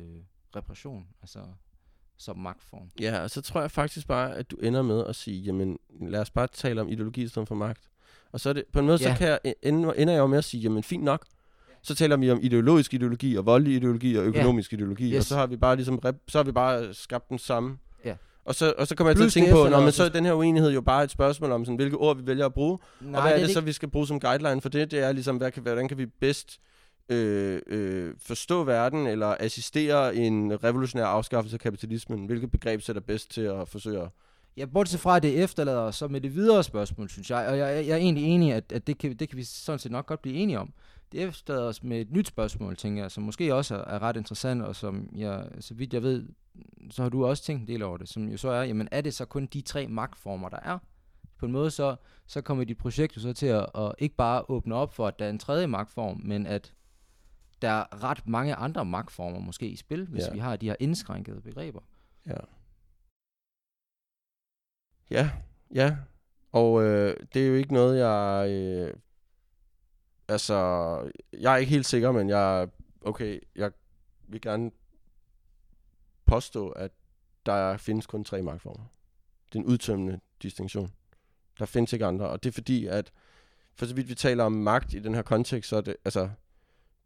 repression, 0.55 1.07
altså 1.21 1.39
som 2.17 2.37
magtform. 2.37 2.89
Ja, 2.99 3.19
og 3.19 3.29
så 3.29 3.41
tror 3.41 3.61
jeg 3.61 3.71
faktisk 3.71 4.07
bare, 4.07 4.35
at 4.35 4.51
du 4.51 4.55
ender 4.55 4.81
med 4.81 5.05
at 5.05 5.15
sige, 5.15 5.41
jamen 5.41 5.77
lad 6.01 6.19
os 6.19 6.29
bare 6.31 6.47
tale 6.47 6.81
om 6.81 6.89
ideologi 6.89 7.23
i 7.23 7.27
stedet 7.27 7.47
for 7.47 7.55
magt. 7.55 7.89
Og 8.31 8.39
så 8.39 8.49
er 8.49 8.53
det, 8.53 8.63
på 8.73 8.79
en 8.79 8.85
måde, 8.85 8.97
Ja. 9.01 9.11
så 9.13 9.17
kan 9.17 9.27
jeg, 9.27 9.39
ender, 9.63 9.93
ender 9.93 10.13
jeg 10.13 10.19
jo 10.19 10.27
med 10.27 10.37
at 10.37 10.43
sige, 10.43 10.61
jamen 10.61 10.83
fint 10.83 11.03
nok. 11.03 11.25
Så 11.81 11.95
taler 11.95 12.17
vi 12.17 12.31
om 12.31 12.39
ideologisk 12.41 12.93
ideologi 12.93 13.35
og 13.35 13.45
voldelig 13.45 13.75
ideologi 13.75 14.15
og 14.15 14.25
økonomisk 14.25 14.73
ideologi, 14.73 15.11
og 15.13 15.17
Yes. 15.17 15.25
så 15.25 15.35
har 15.35 15.47
vi 15.47 15.57
bare 15.57 15.75
ligesom, 15.75 16.01
så 16.27 16.37
har 16.37 16.43
vi 16.43 16.51
bare 16.51 16.93
skabt 16.93 17.29
den 17.29 17.39
samme. 17.39 17.77
Og 18.45 18.55
så, 18.55 18.73
og 18.77 18.87
så 18.87 18.95
kommer 18.95 19.09
jeg 19.09 19.17
til 19.17 19.25
at 19.25 19.31
tænke 19.31 19.49
det 19.49 19.71
på, 19.71 19.79
men 19.79 19.91
så 19.91 20.03
er 20.03 20.09
den 20.09 20.25
her 20.25 20.33
uenighed 20.33 20.71
jo 20.71 20.81
bare 20.81 21.03
et 21.03 21.11
spørgsmål 21.11 21.51
om, 21.51 21.65
sådan, 21.65 21.75
hvilke 21.75 21.97
ord 21.97 22.17
vi 22.17 22.27
vælger 22.27 22.45
at 22.45 22.53
bruge. 22.53 22.77
Nej, 23.01 23.17
og 23.17 23.21
hvad 23.21 23.31
er 23.31 23.37
det, 23.37 23.45
det 23.45 23.53
så, 23.53 23.61
vi 23.61 23.71
skal 23.71 23.89
bruge 23.89 24.07
som 24.07 24.19
guideline 24.19 24.61
for 24.61 24.69
det? 24.69 24.91
Det 24.91 24.99
er 24.99 25.11
ligesom, 25.11 25.37
hvad 25.37 25.51
kan, 25.51 25.63
hvordan 25.63 25.87
kan 25.87 25.97
vi 25.97 26.05
bedst 26.05 26.59
øh, 27.09 27.61
øh, 27.67 28.13
forstå 28.19 28.63
verden, 28.63 29.07
eller 29.07 29.35
assistere 29.39 30.15
en 30.15 30.63
revolutionær 30.63 31.05
afskaffelse 31.05 31.55
af 31.55 31.59
kapitalismen? 31.59 32.25
Hvilket 32.25 32.51
begreb 32.51 32.81
sætter 32.81 33.01
bedst 33.01 33.31
til 33.31 33.41
at 33.41 33.69
forsøge 33.69 34.01
at 34.01 34.09
Ja, 34.57 34.65
bortset 34.65 34.99
fra, 34.99 35.15
at 35.15 35.23
det 35.23 35.43
efterlader 35.43 35.79
os 35.79 35.95
så 35.95 36.07
med 36.07 36.21
det 36.21 36.35
videre 36.35 36.63
spørgsmål, 36.63 37.09
synes 37.09 37.29
jeg. 37.29 37.47
Og 37.47 37.57
jeg, 37.57 37.87
jeg 37.87 37.93
er 37.93 37.97
egentlig 37.97 38.23
enig, 38.23 38.53
at, 38.53 38.71
at 38.71 38.87
det, 38.87 38.97
kan, 38.97 39.15
det 39.15 39.29
kan 39.29 39.37
vi 39.37 39.43
sådan 39.43 39.79
set 39.79 39.91
nok 39.91 40.05
godt 40.05 40.21
blive 40.21 40.35
enige 40.35 40.59
om. 40.59 40.73
Det 41.13 41.21
efterlader 41.23 41.67
os 41.67 41.83
med 41.83 42.01
et 42.01 42.11
nyt 42.11 42.27
spørgsmål, 42.27 42.75
tænker 42.75 43.03
jeg, 43.03 43.11
som 43.11 43.23
måske 43.23 43.55
også 43.55 43.75
er, 43.75 43.83
er 43.83 44.01
ret 44.01 44.15
interessant, 44.17 44.61
og 44.61 44.75
som 44.75 45.09
jeg, 45.15 45.49
så 45.59 45.73
vidt 45.73 45.93
jeg 45.93 46.03
ved, 46.03 46.27
så 46.89 47.01
har 47.03 47.09
du 47.09 47.25
også 47.25 47.43
tænkt 47.43 47.61
en 47.61 47.67
del 47.67 47.83
over 47.83 47.97
det, 47.97 48.09
som 48.09 48.27
jo 48.29 48.37
så 48.37 48.49
er, 48.49 48.63
jamen 48.63 48.87
er 48.91 49.01
det 49.01 49.13
så 49.13 49.25
kun 49.25 49.45
de 49.45 49.61
tre 49.61 49.87
magtformer, 49.87 50.49
der 50.49 50.59
er? 50.63 50.79
På 51.37 51.45
en 51.45 51.51
måde 51.51 51.71
så, 51.71 51.95
så 52.27 52.41
kommer 52.41 52.63
dit 52.63 52.77
projekt 52.77 53.15
jo 53.15 53.21
så 53.21 53.33
til 53.33 53.45
at, 53.45 53.69
at 53.75 53.95
ikke 53.99 54.15
bare 54.15 54.49
åbne 54.49 54.75
op 54.75 54.93
for, 54.93 55.07
at 55.07 55.19
der 55.19 55.25
er 55.25 55.29
en 55.29 55.39
tredje 55.39 55.67
magtform, 55.67 56.21
men 56.23 56.45
at 56.47 56.73
der 57.61 57.69
er 57.69 58.03
ret 58.03 58.27
mange 58.27 58.55
andre 58.55 58.85
magtformer 58.85 59.39
måske 59.39 59.67
i 59.67 59.75
spil, 59.75 60.07
hvis 60.07 60.23
Ja. 60.27 60.33
vi 60.33 60.39
har 60.39 60.55
de 60.55 60.67
her 60.67 60.75
indskrænkede 60.79 61.41
begreber. 61.41 61.81
Ja. 62.27 62.35
Ja, 65.11 65.29
ja. 65.75 65.97
Og 66.51 66.83
øh, 66.83 67.17
det 67.33 67.43
er 67.43 67.47
jo 67.47 67.53
ikke 67.53 67.73
noget, 67.73 67.99
jeg... 67.99 68.49
Øh, 68.51 68.93
altså, 70.27 71.11
jeg 71.33 71.53
er 71.53 71.57
ikke 71.57 71.69
helt 71.69 71.85
sikker, 71.85 72.11
men 72.11 72.29
jeg... 72.29 72.67
Okay, 73.01 73.39
jeg 73.55 73.71
vil 74.27 74.41
gerne 74.41 74.71
påstå, 76.25 76.69
at 76.69 76.91
der 77.45 77.77
findes 77.77 78.07
kun 78.07 78.23
tre 78.23 78.41
magtformer. 78.41 78.85
Det 79.53 79.59
er 79.59 79.63
en 79.63 79.69
udtømmende 79.69 80.19
distinktion. 80.41 80.91
Der 81.59 81.65
findes 81.65 81.93
ikke 81.93 82.05
andre, 82.05 82.29
og 82.29 82.43
det 82.43 82.49
er 82.49 82.53
fordi, 82.53 82.85
at 82.85 83.11
for 83.75 83.85
så 83.85 83.95
vidt 83.95 84.09
vi 84.09 84.15
taler 84.15 84.43
om 84.43 84.51
magt 84.51 84.93
i 84.93 84.99
den 84.99 85.15
her 85.15 85.21
kontekst, 85.21 85.69
så 85.69 85.77
er 85.77 85.81
det, 85.81 85.95
altså, 86.05 86.29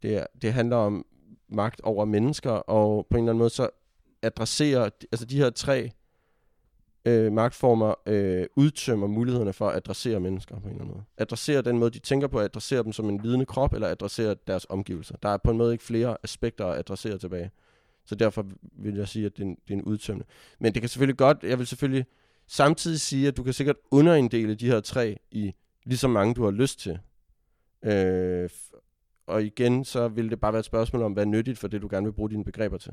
det, 0.02 0.16
er, 0.16 0.26
det 0.42 0.52
handler 0.52 0.76
om 0.76 1.06
magt 1.48 1.80
over 1.80 2.04
mennesker, 2.04 2.50
og 2.50 3.06
på 3.10 3.16
en 3.16 3.24
eller 3.24 3.32
anden 3.32 3.38
måde 3.38 3.50
så 3.50 3.70
adresserer, 4.22 4.90
altså 5.12 5.26
de 5.26 5.36
her 5.36 5.50
tre 5.50 5.92
øh, 7.04 7.32
magtformer 7.32 7.94
øh, 8.06 8.46
udtømmer 8.56 9.06
mulighederne 9.06 9.52
for 9.52 9.68
at 9.68 9.76
adressere 9.76 10.20
mennesker 10.20 10.60
på 10.60 10.60
en 10.60 10.68
eller 10.68 10.80
anden 10.80 10.94
måde. 10.94 11.04
Adressere 11.18 11.62
den 11.62 11.78
måde, 11.78 11.90
de 11.90 11.98
tænker 11.98 12.28
på, 12.28 12.40
adressere 12.40 12.82
dem 12.82 12.92
som 12.92 13.08
en 13.08 13.20
lidende 13.20 13.46
krop, 13.46 13.72
eller 13.72 13.88
adressere 13.88 14.36
deres 14.46 14.66
omgivelser. 14.68 15.16
Der 15.22 15.28
er 15.28 15.36
på 15.36 15.50
en 15.50 15.56
måde 15.56 15.72
ikke 15.72 15.84
flere 15.84 16.16
aspekter 16.22 16.66
at 16.66 16.78
adressere 16.78 17.18
tilbage. 17.18 17.50
Så 18.04 18.14
derfor 18.14 18.46
vil 18.72 18.94
jeg 18.94 19.08
sige, 19.08 19.26
at 19.26 19.36
det 19.36 19.42
er 19.42 19.46
en, 19.46 19.56
det 19.68 19.74
er 19.74 19.78
en 19.78 19.82
udtømmende. 19.82 20.26
Men 20.60 20.74
det 20.74 20.82
kan 20.82 20.88
selvfølgelig 20.88 21.16
godt, 21.16 21.38
jeg 21.42 21.58
vil 21.58 21.66
selvfølgelig 21.66 22.06
samtidig 22.46 23.00
sige, 23.00 23.28
at 23.28 23.36
du 23.36 23.42
kan 23.42 23.52
sikkert 23.52 23.76
underinddele 23.90 24.54
de 24.54 24.66
her 24.66 24.80
tre 24.80 25.18
i 25.30 25.54
lige 25.84 25.98
så 25.98 26.08
mange, 26.08 26.34
du 26.34 26.44
har 26.44 26.50
lyst 26.50 26.80
til. 26.80 26.98
Øh, 27.82 28.50
og 29.26 29.42
igen, 29.42 29.84
så 29.84 30.08
vil 30.08 30.30
det 30.30 30.40
bare 30.40 30.52
være 30.52 30.60
et 30.60 30.64
spørgsmål 30.64 31.02
om, 31.02 31.12
hvad 31.12 31.22
er 31.22 31.28
nyttigt 31.28 31.58
for 31.58 31.68
det, 31.68 31.82
du 31.82 31.88
gerne 31.90 32.06
vil 32.06 32.12
bruge 32.12 32.30
dine 32.30 32.44
begreber 32.44 32.78
til. 32.78 32.92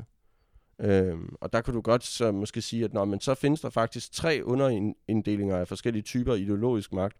Øhm, 0.79 1.35
og 1.41 1.53
der 1.53 1.61
kan 1.61 1.73
du 1.73 1.81
godt 1.81 2.03
så 2.03 2.31
måske 2.31 2.61
sige, 2.61 2.85
at 2.85 2.93
nå, 2.93 3.05
men 3.05 3.19
så 3.19 3.35
findes 3.35 3.61
der 3.61 3.69
faktisk 3.69 4.11
tre 4.11 4.41
underinddelinger 4.43 5.57
af 5.57 5.67
forskellige 5.67 6.03
typer 6.03 6.33
ideologisk 6.33 6.93
magt. 6.93 7.17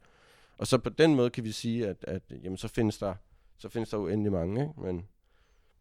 Og 0.57 0.67
så 0.67 0.77
på 0.77 0.89
den 0.89 1.15
måde 1.15 1.29
kan 1.29 1.43
vi 1.43 1.51
sige, 1.51 1.87
at, 1.87 2.05
at 2.07 2.21
jamen, 2.43 2.57
så, 2.57 2.67
findes 2.67 2.97
der, 2.97 3.13
så 3.57 3.69
findes 3.69 3.89
der 3.89 3.97
uendelig 3.97 4.31
mange. 4.31 4.61
Ikke? 4.61 4.81
Men 4.81 5.07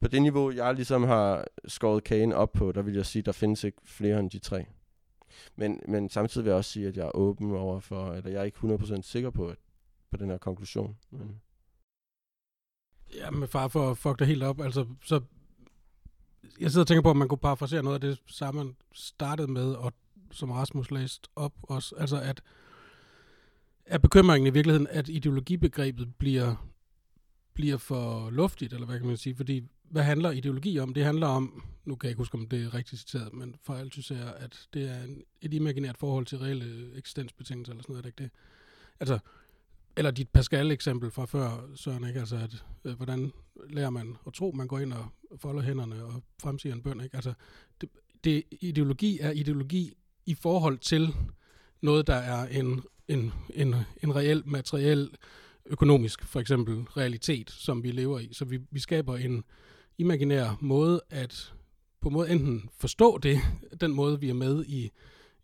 på 0.01 0.09
det 0.09 0.23
niveau, 0.23 0.51
jeg 0.51 0.75
ligesom 0.75 1.03
har 1.03 1.47
skåret 1.69 2.05
kagen 2.05 2.33
op 2.33 2.53
på, 2.53 2.73
der 2.73 2.83
vil 2.83 2.95
jeg 2.95 3.07
sige, 3.07 3.21
at 3.21 3.27
der 3.27 3.33
findes 3.33 3.65
ikke 3.65 3.79
flere 3.85 4.21
end 4.21 4.31
de 4.31 4.39
tre. 4.39 4.67
Men, 5.57 5.81
men 5.89 6.09
samtidig 6.09 6.45
vil 6.45 6.51
jeg 6.51 6.57
også 6.57 6.71
sige, 6.71 6.89
at 6.89 6.97
jeg 6.97 7.07
er 7.07 7.17
åben 7.17 7.51
over 7.51 7.81
for, 7.81 8.13
eller 8.13 8.31
jeg 8.31 8.41
er 8.41 8.45
ikke 8.45 8.59
100% 8.59 9.03
sikker 9.03 9.31
på, 9.31 9.49
at, 9.49 9.57
på 10.11 10.17
den 10.17 10.31
her 10.31 10.39
konklusion. 10.39 10.97
Men, 11.11 11.41
Ja, 13.15 13.31
med 13.31 13.49
far 13.49 13.69
for 13.69 13.91
at 13.91 13.99
fuck 13.99 14.19
det 14.19 14.27
helt 14.27 14.43
op. 14.43 14.61
Altså, 14.61 14.87
så 15.03 15.21
jeg 16.61 16.71
sidder 16.71 16.83
og 16.83 16.87
tænker 16.87 17.03
på, 17.03 17.11
at 17.11 17.17
man 17.17 17.29
kunne 17.29 17.39
parafrasere 17.39 17.83
noget 17.83 17.95
af 17.95 18.01
det 18.01 18.19
samme, 18.27 18.65
man 18.65 18.77
startede 18.93 19.53
med, 19.53 19.73
og 19.73 19.93
som 20.31 20.51
Rasmus 20.51 20.91
læste 20.91 21.29
op 21.37 21.53
også. 21.63 21.95
Altså, 21.97 22.21
at 22.21 22.43
er 23.87 23.99
bekymringen 23.99 24.47
i 24.47 24.51
virkeligheden, 24.51 24.87
at 24.91 25.09
ideologibegrebet 25.09 26.15
bliver, 26.19 26.69
bliver 27.55 27.77
for 27.77 28.31
luftigt, 28.31 28.73
eller 28.73 28.87
hvad 28.87 28.99
kan 28.99 29.07
man 29.07 29.17
sige? 29.17 29.37
Fordi, 29.37 29.63
hvad 29.91 30.03
handler 30.03 30.31
ideologi 30.31 30.79
om? 30.79 30.95
Det 30.95 31.05
handler 31.05 31.27
om, 31.27 31.65
nu 31.85 31.97
kan 31.97 32.07
jeg 32.07 32.11
ikke 32.11 32.21
huske, 32.21 32.39
om 32.39 32.49
det 32.49 32.65
er 32.65 32.75
rigtigt 32.75 33.01
citeret, 33.01 33.33
men 33.33 33.55
for 33.63 33.75
Althusser, 33.75 34.31
at 34.31 34.69
det 34.75 34.91
er 34.91 35.03
en, 35.03 35.23
et 35.41 35.55
imaginært 35.55 35.99
forhold 35.99 36.27
til 36.27 36.39
reelle 36.39 36.97
eksistensbetingelser, 36.97 37.73
eller 37.73 37.83
sådan 37.83 37.93
noget, 37.93 38.07
er 38.07 38.11
det 38.11 38.21
ikke 38.21 38.25
det? 38.25 38.31
Altså, 39.01 39.19
eller 39.97 40.11
dit 40.11 40.29
Pascal-eksempel 40.29 41.11
fra 41.11 41.25
før, 41.25 41.71
Søren, 41.75 42.09
ikke? 42.09 42.21
Altså, 42.21 42.37
at, 42.37 42.65
øh, 42.85 42.97
hvordan 42.97 43.33
lærer 43.69 43.91
man 43.91 44.17
at 44.27 44.33
tro, 44.33 44.53
man 44.55 44.69
går 44.69 44.79
ind 44.79 44.93
og 44.93 45.07
folder 45.37 45.63
hænderne 45.63 46.05
og 46.05 46.23
fremsiger 46.43 46.75
en 46.75 46.83
bøn, 46.83 47.01
ikke? 47.01 47.17
Altså, 47.17 47.33
det, 47.81 47.89
det, 48.25 48.43
ideologi 48.61 49.19
er 49.21 49.31
ideologi 49.31 49.93
i 50.27 50.35
forhold 50.35 50.79
til 50.79 51.15
noget, 51.81 52.07
der 52.07 52.15
er 52.15 52.47
en, 52.47 52.83
en, 53.09 53.33
en, 53.55 53.75
en 54.03 54.17
reel, 54.17 54.43
materiel, 54.47 55.11
økonomisk, 55.67 56.25
for 56.25 56.41
eksempel, 56.41 56.75
realitet, 56.75 57.51
som 57.51 57.83
vi 57.83 57.91
lever 57.91 58.19
i. 58.19 58.29
Så 58.33 58.45
vi, 58.45 58.61
vi 58.71 58.81
skaber 58.81 59.17
en 59.17 59.45
imaginær 59.99 60.59
måde 60.61 61.01
at 61.11 61.55
på 62.01 62.09
en 62.09 62.13
måde 62.13 62.31
enten 62.31 62.69
forstå 62.77 63.19
det, 63.19 63.39
den 63.81 63.93
måde 63.93 64.21
vi 64.21 64.29
er 64.29 64.35
med 64.35 64.65
i 64.65 64.91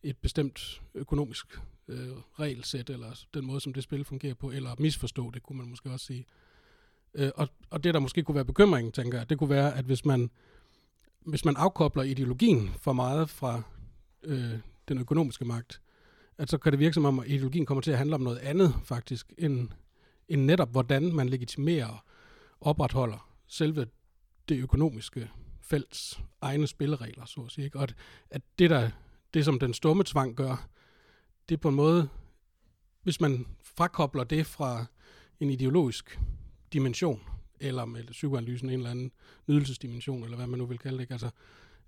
et 0.03 0.17
bestemt 0.17 0.83
økonomisk 0.95 1.61
øh, 1.89 2.09
regelsæt, 2.39 2.91
eller 2.91 3.25
den 3.35 3.47
måde, 3.47 3.61
som 3.61 3.73
det 3.73 3.83
spil 3.83 4.05
fungerer 4.05 4.35
på, 4.35 4.51
eller 4.51 4.75
misforstå 4.79 5.31
det, 5.31 5.43
kunne 5.43 5.59
man 5.59 5.69
måske 5.69 5.91
også 5.91 6.07
sige. 6.07 6.27
Øh, 7.15 7.31
og, 7.35 7.49
og 7.71 7.85
det, 7.85 7.95
der 7.95 8.01
måske 8.01 8.23
kunne 8.23 8.35
være 8.35 8.45
bekymringen, 8.45 8.93
tænker 8.93 9.19
jeg, 9.19 9.31
det 9.31 9.39
kunne 9.39 9.51
være, 9.51 9.77
at 9.77 9.85
hvis 9.85 10.05
man, 10.05 10.31
hvis 11.27 11.45
man 11.45 11.57
afkobler 11.57 12.03
ideologien 12.03 12.71
for 12.79 12.93
meget 12.93 13.31
fra 13.31 13.63
øh, 14.23 14.55
den 14.89 14.99
økonomiske 14.99 15.45
magt, 15.45 15.81
at 16.39 16.51
så 16.51 16.59
kan 16.59 16.73
det 16.73 16.79
virke 16.79 16.95
som 16.95 17.05
om, 17.05 17.19
at 17.19 17.29
ideologien 17.29 17.67
kommer 17.67 17.83
til 17.83 17.91
at 17.91 17.99
handle 17.99 18.15
om 18.15 18.21
noget 18.21 18.39
andet 18.39 18.75
faktisk, 18.85 19.33
end, 19.39 19.69
end 20.29 20.45
netop 20.45 20.71
hvordan 20.71 21.15
man 21.15 21.29
legitimerer 21.29 22.05
og 22.61 22.67
opretholder 22.67 23.31
selve 23.49 23.87
det 24.49 24.63
økonomiske 24.63 25.31
felts 25.61 26.21
egne 26.41 26.67
spilleregler, 26.67 27.25
så 27.25 27.41
at 27.41 27.53
sige. 27.53 27.65
Ikke? 27.65 27.79
Og 27.79 27.83
at, 27.83 27.95
at 28.31 28.43
det, 28.59 28.71
der, 28.71 28.91
det, 29.35 29.45
som 29.45 29.59
den 29.59 29.75
stumme 29.75 30.05
tvang 30.05 30.37
gør, 30.37 30.69
det 31.49 31.55
er 31.55 31.59
på 31.59 31.69
en 31.69 31.75
måde, 31.75 32.09
hvis 33.03 33.21
man 33.21 33.47
frakobler 33.63 34.25
det 34.25 34.47
fra 34.47 34.85
en 35.41 35.51
ideologisk 35.51 36.21
dimension, 36.73 37.21
eller 37.61 37.85
med 37.85 38.05
psykoanalysen 38.05 38.69
en 38.69 38.75
eller 38.75 38.91
anden 38.91 39.13
nydelsesdimension, 39.47 40.25
eller 40.25 40.37
hvad 40.37 40.47
man 40.47 40.59
nu 40.59 40.67
vil 40.67 40.79
kalde 40.79 40.97
det, 40.97 41.03
ikke? 41.03 41.15
Altså, 41.15 41.31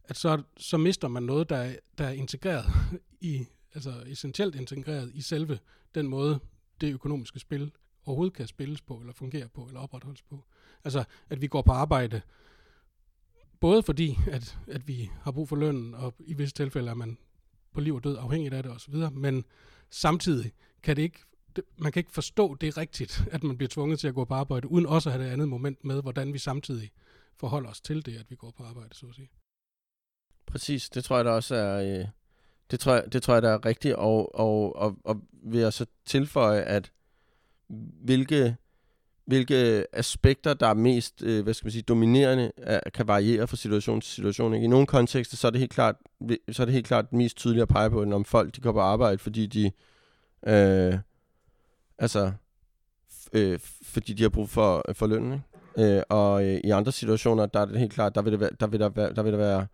at 0.04 0.16
så, 0.16 0.42
så 0.56 0.76
mister 0.76 1.08
man 1.08 1.22
noget, 1.22 1.48
der 1.50 1.56
er, 1.56 1.76
der 1.98 2.04
er 2.04 2.12
integreret 2.12 2.64
i, 3.20 3.46
altså 3.74 4.04
essentielt 4.06 4.54
integreret 4.54 5.10
i 5.14 5.20
selve 5.20 5.58
den 5.94 6.08
måde, 6.08 6.38
det 6.80 6.92
økonomiske 6.92 7.38
spil 7.38 7.72
overhovedet 8.04 8.34
kan 8.34 8.46
spilles 8.46 8.80
på, 8.80 8.96
eller 8.96 9.12
fungere 9.12 9.48
på, 9.48 9.64
eller 9.64 9.80
opretholdes 9.80 10.22
på. 10.22 10.44
Altså, 10.84 11.04
at 11.30 11.40
vi 11.40 11.46
går 11.46 11.62
på 11.62 11.72
arbejde, 11.72 12.20
både 13.60 13.82
fordi, 13.82 14.18
at, 14.30 14.58
at 14.66 14.88
vi 14.88 15.10
har 15.22 15.32
brug 15.32 15.48
for 15.48 15.56
lønnen, 15.56 15.94
og 15.94 16.14
i 16.18 16.34
visse 16.34 16.54
tilfælde 16.54 16.90
er 16.90 16.94
man 16.94 17.18
på 17.72 17.80
liv 17.80 17.94
og 17.94 18.04
død 18.04 18.16
afhængigt 18.16 18.54
af 18.54 18.62
det 18.62 18.72
osv., 18.72 18.94
men 19.12 19.44
samtidig 19.90 20.52
kan 20.82 20.96
det 20.96 21.02
ikke 21.02 21.18
det, 21.56 21.64
man 21.76 21.92
kan 21.92 22.00
ikke 22.00 22.10
forstå 22.10 22.54
det 22.54 22.76
rigtigt, 22.76 23.24
at 23.34 23.42
man 23.42 23.56
bliver 23.56 23.68
tvunget 23.68 24.00
til 24.00 24.08
at 24.08 24.14
gå 24.14 24.24
på 24.24 24.34
arbejde, 24.34 24.68
uden 24.68 24.86
også 24.86 25.08
at 25.08 25.12
have 25.12 25.24
det 25.26 25.32
andet 25.32 25.48
moment 25.48 25.84
med, 25.84 26.02
hvordan 26.02 26.32
vi 26.32 26.38
samtidig 26.38 26.90
forholder 27.36 27.70
os 27.70 27.80
til 27.80 28.06
det, 28.06 28.16
at 28.16 28.30
vi 28.30 28.36
går 28.36 28.50
på 28.56 28.62
arbejde, 28.62 28.94
så 28.94 29.06
at 29.06 29.14
sige. 29.14 29.30
Præcis, 30.46 30.90
det 30.90 31.04
tror 31.04 31.16
jeg 31.16 31.24
da 31.24 31.30
også 31.30 31.54
er, 31.54 31.98
øh, 32.00 32.06
det 32.70 32.80
tror 32.80 32.94
jeg, 32.94 33.12
det 33.12 33.22
tror 33.22 33.34
jeg 33.34 33.42
der 33.42 33.50
er 33.50 33.66
rigtigt, 33.66 33.94
og, 33.94 34.34
og, 34.34 34.76
og, 34.76 34.96
og 35.04 35.20
vil 35.44 35.60
jeg 35.60 35.72
så 35.72 35.86
tilføje, 36.04 36.60
at 36.60 36.92
hvilke, 38.04 38.56
hvilke 39.24 39.86
aspekter, 39.92 40.54
der 40.54 40.66
er 40.66 40.74
mest, 40.74 41.22
øh, 41.22 41.42
hvad 41.42 41.54
skal 41.54 41.66
man 41.66 41.72
sige, 41.72 41.82
dominerende, 41.82 42.52
er, 42.56 42.80
kan 42.94 43.08
variere 43.08 43.48
fra 43.48 43.56
situation 43.56 44.00
til 44.00 44.12
situation. 44.12 44.54
Ikke? 44.54 44.64
I 44.64 44.68
nogle 44.68 44.86
kontekster, 44.86 45.36
så 45.36 45.46
er 45.46 45.50
det 45.50 45.60
helt 45.60 45.72
klart, 45.72 45.96
så 46.52 46.62
er 46.62 46.64
det 46.64 46.72
helt 46.72 46.86
klart 46.86 47.12
mest 47.12 47.36
tydeligt 47.36 47.62
at 47.62 47.68
pege 47.68 47.90
på, 47.90 48.04
når 48.04 48.22
folk 48.22 48.56
de 48.56 48.60
går 48.60 48.72
på 48.72 48.80
arbejde, 48.80 49.18
fordi 49.18 49.46
de, 49.46 49.72
øh, 50.46 50.98
altså, 52.02 52.32
øh, 53.32 53.58
fordi 53.82 54.12
de 54.12 54.22
har 54.22 54.30
brug 54.30 54.48
for, 54.48 54.82
øh, 54.88 54.94
for 54.94 55.06
løn, 55.06 55.32
ikke? 55.32 55.96
Øh, 55.96 56.02
og 56.08 56.44
øh, 56.44 56.60
i 56.64 56.70
andre 56.70 56.92
situationer, 56.92 57.46
der 57.46 57.60
er 57.60 57.64
det 57.64 57.78
helt 57.78 57.92
klart, 57.92 58.14
der 58.14 58.22
vil, 58.22 58.32
det 58.32 58.40
være, 58.40 58.50
der 58.60 58.66
vil, 58.66 58.80
der 58.80 58.88
være, 58.88 59.14
der 59.14 59.22
vil 59.22 59.32
der 59.32 59.38
være 59.38 59.66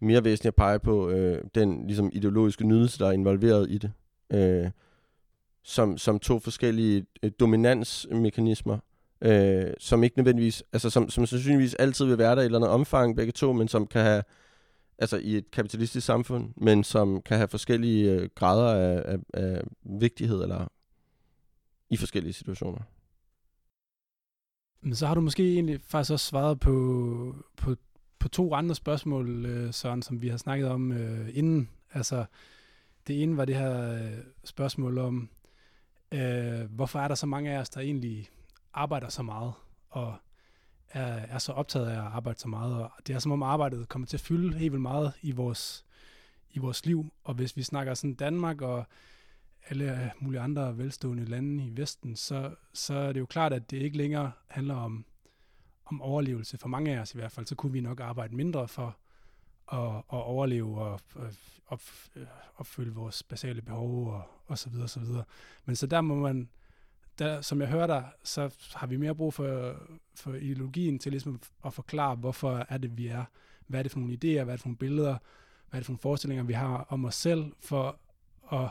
mere 0.00 0.24
væsentligt 0.24 0.50
at 0.50 0.56
pege 0.56 0.78
på 0.78 1.10
øh, 1.10 1.44
den 1.54 1.86
ligesom, 1.86 2.10
ideologiske 2.12 2.66
nydelse, 2.66 2.98
der 2.98 3.06
er 3.06 3.12
involveret 3.12 3.70
i 3.70 3.78
det. 3.78 3.92
Øh, 4.32 4.70
som, 5.62 5.98
som 5.98 6.18
to 6.18 6.38
forskellige 6.38 7.06
øh, 7.22 7.30
dominansmekanismer, 7.40 8.78
øh, 9.20 9.74
som 9.78 10.04
ikke 10.04 10.18
nødvendigvis, 10.18 10.62
altså 10.72 10.90
som, 10.90 11.10
som 11.10 11.26
sandsynligvis 11.26 11.74
altid 11.74 12.04
vil 12.04 12.18
være 12.18 12.36
der 12.36 12.42
i 12.42 12.44
et 12.44 12.44
eller 12.44 12.58
andet 12.58 12.70
omfang, 12.70 13.16
begge 13.16 13.32
to, 13.32 13.52
men 13.52 13.68
som 13.68 13.86
kan 13.86 14.02
have, 14.02 14.22
altså 14.98 15.16
i 15.16 15.36
et 15.36 15.50
kapitalistisk 15.50 16.06
samfund, 16.06 16.50
men 16.56 16.84
som 16.84 17.22
kan 17.22 17.36
have 17.36 17.48
forskellige 17.48 18.12
øh, 18.12 18.28
grader 18.34 18.74
af, 18.74 19.02
af, 19.12 19.18
af 19.34 19.62
vigtighed 19.82 20.42
eller 20.42 20.68
i 21.90 21.96
forskellige 21.96 22.32
situationer. 22.32 22.82
Men 24.80 24.94
så 24.94 25.06
har 25.06 25.14
du 25.14 25.20
måske 25.20 25.52
egentlig 25.52 25.80
faktisk 25.80 26.12
også 26.12 26.26
svaret 26.26 26.60
på, 26.60 27.36
på, 27.56 27.76
på 28.18 28.28
to 28.28 28.54
andre 28.54 28.74
spørgsmål, 28.74 29.46
øh, 29.46 29.74
Søren, 29.74 30.02
som 30.02 30.22
vi 30.22 30.28
har 30.28 30.36
snakket 30.36 30.68
om 30.68 30.92
øh, 30.92 31.28
inden. 31.32 31.70
Altså, 31.92 32.24
det 33.06 33.22
ene 33.22 33.36
var 33.36 33.44
det 33.44 33.56
her 33.56 33.94
øh, 33.94 34.18
spørgsmål 34.44 34.98
om, 34.98 35.28
øh, 36.12 36.60
hvorfor 36.70 36.98
er 36.98 37.08
der 37.08 37.14
så 37.14 37.26
mange 37.26 37.52
af 37.52 37.58
os, 37.58 37.70
der 37.70 37.80
egentlig 37.80 38.28
arbejder 38.72 39.08
så 39.08 39.22
meget, 39.22 39.52
og 39.90 40.16
er, 40.88 41.06
er 41.06 41.38
så 41.38 41.52
optaget 41.52 41.86
af 41.86 41.96
at 41.96 42.12
arbejde 42.12 42.40
så 42.40 42.48
meget, 42.48 42.74
og 42.74 42.90
det 43.06 43.14
er 43.14 43.18
som 43.18 43.32
om 43.32 43.42
arbejdet 43.42 43.88
kommer 43.88 44.06
til 44.06 44.16
at 44.16 44.20
fylde 44.20 44.58
helt 44.58 44.72
vildt 44.72 44.82
meget 44.82 45.12
i 45.22 45.32
vores, 45.32 45.84
i 46.50 46.58
vores 46.58 46.86
liv, 46.86 47.12
og 47.24 47.34
hvis 47.34 47.56
vi 47.56 47.62
snakker 47.62 47.94
sådan 47.94 48.14
Danmark 48.14 48.60
og 48.60 48.84
alle 49.68 50.12
mulige 50.20 50.40
andre 50.40 50.78
velstående 50.78 51.24
lande 51.24 51.64
i 51.64 51.76
Vesten, 51.76 52.16
så, 52.16 52.54
så 52.72 52.94
er 52.94 53.12
det 53.12 53.20
jo 53.20 53.26
klart, 53.26 53.52
at 53.52 53.70
det 53.70 53.76
ikke 53.82 53.96
længere 53.96 54.32
handler 54.48 54.74
om, 54.74 55.04
om 55.84 56.02
overlevelse. 56.02 56.58
For 56.58 56.68
mange 56.68 56.96
af 56.96 57.00
os 57.00 57.14
i 57.14 57.18
hvert 57.18 57.32
fald, 57.32 57.46
så 57.46 57.54
kunne 57.54 57.72
vi 57.72 57.80
nok 57.80 58.00
arbejde 58.00 58.36
mindre 58.36 58.68
for 58.68 58.96
at, 59.72 59.96
at 59.96 60.22
overleve 60.22 60.80
og, 60.80 61.00
op, 61.66 61.82
opfylde 62.56 62.94
vores 62.94 63.22
basale 63.22 63.62
behov 63.62 64.12
og, 64.12 64.22
og 64.46 64.58
så 64.58 64.70
videre, 64.70 64.88
så 64.88 65.00
videre. 65.00 65.24
Men 65.64 65.76
så 65.76 65.86
der 65.86 66.00
må 66.00 66.14
man, 66.14 66.48
der, 67.18 67.40
som 67.40 67.60
jeg 67.60 67.68
hører 67.68 67.86
dig, 67.86 68.08
så 68.22 68.54
har 68.74 68.86
vi 68.86 68.96
mere 68.96 69.14
brug 69.14 69.34
for, 69.34 69.76
for 70.14 70.34
ideologien 70.34 70.98
til 70.98 71.12
ligesom 71.12 71.40
at 71.64 71.74
forklare, 71.74 72.14
hvorfor 72.14 72.66
er 72.68 72.78
det, 72.78 72.98
vi 72.98 73.06
er. 73.06 73.24
Hvad 73.66 73.78
er 73.80 73.82
det 73.82 73.92
for 73.92 73.98
nogle 73.98 74.14
idéer, 74.14 74.44
hvad 74.44 74.54
er 74.54 74.56
det 74.56 74.60
for 74.60 74.68
nogle 74.68 74.78
billeder, 74.78 75.18
hvad 75.68 75.78
er 75.78 75.80
det 75.80 75.86
for 75.86 75.92
nogle 75.92 75.98
forestillinger, 75.98 76.44
vi 76.44 76.52
har 76.52 76.86
om 76.88 77.04
os 77.04 77.14
selv, 77.14 77.52
for 77.60 78.00
at 78.52 78.68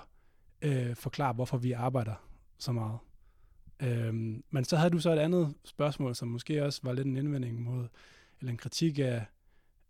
øh, 0.63 0.95
forklare, 0.95 1.33
hvorfor 1.33 1.57
vi 1.57 1.71
arbejder 1.71 2.15
så 2.57 2.71
meget. 2.71 2.99
Øhm, 3.79 4.43
men 4.49 4.63
så 4.63 4.77
havde 4.77 4.91
du 4.91 4.99
så 4.99 5.11
et 5.11 5.19
andet 5.19 5.53
spørgsmål, 5.63 6.15
som 6.15 6.27
måske 6.27 6.65
også 6.65 6.79
var 6.83 6.93
lidt 6.93 7.07
en 7.07 7.17
indvending 7.17 7.61
mod, 7.61 7.87
eller 8.39 8.51
en 8.51 8.57
kritik 8.57 8.99
af, 8.99 9.25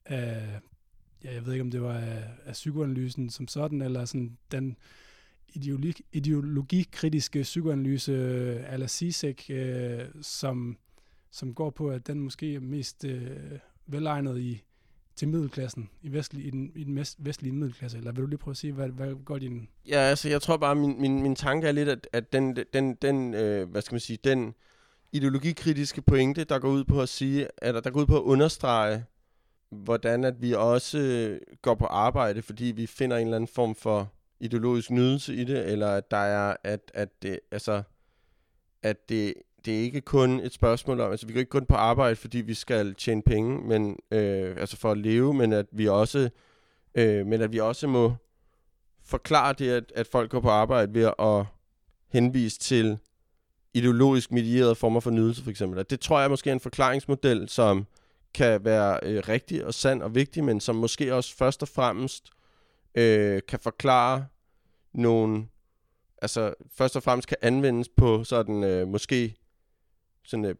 af 0.05 0.59
ja, 1.23 1.33
jeg 1.33 1.45
ved 1.45 1.53
ikke, 1.53 1.61
om 1.61 1.71
det 1.71 1.81
var 1.81 1.93
af, 1.93 2.23
af 2.45 2.53
psykoanalysen 2.53 3.29
som 3.29 3.47
sådan, 3.47 3.81
eller 3.81 4.05
sådan 4.05 4.37
den 4.51 4.77
ideologi, 5.53 6.05
ideologikritiske 6.11 7.41
psykoanalyse 7.41 8.11
øh, 8.11 8.73
ala 8.73 8.87
Sisek, 8.87 9.45
øh, 9.49 10.05
som, 10.21 10.77
som 11.31 11.53
går 11.53 11.69
på, 11.69 11.89
at 11.89 12.07
den 12.07 12.19
måske 12.19 12.55
er 12.55 12.59
mest 12.59 13.05
øh, 13.05 13.59
velegnet 13.85 14.39
i, 14.39 14.63
til 15.15 15.27
middelklassen, 15.27 15.89
i, 16.01 16.11
vestlig, 16.11 16.45
i, 16.45 16.49
den, 16.49 16.71
i 16.75 16.83
den 16.83 17.05
vestlige 17.17 17.53
middelklasse? 17.53 17.97
Eller 17.97 18.11
vil 18.11 18.21
du 18.21 18.27
lige 18.27 18.37
prøve 18.37 18.53
at 18.53 18.57
sige, 18.57 18.73
hvad, 18.73 18.89
hvad 18.89 19.15
går 19.25 19.37
din... 19.37 19.67
Ja, 19.87 19.97
altså 19.97 20.29
jeg 20.29 20.41
tror 20.41 20.57
bare, 20.57 20.75
min, 20.75 21.01
min, 21.01 21.21
min 21.21 21.35
tanke 21.35 21.67
er 21.67 21.71
lidt, 21.71 21.89
at, 21.89 22.07
at 22.13 22.33
den, 22.33 22.55
den, 22.73 22.95
den 22.95 23.33
øh, 23.33 23.69
hvad 23.69 23.81
skal 23.81 23.93
man 23.93 23.99
sige, 23.99 24.17
den 24.23 24.53
ideologikritiske 25.11 26.01
pointe, 26.01 26.43
der 26.43 26.59
går 26.59 26.69
ud 26.69 26.83
på 26.83 27.01
at 27.01 27.09
sige, 27.09 27.47
at 27.57 27.83
der 27.83 27.89
går 27.89 27.99
ud 27.99 28.05
på 28.05 28.17
at 28.17 28.23
understrege, 28.23 29.05
hvordan 29.69 30.23
at 30.23 30.41
vi 30.41 30.53
også 30.53 31.39
går 31.61 31.75
på 31.75 31.85
arbejde, 31.85 32.41
fordi 32.41 32.65
vi 32.65 32.85
finder 32.85 33.17
en 33.17 33.27
eller 33.27 33.35
anden 33.35 33.47
form 33.47 33.75
for 33.75 34.13
ideologisk 34.39 34.91
nydelse 34.91 35.35
i 35.35 35.43
det, 35.43 35.71
eller 35.71 35.87
at 35.87 36.11
der 36.11 36.17
er, 36.17 36.55
at, 36.63 36.91
at 36.93 37.21
det, 37.21 37.39
altså, 37.51 37.83
at 38.83 39.09
det 39.09 39.33
det 39.65 39.77
er 39.77 39.81
ikke 39.81 40.01
kun 40.01 40.39
et 40.39 40.53
spørgsmål 40.53 40.99
om, 40.99 41.11
altså 41.11 41.27
vi 41.27 41.33
går 41.33 41.39
ikke 41.39 41.49
kun 41.49 41.65
på 41.65 41.75
arbejde, 41.75 42.15
fordi 42.15 42.37
vi 42.37 42.53
skal 42.53 42.95
tjene 42.95 43.21
penge, 43.21 43.67
men 43.67 43.99
øh, 44.11 44.55
altså 44.57 44.77
for 44.77 44.91
at 44.91 44.97
leve, 44.97 45.33
men 45.33 45.53
at 45.53 45.65
vi 45.71 45.87
også, 45.87 46.29
øh, 46.95 47.25
men 47.25 47.41
at 47.41 47.51
vi 47.51 47.59
også 47.59 47.87
må 47.87 48.15
forklare 49.05 49.53
det, 49.53 49.69
at, 49.69 49.91
at 49.95 50.07
folk 50.07 50.31
går 50.31 50.39
på 50.39 50.49
arbejde 50.49 50.93
ved 50.93 51.11
at 51.19 51.45
henvise 52.07 52.59
til 52.59 52.97
ideologisk 53.73 54.31
medierede 54.31 54.75
former 54.75 54.99
for 54.99 55.11
nydelse, 55.11 55.43
for 55.43 55.49
eksempel. 55.49 55.79
Og 55.79 55.89
det 55.89 55.99
tror 55.99 56.19
jeg 56.19 56.29
måske 56.29 56.49
er 56.49 56.53
en 56.53 56.59
forklaringsmodel, 56.59 57.49
som 57.49 57.87
kan 58.33 58.65
være 58.65 58.99
øh, 59.03 59.23
rigtig 59.29 59.65
og 59.65 59.73
sand 59.73 60.01
og 60.01 60.15
vigtig, 60.15 60.43
men 60.43 60.59
som 60.59 60.75
måske 60.75 61.15
også 61.15 61.35
først 61.35 61.61
og 61.61 61.67
fremmest 61.67 62.29
øh, 62.95 63.41
kan 63.47 63.59
forklare 63.59 64.25
nogle, 64.93 65.47
altså 66.21 66.53
først 66.77 66.95
og 66.95 67.03
fremmest 67.03 67.27
kan 67.27 67.37
anvendes 67.41 67.89
på 67.97 68.23
sådan 68.23 68.63
øh, 68.63 68.87
måske 68.87 69.35
sådan 70.25 70.45
øh, 70.45 70.55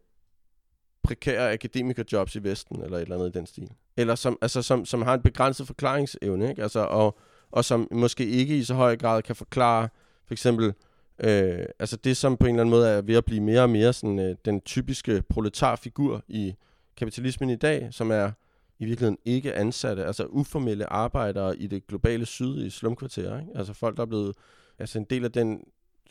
prekære 1.04 1.52
akademikerjobs 1.52 2.36
i 2.36 2.44
Vesten, 2.44 2.82
eller 2.82 2.98
et 2.98 3.02
eller 3.02 3.16
andet 3.16 3.36
i 3.36 3.38
den 3.38 3.46
stil. 3.46 3.70
Eller 3.98 4.16
som, 4.16 4.38
altså, 4.42 4.62
som, 4.62 4.86
som 4.86 5.02
har 5.02 5.14
en 5.14 5.22
begrænset 5.22 5.68
forklaringsevne, 5.68 6.50
ikke? 6.50 6.64
Altså, 6.64 6.80
og, 6.80 7.18
og 7.52 7.66
som 7.66 7.88
måske 7.92 8.26
ikke 8.26 8.58
i 8.58 8.64
så 8.64 8.74
høj 8.74 8.98
grad 8.98 9.22
kan 9.22 9.36
forklare, 9.36 9.90
for 10.26 10.34
eksempel, 10.34 10.74
øh, 11.20 11.66
altså 11.80 11.98
det, 11.98 12.18
som 12.18 12.38
på 12.38 12.46
en 12.46 12.56
eller 12.56 12.62
anden 12.62 12.72
måde 12.72 12.90
er 12.90 13.02
ved 13.02 13.16
at 13.16 13.26
blive 13.26 13.42
mere 13.42 13.62
og 13.62 13.70
mere 13.70 13.94
sådan, 13.94 14.20
øh, 14.20 14.36
den 14.46 14.62
typiske 14.62 15.24
proletarfigur 15.30 16.24
i 16.28 16.56
kapitalismen 16.98 17.50
i 17.50 17.56
dag, 17.56 17.88
som 17.92 18.12
er 18.12 18.32
i 18.80 18.86
virkeligheden 18.86 19.18
ikke 19.26 19.54
ansatte, 19.54 20.06
altså 20.06 20.26
uformelle 20.26 20.94
arbejdere 20.94 21.58
i 21.58 21.68
det 21.68 21.88
globale 21.88 22.26
syd 22.26 22.66
i 22.66 22.70
slumkvarterer. 22.70 23.40
Ikke? 23.40 23.52
Altså 23.56 23.74
folk, 23.74 23.98
der 23.98 24.02
er 24.02 24.08
blevet, 24.08 24.36
altså 24.80 25.00
en 25.00 25.06
del 25.10 25.26
af 25.26 25.32
den 25.32 25.64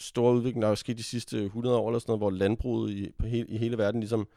store 0.03 0.35
udvikling, 0.35 0.63
der 0.63 0.69
er 0.69 0.75
sket 0.75 0.99
de 0.99 1.03
sidste 1.03 1.45
100 1.45 1.77
år 1.77 1.89
eller 1.89 1.99
sådan 1.99 2.11
noget, 2.11 2.21
hvor 2.21 2.31
landbruget 2.31 2.91
i, 2.91 3.11
på 3.19 3.27
he, 3.27 3.45
i 3.49 3.57
hele 3.57 3.79
verden 3.79 4.01
ligesom 4.01 4.29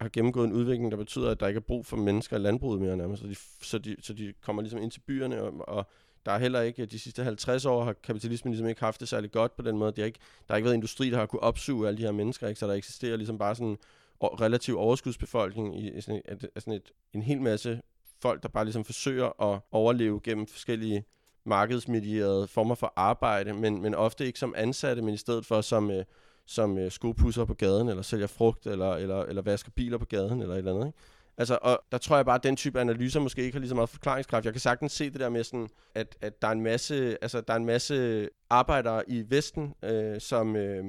har 0.00 0.08
gennemgået 0.08 0.46
en 0.46 0.52
udvikling, 0.52 0.90
der 0.90 0.96
betyder, 0.96 1.30
at 1.30 1.40
der 1.40 1.46
ikke 1.46 1.58
er 1.58 1.62
brug 1.62 1.86
for 1.86 1.96
mennesker 1.96 2.36
i 2.36 2.40
landbruget 2.40 2.80
mere 2.80 2.96
nærmest, 2.96 3.22
så 3.22 3.28
de, 3.28 3.36
så 3.62 3.78
de, 3.78 3.96
så 4.00 4.12
de 4.12 4.32
kommer 4.40 4.62
ligesom 4.62 4.82
ind 4.82 4.90
til 4.90 5.00
byerne, 5.00 5.42
og, 5.42 5.68
og 5.68 5.86
der 6.26 6.32
er 6.32 6.38
heller 6.38 6.60
ikke, 6.60 6.86
de 6.86 6.98
sidste 6.98 7.24
50 7.24 7.64
år 7.64 7.84
har 7.84 7.92
kapitalismen 7.92 8.52
ligesom 8.52 8.68
ikke 8.68 8.80
haft 8.80 9.00
det 9.00 9.08
særlig 9.08 9.32
godt 9.32 9.56
på 9.56 9.62
den 9.62 9.78
måde. 9.78 9.92
de 9.92 10.00
har 10.00 10.06
ikke, 10.06 10.18
der 10.48 10.54
har 10.54 10.56
ikke 10.56 10.64
været 10.64 10.74
industri, 10.74 11.10
der 11.10 11.16
har 11.16 11.26
kunne 11.26 11.42
opsuge 11.42 11.88
alle 11.88 11.98
de 11.98 12.02
her 12.02 12.12
mennesker, 12.12 12.48
ikke? 12.48 12.58
så 12.58 12.66
der 12.66 12.74
eksisterer 12.74 13.16
ligesom 13.16 13.38
bare 13.38 13.54
sådan 13.54 13.66
en 13.66 13.78
relativ 14.20 14.78
overskudsbefolkning 14.78 15.80
i, 15.80 15.90
i 15.90 16.00
sådan, 16.00 16.22
et, 16.28 16.48
sådan 16.56 16.72
et, 16.72 16.92
en 17.12 17.22
hel 17.22 17.40
masse 17.40 17.80
folk, 18.22 18.42
der 18.42 18.48
bare 18.48 18.64
ligesom 18.64 18.84
forsøger 18.84 19.52
at 19.54 19.60
overleve 19.70 20.20
gennem 20.20 20.46
forskellige 20.46 21.04
markedsmedierede 21.44 22.48
former 22.48 22.74
for 22.74 22.92
arbejde, 22.96 23.52
men, 23.52 23.82
men 23.82 23.94
ofte 23.94 24.26
ikke 24.26 24.38
som 24.38 24.54
ansatte, 24.56 25.02
men 25.02 25.14
i 25.14 25.16
stedet 25.16 25.46
for 25.46 25.60
som, 25.60 25.90
øh, 25.90 26.04
som 26.46 26.78
øh, 26.78 26.90
skopusser 26.90 27.44
på 27.44 27.54
gaden, 27.54 27.88
eller 27.88 28.02
sælger 28.02 28.26
frugt, 28.26 28.66
eller, 28.66 28.92
eller, 28.92 29.22
eller 29.22 29.42
vasker 29.42 29.70
biler 29.70 29.98
på 29.98 30.04
gaden, 30.04 30.42
eller 30.42 30.54
et 30.54 30.58
eller 30.58 30.74
andet. 30.74 30.86
Ikke? 30.86 30.98
Altså, 31.38 31.58
og 31.62 31.80
der 31.92 31.98
tror 31.98 32.16
jeg 32.16 32.24
bare, 32.24 32.34
at 32.34 32.42
den 32.42 32.56
type 32.56 32.80
analyser 32.80 33.20
måske 33.20 33.42
ikke 33.42 33.54
har 33.54 33.60
lige 33.60 33.68
så 33.68 33.74
meget 33.74 33.88
forklaringskraft. 33.88 34.44
Jeg 34.44 34.52
kan 34.52 34.60
sagtens 34.60 34.92
se 34.92 35.10
det 35.10 35.20
der 35.20 35.28
med 35.28 35.44
sådan, 35.44 35.68
at, 35.94 36.16
at 36.20 36.42
der, 36.42 36.48
er 36.48 36.52
en 36.52 36.60
masse, 36.60 37.16
altså, 37.22 37.40
der 37.40 37.52
er 37.52 37.56
en 37.56 37.66
masse 37.66 38.28
arbejdere 38.50 39.10
i 39.10 39.24
Vesten, 39.28 39.74
øh, 39.82 40.20
som 40.20 40.56
øh, 40.56 40.84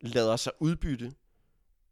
lader 0.00 0.36
sig 0.36 0.52
udbytte 0.60 1.12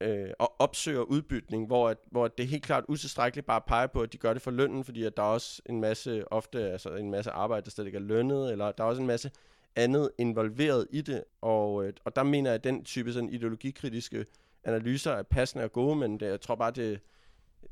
øh, 0.03 0.30
og 0.38 0.53
opsøger 0.59 1.00
udbytning, 1.00 1.66
hvor, 1.66 1.88
at, 1.88 1.98
hvor 2.11 2.28
det 2.28 2.44
er 2.44 2.48
helt 2.48 2.62
klart 2.62 2.84
utilstrækkeligt 2.88 3.46
bare 3.46 3.57
at 3.57 3.64
pege 3.64 3.88
på, 3.88 4.00
at 4.00 4.12
de 4.12 4.18
gør 4.18 4.32
det 4.32 4.42
for 4.42 4.50
lønnen, 4.50 4.84
fordi 4.84 5.03
at 5.05 5.16
der 5.16 5.22
er 5.22 5.26
også 5.26 5.62
en 5.66 5.80
masse, 5.80 6.32
ofte 6.32 6.70
altså 6.70 6.94
en 6.94 7.11
masse 7.11 7.30
arbejde, 7.30 7.64
der 7.64 7.70
slet 7.70 7.86
ikke 7.86 7.96
er 7.96 8.03
lønnet, 8.03 8.53
eller 8.53 8.72
der 8.72 8.84
er 8.84 8.88
også 8.88 9.00
en 9.00 9.07
masse 9.07 9.30
andet 9.76 10.11
involveret 10.18 10.86
i 10.90 11.00
det, 11.00 11.24
og, 11.40 11.84
øh, 11.84 11.92
og 12.05 12.16
der 12.16 12.22
mener 12.22 12.50
jeg, 12.50 12.55
at 12.55 12.64
den 12.64 12.84
type 12.84 13.12
sådan 13.12 13.28
ideologikritiske 13.28 14.26
analyser 14.64 15.12
er 15.12 15.22
passende 15.22 15.64
og 15.64 15.72
gode, 15.72 15.96
men 15.96 16.20
det, 16.20 16.26
jeg 16.26 16.40
tror 16.40 16.55
bare, 16.55 16.70
det, 16.70 17.00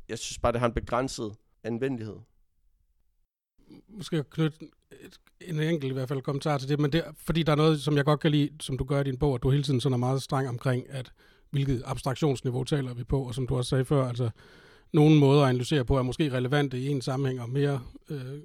jeg 0.08 0.18
synes 0.18 0.38
bare, 0.38 0.52
det 0.52 0.60
har 0.60 0.66
en 0.66 0.74
begrænset 0.74 1.34
anvendelighed. 1.64 2.16
Måske 3.88 4.24
knytte 4.24 4.58
en 5.40 5.60
enkelt 5.60 5.90
i 5.90 5.94
hvert 5.94 6.08
fald 6.08 6.22
kommentar 6.22 6.58
til 6.58 6.68
det, 6.68 6.80
men 6.80 6.92
det, 6.92 7.04
fordi 7.16 7.42
der 7.42 7.52
er 7.52 7.56
noget, 7.56 7.80
som 7.80 7.96
jeg 7.96 8.04
godt 8.04 8.20
kan 8.20 8.30
lide, 8.30 8.50
som 8.60 8.78
du 8.78 8.84
gør 8.84 9.00
i 9.00 9.04
din 9.04 9.18
bog, 9.18 9.34
at 9.34 9.42
du 9.42 9.50
hele 9.50 9.62
tiden 9.62 9.80
sådan 9.80 9.92
er 9.92 9.98
meget 9.98 10.22
streng 10.22 10.48
omkring, 10.48 10.90
at 10.90 11.12
hvilket 11.50 11.82
abstraktionsniveau 11.84 12.64
taler 12.64 12.94
vi 12.94 13.04
på, 13.04 13.22
og 13.22 13.34
som 13.34 13.46
du 13.46 13.56
også 13.56 13.68
sagde 13.68 13.84
før, 13.84 14.08
altså 14.08 14.30
nogle 14.92 15.18
måder 15.18 15.42
at 15.42 15.48
analysere 15.48 15.84
på 15.84 15.98
er 15.98 16.02
måske 16.02 16.32
relevante 16.32 16.78
i 16.78 16.88
en 16.88 17.02
sammenhæng, 17.02 17.40
og 17.40 17.50
mere 17.50 17.80
øh, 18.10 18.32
øh 18.32 18.40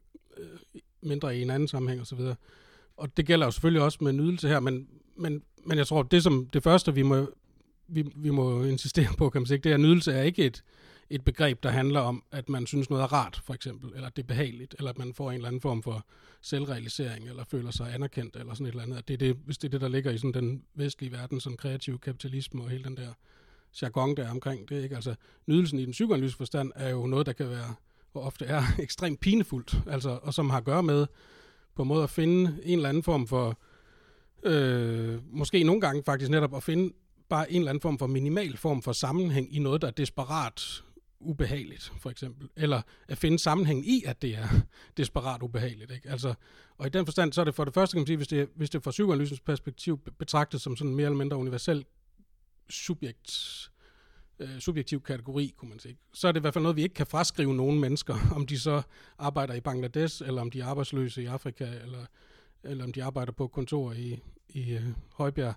mindre 1.02 1.38
i 1.38 1.42
en 1.42 1.50
anden 1.50 1.68
sammenhæng 1.68 2.02
osv. 2.02 2.20
Og 2.98 3.18
det 3.18 3.26
gælder 3.26 3.46
jo 3.46 3.52
selvfølgelig 3.52 3.82
også 3.82 3.98
med 4.02 4.14
nydelse 4.14 4.48
her, 4.48 4.60
men, 4.60 4.88
men, 5.18 5.42
men 5.66 5.78
jeg 5.78 5.88
tror, 5.88 6.04
det 6.04 6.24
som 6.24 6.50
det 6.54 6.64
første, 6.64 6.94
vi 6.94 7.02
må, 7.02 7.30
vi, 7.88 8.12
vi 8.16 8.30
må 8.30 8.64
insistere 8.64 9.08
på, 9.18 9.30
kan 9.30 9.42
man 9.42 9.48
sige, 9.48 9.58
det 9.58 9.70
er, 9.70 9.74
at 9.74 9.80
nydelse 9.80 10.12
er 10.12 10.22
ikke 10.22 10.46
et, 10.46 10.64
et 11.10 11.24
begreb, 11.24 11.64
der 11.64 11.70
handler 11.70 12.00
om, 12.00 12.24
at 12.32 12.50
man 12.50 12.68
synes 12.68 12.90
noget 12.90 13.04
er 13.04 13.14
rart, 13.14 13.42
for 13.44 13.54
eksempel, 13.54 13.92
eller 13.96 14.10
det 14.10 14.24
er 14.24 14.28
behageligt, 14.28 14.76
eller 14.78 14.92
at 14.92 14.98
man 14.98 15.14
får 15.14 15.32
en 15.32 15.36
eller 15.36 15.48
anden 15.48 15.62
form 15.62 15.84
for 15.84 16.06
selvrealisering, 16.42 17.30
eller 17.30 17.44
føler 17.44 17.72
sig 17.72 17.94
anerkendt, 17.94 18.36
eller 18.36 18.54
sådan 18.54 18.66
et 18.66 18.72
eller 18.72 18.84
andet. 18.84 19.08
Det 19.08 19.14
er 19.14 19.18
det, 19.18 19.38
hvis 19.46 19.58
det 19.58 19.68
er 19.68 19.72
det, 19.72 19.82
der 19.82 19.88
ligger 19.88 20.12
i 20.12 20.18
sådan 20.18 20.34
den 20.34 20.64
vestlige 20.76 21.12
verden, 21.12 21.40
sådan 21.40 21.58
kreativ 21.58 22.00
kapitalisme 22.00 22.64
og 22.64 22.70
hele 22.70 22.84
den 22.84 22.98
der 22.98 23.14
jargon 23.82 24.18
der 24.18 24.30
omkring 24.30 24.70
det. 24.70 24.84
Ikke? 24.84 24.96
Altså, 24.96 25.16
nydelsen 25.48 25.80
i 25.80 25.86
den 25.86 25.92
psykoanalyse 25.92 26.38
forstand 26.38 26.72
er 26.76 26.90
jo 26.90 27.08
noget, 27.08 27.26
der 27.26 27.34
kan 27.34 27.50
være, 27.50 27.76
og 28.14 28.22
ofte 28.22 28.46
er 28.46 28.64
ekstremt 28.80 29.20
pinefuldt, 29.20 29.78
altså, 29.88 30.20
og 30.24 30.34
som 30.34 30.50
har 30.50 30.58
at 30.58 30.66
gøre 30.66 30.84
med 30.84 31.08
på 31.76 31.82
en 31.82 31.88
måde 31.88 32.04
at 32.04 32.10
finde 32.10 32.58
en 32.64 32.78
eller 32.80 32.90
anden 32.90 33.04
form 33.04 33.28
for, 33.28 33.60
øh, 34.44 35.20
måske 35.32 35.64
nogle 35.64 35.82
gange 35.82 36.04
faktisk 36.06 36.32
netop 36.32 36.56
at 36.56 36.64
finde 36.64 36.94
bare 37.30 37.52
en 37.52 37.58
eller 37.62 37.70
anden 37.70 37.82
form 37.82 37.98
for 37.98 38.08
minimal 38.08 38.58
form 38.58 38.82
for 38.82 38.92
sammenhæng 38.92 39.56
i 39.56 39.60
noget, 39.60 39.82
der 39.82 39.92
desperat 39.92 40.84
ubehageligt, 41.20 41.94
for 42.00 42.10
eksempel. 42.10 42.50
Eller 42.56 42.82
at 43.08 43.18
finde 43.18 43.40
sammenhæng 43.40 43.88
i, 43.88 44.04
at 44.06 44.22
det 44.22 44.38
er 44.38 44.48
desperat 44.98 45.44
ubehageligt. 45.44 45.92
Ikke? 45.92 46.10
Altså, 46.10 46.34
og 46.78 46.86
i 46.86 46.90
den 46.90 47.06
forstand, 47.06 47.34
så 47.34 47.42
er 47.42 47.46
det 47.46 47.56
for 47.56 47.66
det 47.66 47.74
første, 47.74 47.94
kan 47.94 48.00
man 48.00 48.08
sige, 48.08 48.18
hvis 48.18 48.28
det, 48.28 48.50
hvis 48.56 48.70
det 48.70 48.84
fra 48.84 48.92
psykoanalysens 48.92 49.40
perspektiv 49.40 50.00
betragtes 50.20 50.62
som 50.62 50.76
sådan 50.76 50.96
mere 50.96 51.06
eller 51.06 51.18
mindre 51.18 51.38
universel 51.38 51.86
subjekt, 52.70 53.32
øh, 54.40 54.60
subjektiv 54.60 55.02
kategori, 55.02 55.54
kunne 55.58 55.70
man 55.70 55.80
sige. 55.80 55.98
Så 56.14 56.28
er 56.28 56.32
det 56.32 56.40
i 56.40 56.42
hvert 56.42 56.54
fald 56.54 56.64
noget, 56.64 56.76
vi 56.76 56.84
ikke 56.84 56.96
kan 56.96 57.08
fraskrive 57.08 57.56
nogen 57.56 57.80
mennesker, 57.80 58.16
om 58.36 58.48
de 58.48 58.60
så 58.60 58.82
arbejder 59.18 59.54
i 59.54 59.62
Bangladesh, 59.62 60.24
eller 60.28 60.42
om 60.42 60.52
de 60.52 60.62
er 60.62 60.66
arbejdsløse 60.66 61.24
i 61.24 61.26
Afrika, 61.26 61.66
eller, 61.66 62.06
eller 62.64 62.84
om 62.84 62.94
de 62.94 63.04
arbejder 63.04 63.32
på 63.32 63.48
kontor 63.48 63.92
i, 63.92 64.20
i 64.50 64.74
øh, 64.74 64.88
Højbjerg. 65.14 65.56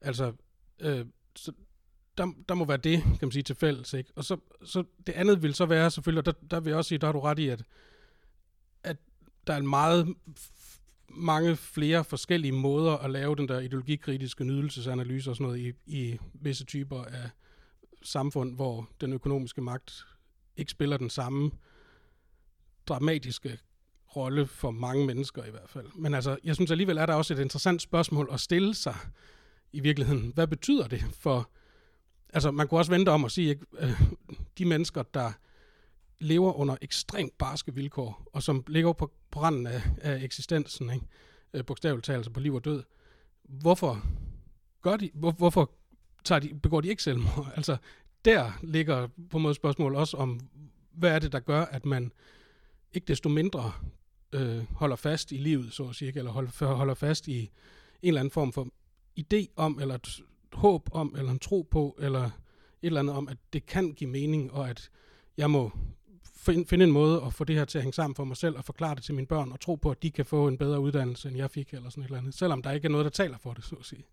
Altså, 0.00 0.32
øh, 0.80 1.06
så 1.36 1.52
der, 2.18 2.32
der 2.48 2.54
må 2.54 2.64
være 2.64 2.76
det, 2.76 3.02
kan 3.02 3.18
man 3.22 3.32
sige, 3.32 3.42
til 3.42 3.56
fælles. 3.56 3.94
Ikke? 3.94 4.10
Og 4.16 4.24
så, 4.24 4.36
så 4.64 4.84
det 5.06 5.12
andet 5.12 5.42
vil 5.42 5.54
så 5.54 5.66
være 5.66 5.90
selvfølgelig, 5.90 6.18
og 6.18 6.26
der, 6.26 6.46
der 6.50 6.60
vil 6.60 6.70
jeg 6.70 6.76
også 6.76 6.88
sige, 6.88 6.98
der 6.98 7.06
har 7.06 7.12
du 7.12 7.20
ret 7.20 7.38
i, 7.38 7.48
at, 7.48 7.62
at 8.82 8.96
der 9.46 9.52
er 9.52 9.58
en 9.58 9.68
meget 9.68 10.14
mange 11.08 11.56
flere 11.56 12.04
forskellige 12.04 12.52
måder 12.52 12.92
at 12.92 13.10
lave 13.10 13.36
den 13.36 13.48
der 13.48 13.60
ideologikritiske 13.60 14.44
nydelsesanalyse 14.44 15.30
og 15.30 15.36
sådan 15.36 15.46
noget 15.46 15.60
i, 15.60 15.72
i 15.86 16.18
visse 16.34 16.64
typer 16.64 17.04
af 17.04 17.30
samfund, 18.02 18.54
hvor 18.54 18.88
den 19.00 19.12
økonomiske 19.12 19.60
magt 19.60 20.06
ikke 20.56 20.70
spiller 20.70 20.96
den 20.96 21.10
samme 21.10 21.50
dramatiske 22.86 23.58
rolle 24.16 24.46
for 24.46 24.70
mange 24.70 25.06
mennesker 25.06 25.44
i 25.44 25.50
hvert 25.50 25.68
fald. 25.68 25.86
Men 25.94 26.14
altså, 26.14 26.38
jeg 26.44 26.54
synes 26.54 26.70
alligevel 26.70 26.96
er 26.96 27.06
der 27.06 27.14
også 27.14 27.34
et 27.34 27.38
interessant 27.38 27.82
spørgsmål 27.82 28.28
at 28.32 28.40
stille 28.40 28.74
sig 28.74 28.96
i 29.72 29.80
virkeligheden. 29.80 30.32
Hvad 30.34 30.46
betyder 30.46 30.88
det 30.88 31.04
for 31.20 31.50
altså 32.32 32.50
man 32.50 32.68
kunne 32.68 32.80
også 32.80 32.92
vente 32.92 33.10
om 33.10 33.24
at 33.24 33.32
sige, 33.32 33.50
at 33.50 33.58
øh, 33.78 34.02
de 34.58 34.64
mennesker, 34.64 35.02
der 35.02 35.32
lever 36.18 36.52
under 36.52 36.76
ekstremt 36.82 37.38
barske 37.38 37.74
vilkår, 37.74 38.28
og 38.32 38.42
som 38.42 38.64
ligger 38.66 38.92
på, 38.92 39.12
på 39.30 39.40
randen 39.40 39.66
af, 39.66 39.82
af 40.00 40.24
eksistensen, 40.24 40.90
ikke? 40.90 41.06
Øh, 41.54 41.64
bogstaveligt 41.64 42.04
talt, 42.04 42.16
altså 42.16 42.30
på 42.30 42.40
liv 42.40 42.54
og 42.54 42.64
død, 42.64 42.82
hvorfor 43.42 44.02
gør 44.82 44.96
de, 44.96 45.10
hvor, 45.14 45.30
hvorfor 45.30 45.70
tager 46.24 46.38
de, 46.38 46.54
begår 46.62 46.80
de 46.80 46.88
ikke 46.88 47.02
selvmord? 47.02 47.52
Altså, 47.56 47.76
der 48.24 48.52
ligger 48.62 49.08
på 49.30 49.36
en 49.36 49.42
måde 49.42 49.54
spørgsmål 49.54 49.94
også 49.94 50.16
om, 50.16 50.40
hvad 50.92 51.10
er 51.10 51.18
det, 51.18 51.32
der 51.32 51.40
gør, 51.40 51.64
at 51.64 51.86
man 51.86 52.12
ikke 52.92 53.04
desto 53.04 53.28
mindre 53.28 53.72
øh, 54.32 54.64
holder 54.72 54.96
fast 54.96 55.32
i 55.32 55.36
livet, 55.36 55.72
så 55.72 55.88
at 55.88 55.94
sige, 55.94 56.12
eller 56.16 56.30
holder, 56.30 56.74
holder 56.74 56.94
fast 56.94 57.28
i 57.28 57.40
en 57.40 57.48
eller 58.02 58.20
anden 58.20 58.32
form 58.32 58.52
for 58.52 58.68
idé 59.20 59.46
om, 59.56 59.78
eller 59.80 60.22
håb 60.58 60.88
om, 60.92 61.14
eller 61.18 61.32
en 61.32 61.38
tro 61.38 61.68
på, 61.70 61.96
eller 61.98 62.24
et 62.24 62.30
eller 62.82 63.00
andet 63.00 63.16
om, 63.16 63.28
at 63.28 63.36
det 63.52 63.66
kan 63.66 63.92
give 63.92 64.10
mening, 64.10 64.52
og 64.52 64.70
at 64.70 64.90
jeg 65.36 65.50
må 65.50 65.70
finde 66.66 66.84
en 66.84 66.90
måde 66.90 67.22
at 67.22 67.34
få 67.34 67.44
det 67.44 67.56
her 67.56 67.64
til 67.64 67.78
at 67.78 67.82
hænge 67.82 67.94
sammen 67.94 68.14
for 68.14 68.24
mig 68.24 68.36
selv, 68.36 68.56
og 68.56 68.64
forklare 68.64 68.94
det 68.94 69.02
til 69.02 69.14
mine 69.14 69.26
børn, 69.26 69.52
og 69.52 69.60
tro 69.60 69.74
på, 69.74 69.90
at 69.90 70.02
de 70.02 70.10
kan 70.10 70.24
få 70.24 70.48
en 70.48 70.58
bedre 70.58 70.80
uddannelse, 70.80 71.28
end 71.28 71.36
jeg 71.36 71.50
fik, 71.50 71.74
eller 71.74 71.90
sådan 71.90 72.02
et 72.02 72.06
eller 72.06 72.18
andet, 72.18 72.34
selvom 72.34 72.62
der 72.62 72.72
ikke 72.72 72.86
er 72.86 72.90
noget, 72.90 73.04
der 73.04 73.10
taler 73.10 73.38
for 73.38 73.52
det, 73.52 73.64
så 73.64 73.76
at 73.76 73.84
sige. 73.84 74.04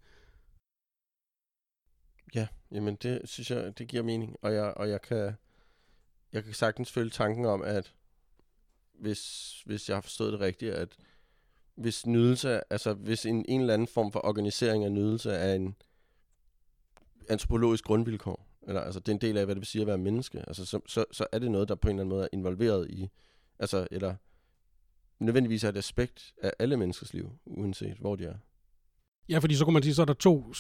Ja, 2.35 2.47
jamen 2.71 2.95
det 2.95 3.21
synes 3.25 3.51
jeg, 3.51 3.77
det 3.77 3.87
giver 3.87 4.03
mening, 4.03 4.35
og 4.41 4.53
jeg, 4.53 4.73
og 4.75 4.89
jeg 4.89 5.01
kan, 5.01 5.33
jeg 6.33 6.43
kan 6.43 6.53
sagtens 6.53 6.91
følge 6.91 7.09
tanken 7.09 7.45
om, 7.45 7.61
at 7.61 7.93
hvis, 8.93 9.61
hvis 9.65 9.89
jeg 9.89 9.95
har 9.95 10.01
forstået 10.01 10.33
det 10.33 10.39
rigtigt, 10.39 10.73
at 10.73 10.97
hvis 11.75 12.05
nydelse, 12.05 12.61
altså 12.73 12.93
hvis 12.93 13.25
en, 13.25 13.45
en 13.47 13.61
eller 13.61 13.73
anden 13.73 13.87
form 13.87 14.11
for 14.11 14.25
organisering 14.25 14.83
af 14.83 14.91
nydelse 14.91 15.31
er 15.31 15.53
en, 15.53 15.75
antropologisk 17.30 17.84
grundvilkår, 17.84 18.47
eller 18.67 18.82
altså 18.82 18.99
det 18.99 19.07
er 19.07 19.13
en 19.13 19.21
del 19.21 19.38
af, 19.38 19.45
hvad 19.45 19.55
det 19.55 19.61
vil 19.61 19.67
sige 19.67 19.82
at 19.82 19.88
være 19.88 19.97
menneske, 19.97 20.43
altså 20.47 20.65
så, 20.65 20.80
så, 20.88 21.05
så 21.11 21.28
er 21.32 21.39
det 21.39 21.51
noget, 21.51 21.69
der 21.69 21.76
på 21.76 21.88
en 21.88 21.95
eller 21.95 22.01
anden 22.01 22.15
måde 22.15 22.23
er 22.23 22.30
involveret 22.34 22.89
i, 22.89 23.09
altså, 23.59 23.88
eller 23.91 24.15
nødvendigvis 25.19 25.63
er 25.63 25.69
et 25.69 25.78
aspekt 25.78 26.34
af 26.41 26.51
alle 26.59 26.78
menneskers 26.78 27.13
liv, 27.13 27.32
uanset 27.45 27.97
hvor 27.97 28.15
de 28.15 28.26
er. 28.26 28.36
Ja, 29.30 29.38
fordi 29.38 29.55
så 29.55 29.65
kunne 29.65 29.73
man 29.73 29.84
sige, 29.84 29.93
så 29.93 30.01
er 30.01 30.05
der 30.05 30.13
to, 30.13 30.53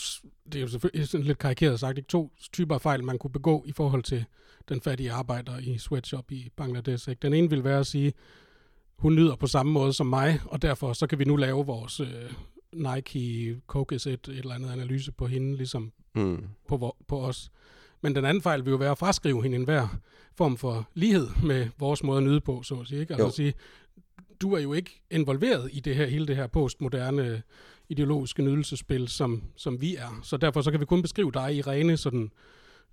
det 0.45 0.55
er 0.55 0.61
jo 0.61 0.67
selvfølgelig 0.67 1.07
sådan 1.07 1.25
lidt 1.25 1.37
karikeret 1.37 1.79
sagt, 1.79 1.97
ikke? 1.97 2.07
to 2.07 2.31
typer 2.53 2.75
af 2.75 2.81
fejl, 2.81 3.03
man 3.03 3.17
kunne 3.17 3.31
begå 3.31 3.63
i 3.67 3.71
forhold 3.71 4.03
til 4.03 4.25
den 4.69 4.81
fattige 4.81 5.11
arbejder 5.11 5.59
i 5.59 5.77
sweatshop 5.77 6.31
i 6.31 6.49
Bangladesh. 6.55 7.09
Ikke? 7.09 7.19
Den 7.19 7.33
ene 7.33 7.49
vil 7.49 7.63
være 7.63 7.79
at 7.79 7.87
sige, 7.87 8.13
hun 8.97 9.15
nyder 9.15 9.35
på 9.35 9.47
samme 9.47 9.71
måde 9.71 9.93
som 9.93 10.07
mig, 10.07 10.39
og 10.45 10.61
derfor 10.61 10.93
så 10.93 11.07
kan 11.07 11.19
vi 11.19 11.25
nu 11.25 11.35
lave 11.35 11.65
vores 11.65 11.99
øh, 11.99 12.33
Nike 12.75 13.61
Coke 13.67 13.95
et, 13.95 14.07
et 14.07 14.27
eller 14.27 14.55
andet 14.55 14.71
analyse 14.71 15.11
på 15.11 15.27
hende, 15.27 15.57
ligesom 15.57 15.91
mm. 16.15 16.43
på, 16.67 16.95
på 17.07 17.21
os. 17.21 17.51
Men 18.01 18.15
den 18.15 18.25
anden 18.25 18.41
fejl 18.41 18.65
vil 18.65 18.71
jo 18.71 18.77
være 18.77 18.91
at 18.91 18.97
fraskrive 18.97 19.43
hende 19.43 19.57
enhver 19.57 19.87
form 20.35 20.57
for 20.57 20.89
lighed 20.93 21.27
med 21.43 21.67
vores 21.79 22.03
måde 22.03 22.17
at 22.17 22.23
nyde 22.23 22.41
på, 22.41 22.63
så 22.63 22.75
at 22.75 22.87
sige. 22.87 23.01
Ikke? 23.01 23.13
Altså 23.13 23.27
at 23.27 23.33
sige, 23.33 23.53
du 24.41 24.53
er 24.53 24.59
jo 24.59 24.73
ikke 24.73 25.01
involveret 25.11 25.69
i 25.73 25.79
det 25.79 25.95
her, 25.95 26.05
hele 26.05 26.27
det 26.27 26.35
her 26.35 26.47
postmoderne 26.47 27.41
ideologiske 27.89 28.43
nydelsespil, 28.43 29.07
som, 29.07 29.43
som 29.55 29.81
vi 29.81 29.95
er. 29.95 30.19
Så 30.23 30.37
derfor 30.37 30.61
så 30.61 30.71
kan 30.71 30.79
vi 30.79 30.85
kun 30.85 31.01
beskrive 31.01 31.31
dig 31.31 31.55
i 31.55 31.61
rene 31.61 31.97
sådan 31.97 32.31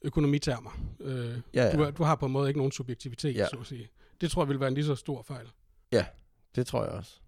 økonomitermer. 0.02 0.70
Øh, 1.00 1.40
ja, 1.54 1.64
ja. 1.64 1.76
Du, 1.76 1.90
du 1.90 2.02
har 2.02 2.14
på 2.14 2.26
en 2.26 2.32
måde 2.32 2.48
ikke 2.48 2.58
nogen 2.58 2.72
subjektivitet, 2.72 3.36
ja. 3.36 3.46
så 3.46 3.56
at 3.60 3.66
sige. 3.66 3.88
Det 4.20 4.30
tror 4.30 4.42
jeg 4.42 4.48
vil 4.48 4.60
være 4.60 4.68
en 4.68 4.74
lige 4.74 4.84
så 4.84 4.94
stor 4.94 5.22
fejl. 5.22 5.46
Ja, 5.92 6.04
det 6.56 6.66
tror 6.66 6.84
jeg 6.84 6.92
også. 6.92 7.20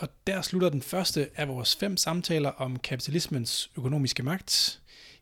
Og 0.00 0.08
der 0.26 0.42
slutter 0.42 0.68
den 0.68 0.82
første 0.82 1.28
af 1.36 1.48
vores 1.48 1.76
fem 1.76 1.96
samtaler 1.96 2.50
om 2.50 2.78
kapitalismens 2.78 3.70
økonomiske 3.76 4.22
magt. 4.22 4.80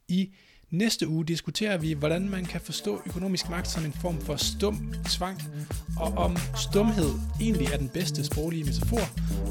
I 0.09 0.31
Næste 0.71 1.09
uge 1.09 1.25
diskuterer 1.25 1.79
vi, 1.79 1.93
hvordan 1.93 2.31
man 2.31 2.45
kan 2.45 2.61
forstå 2.61 3.01
økonomisk 3.07 3.51
magt 3.51 3.69
som 3.69 3.85
en 3.85 3.93
form 3.93 4.21
for 4.21 4.37
stum 4.37 4.95
tvang, 5.05 5.43
og 6.01 6.13
om 6.13 6.37
stumhed 6.57 7.11
egentlig 7.41 7.67
er 7.67 7.77
den 7.77 7.89
bedste 7.89 8.25
sproglige 8.25 8.65
metafor, 8.65 9.01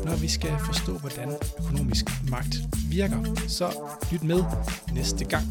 når 0.05 0.15
vi 0.15 0.27
skal 0.27 0.51
forstå, 0.65 0.97
hvordan 0.97 1.31
økonomisk 1.59 2.05
magt 2.29 2.55
virker. 2.89 3.35
Så 3.47 3.71
lyt 4.11 4.23
med 4.23 4.43
næste 4.93 5.25
gang. 5.25 5.45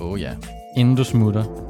Åh 0.00 0.12
oh 0.12 0.20
ja. 0.20 0.36
Inden 0.76 0.96
du 0.96 1.04
smutter, 1.04 1.69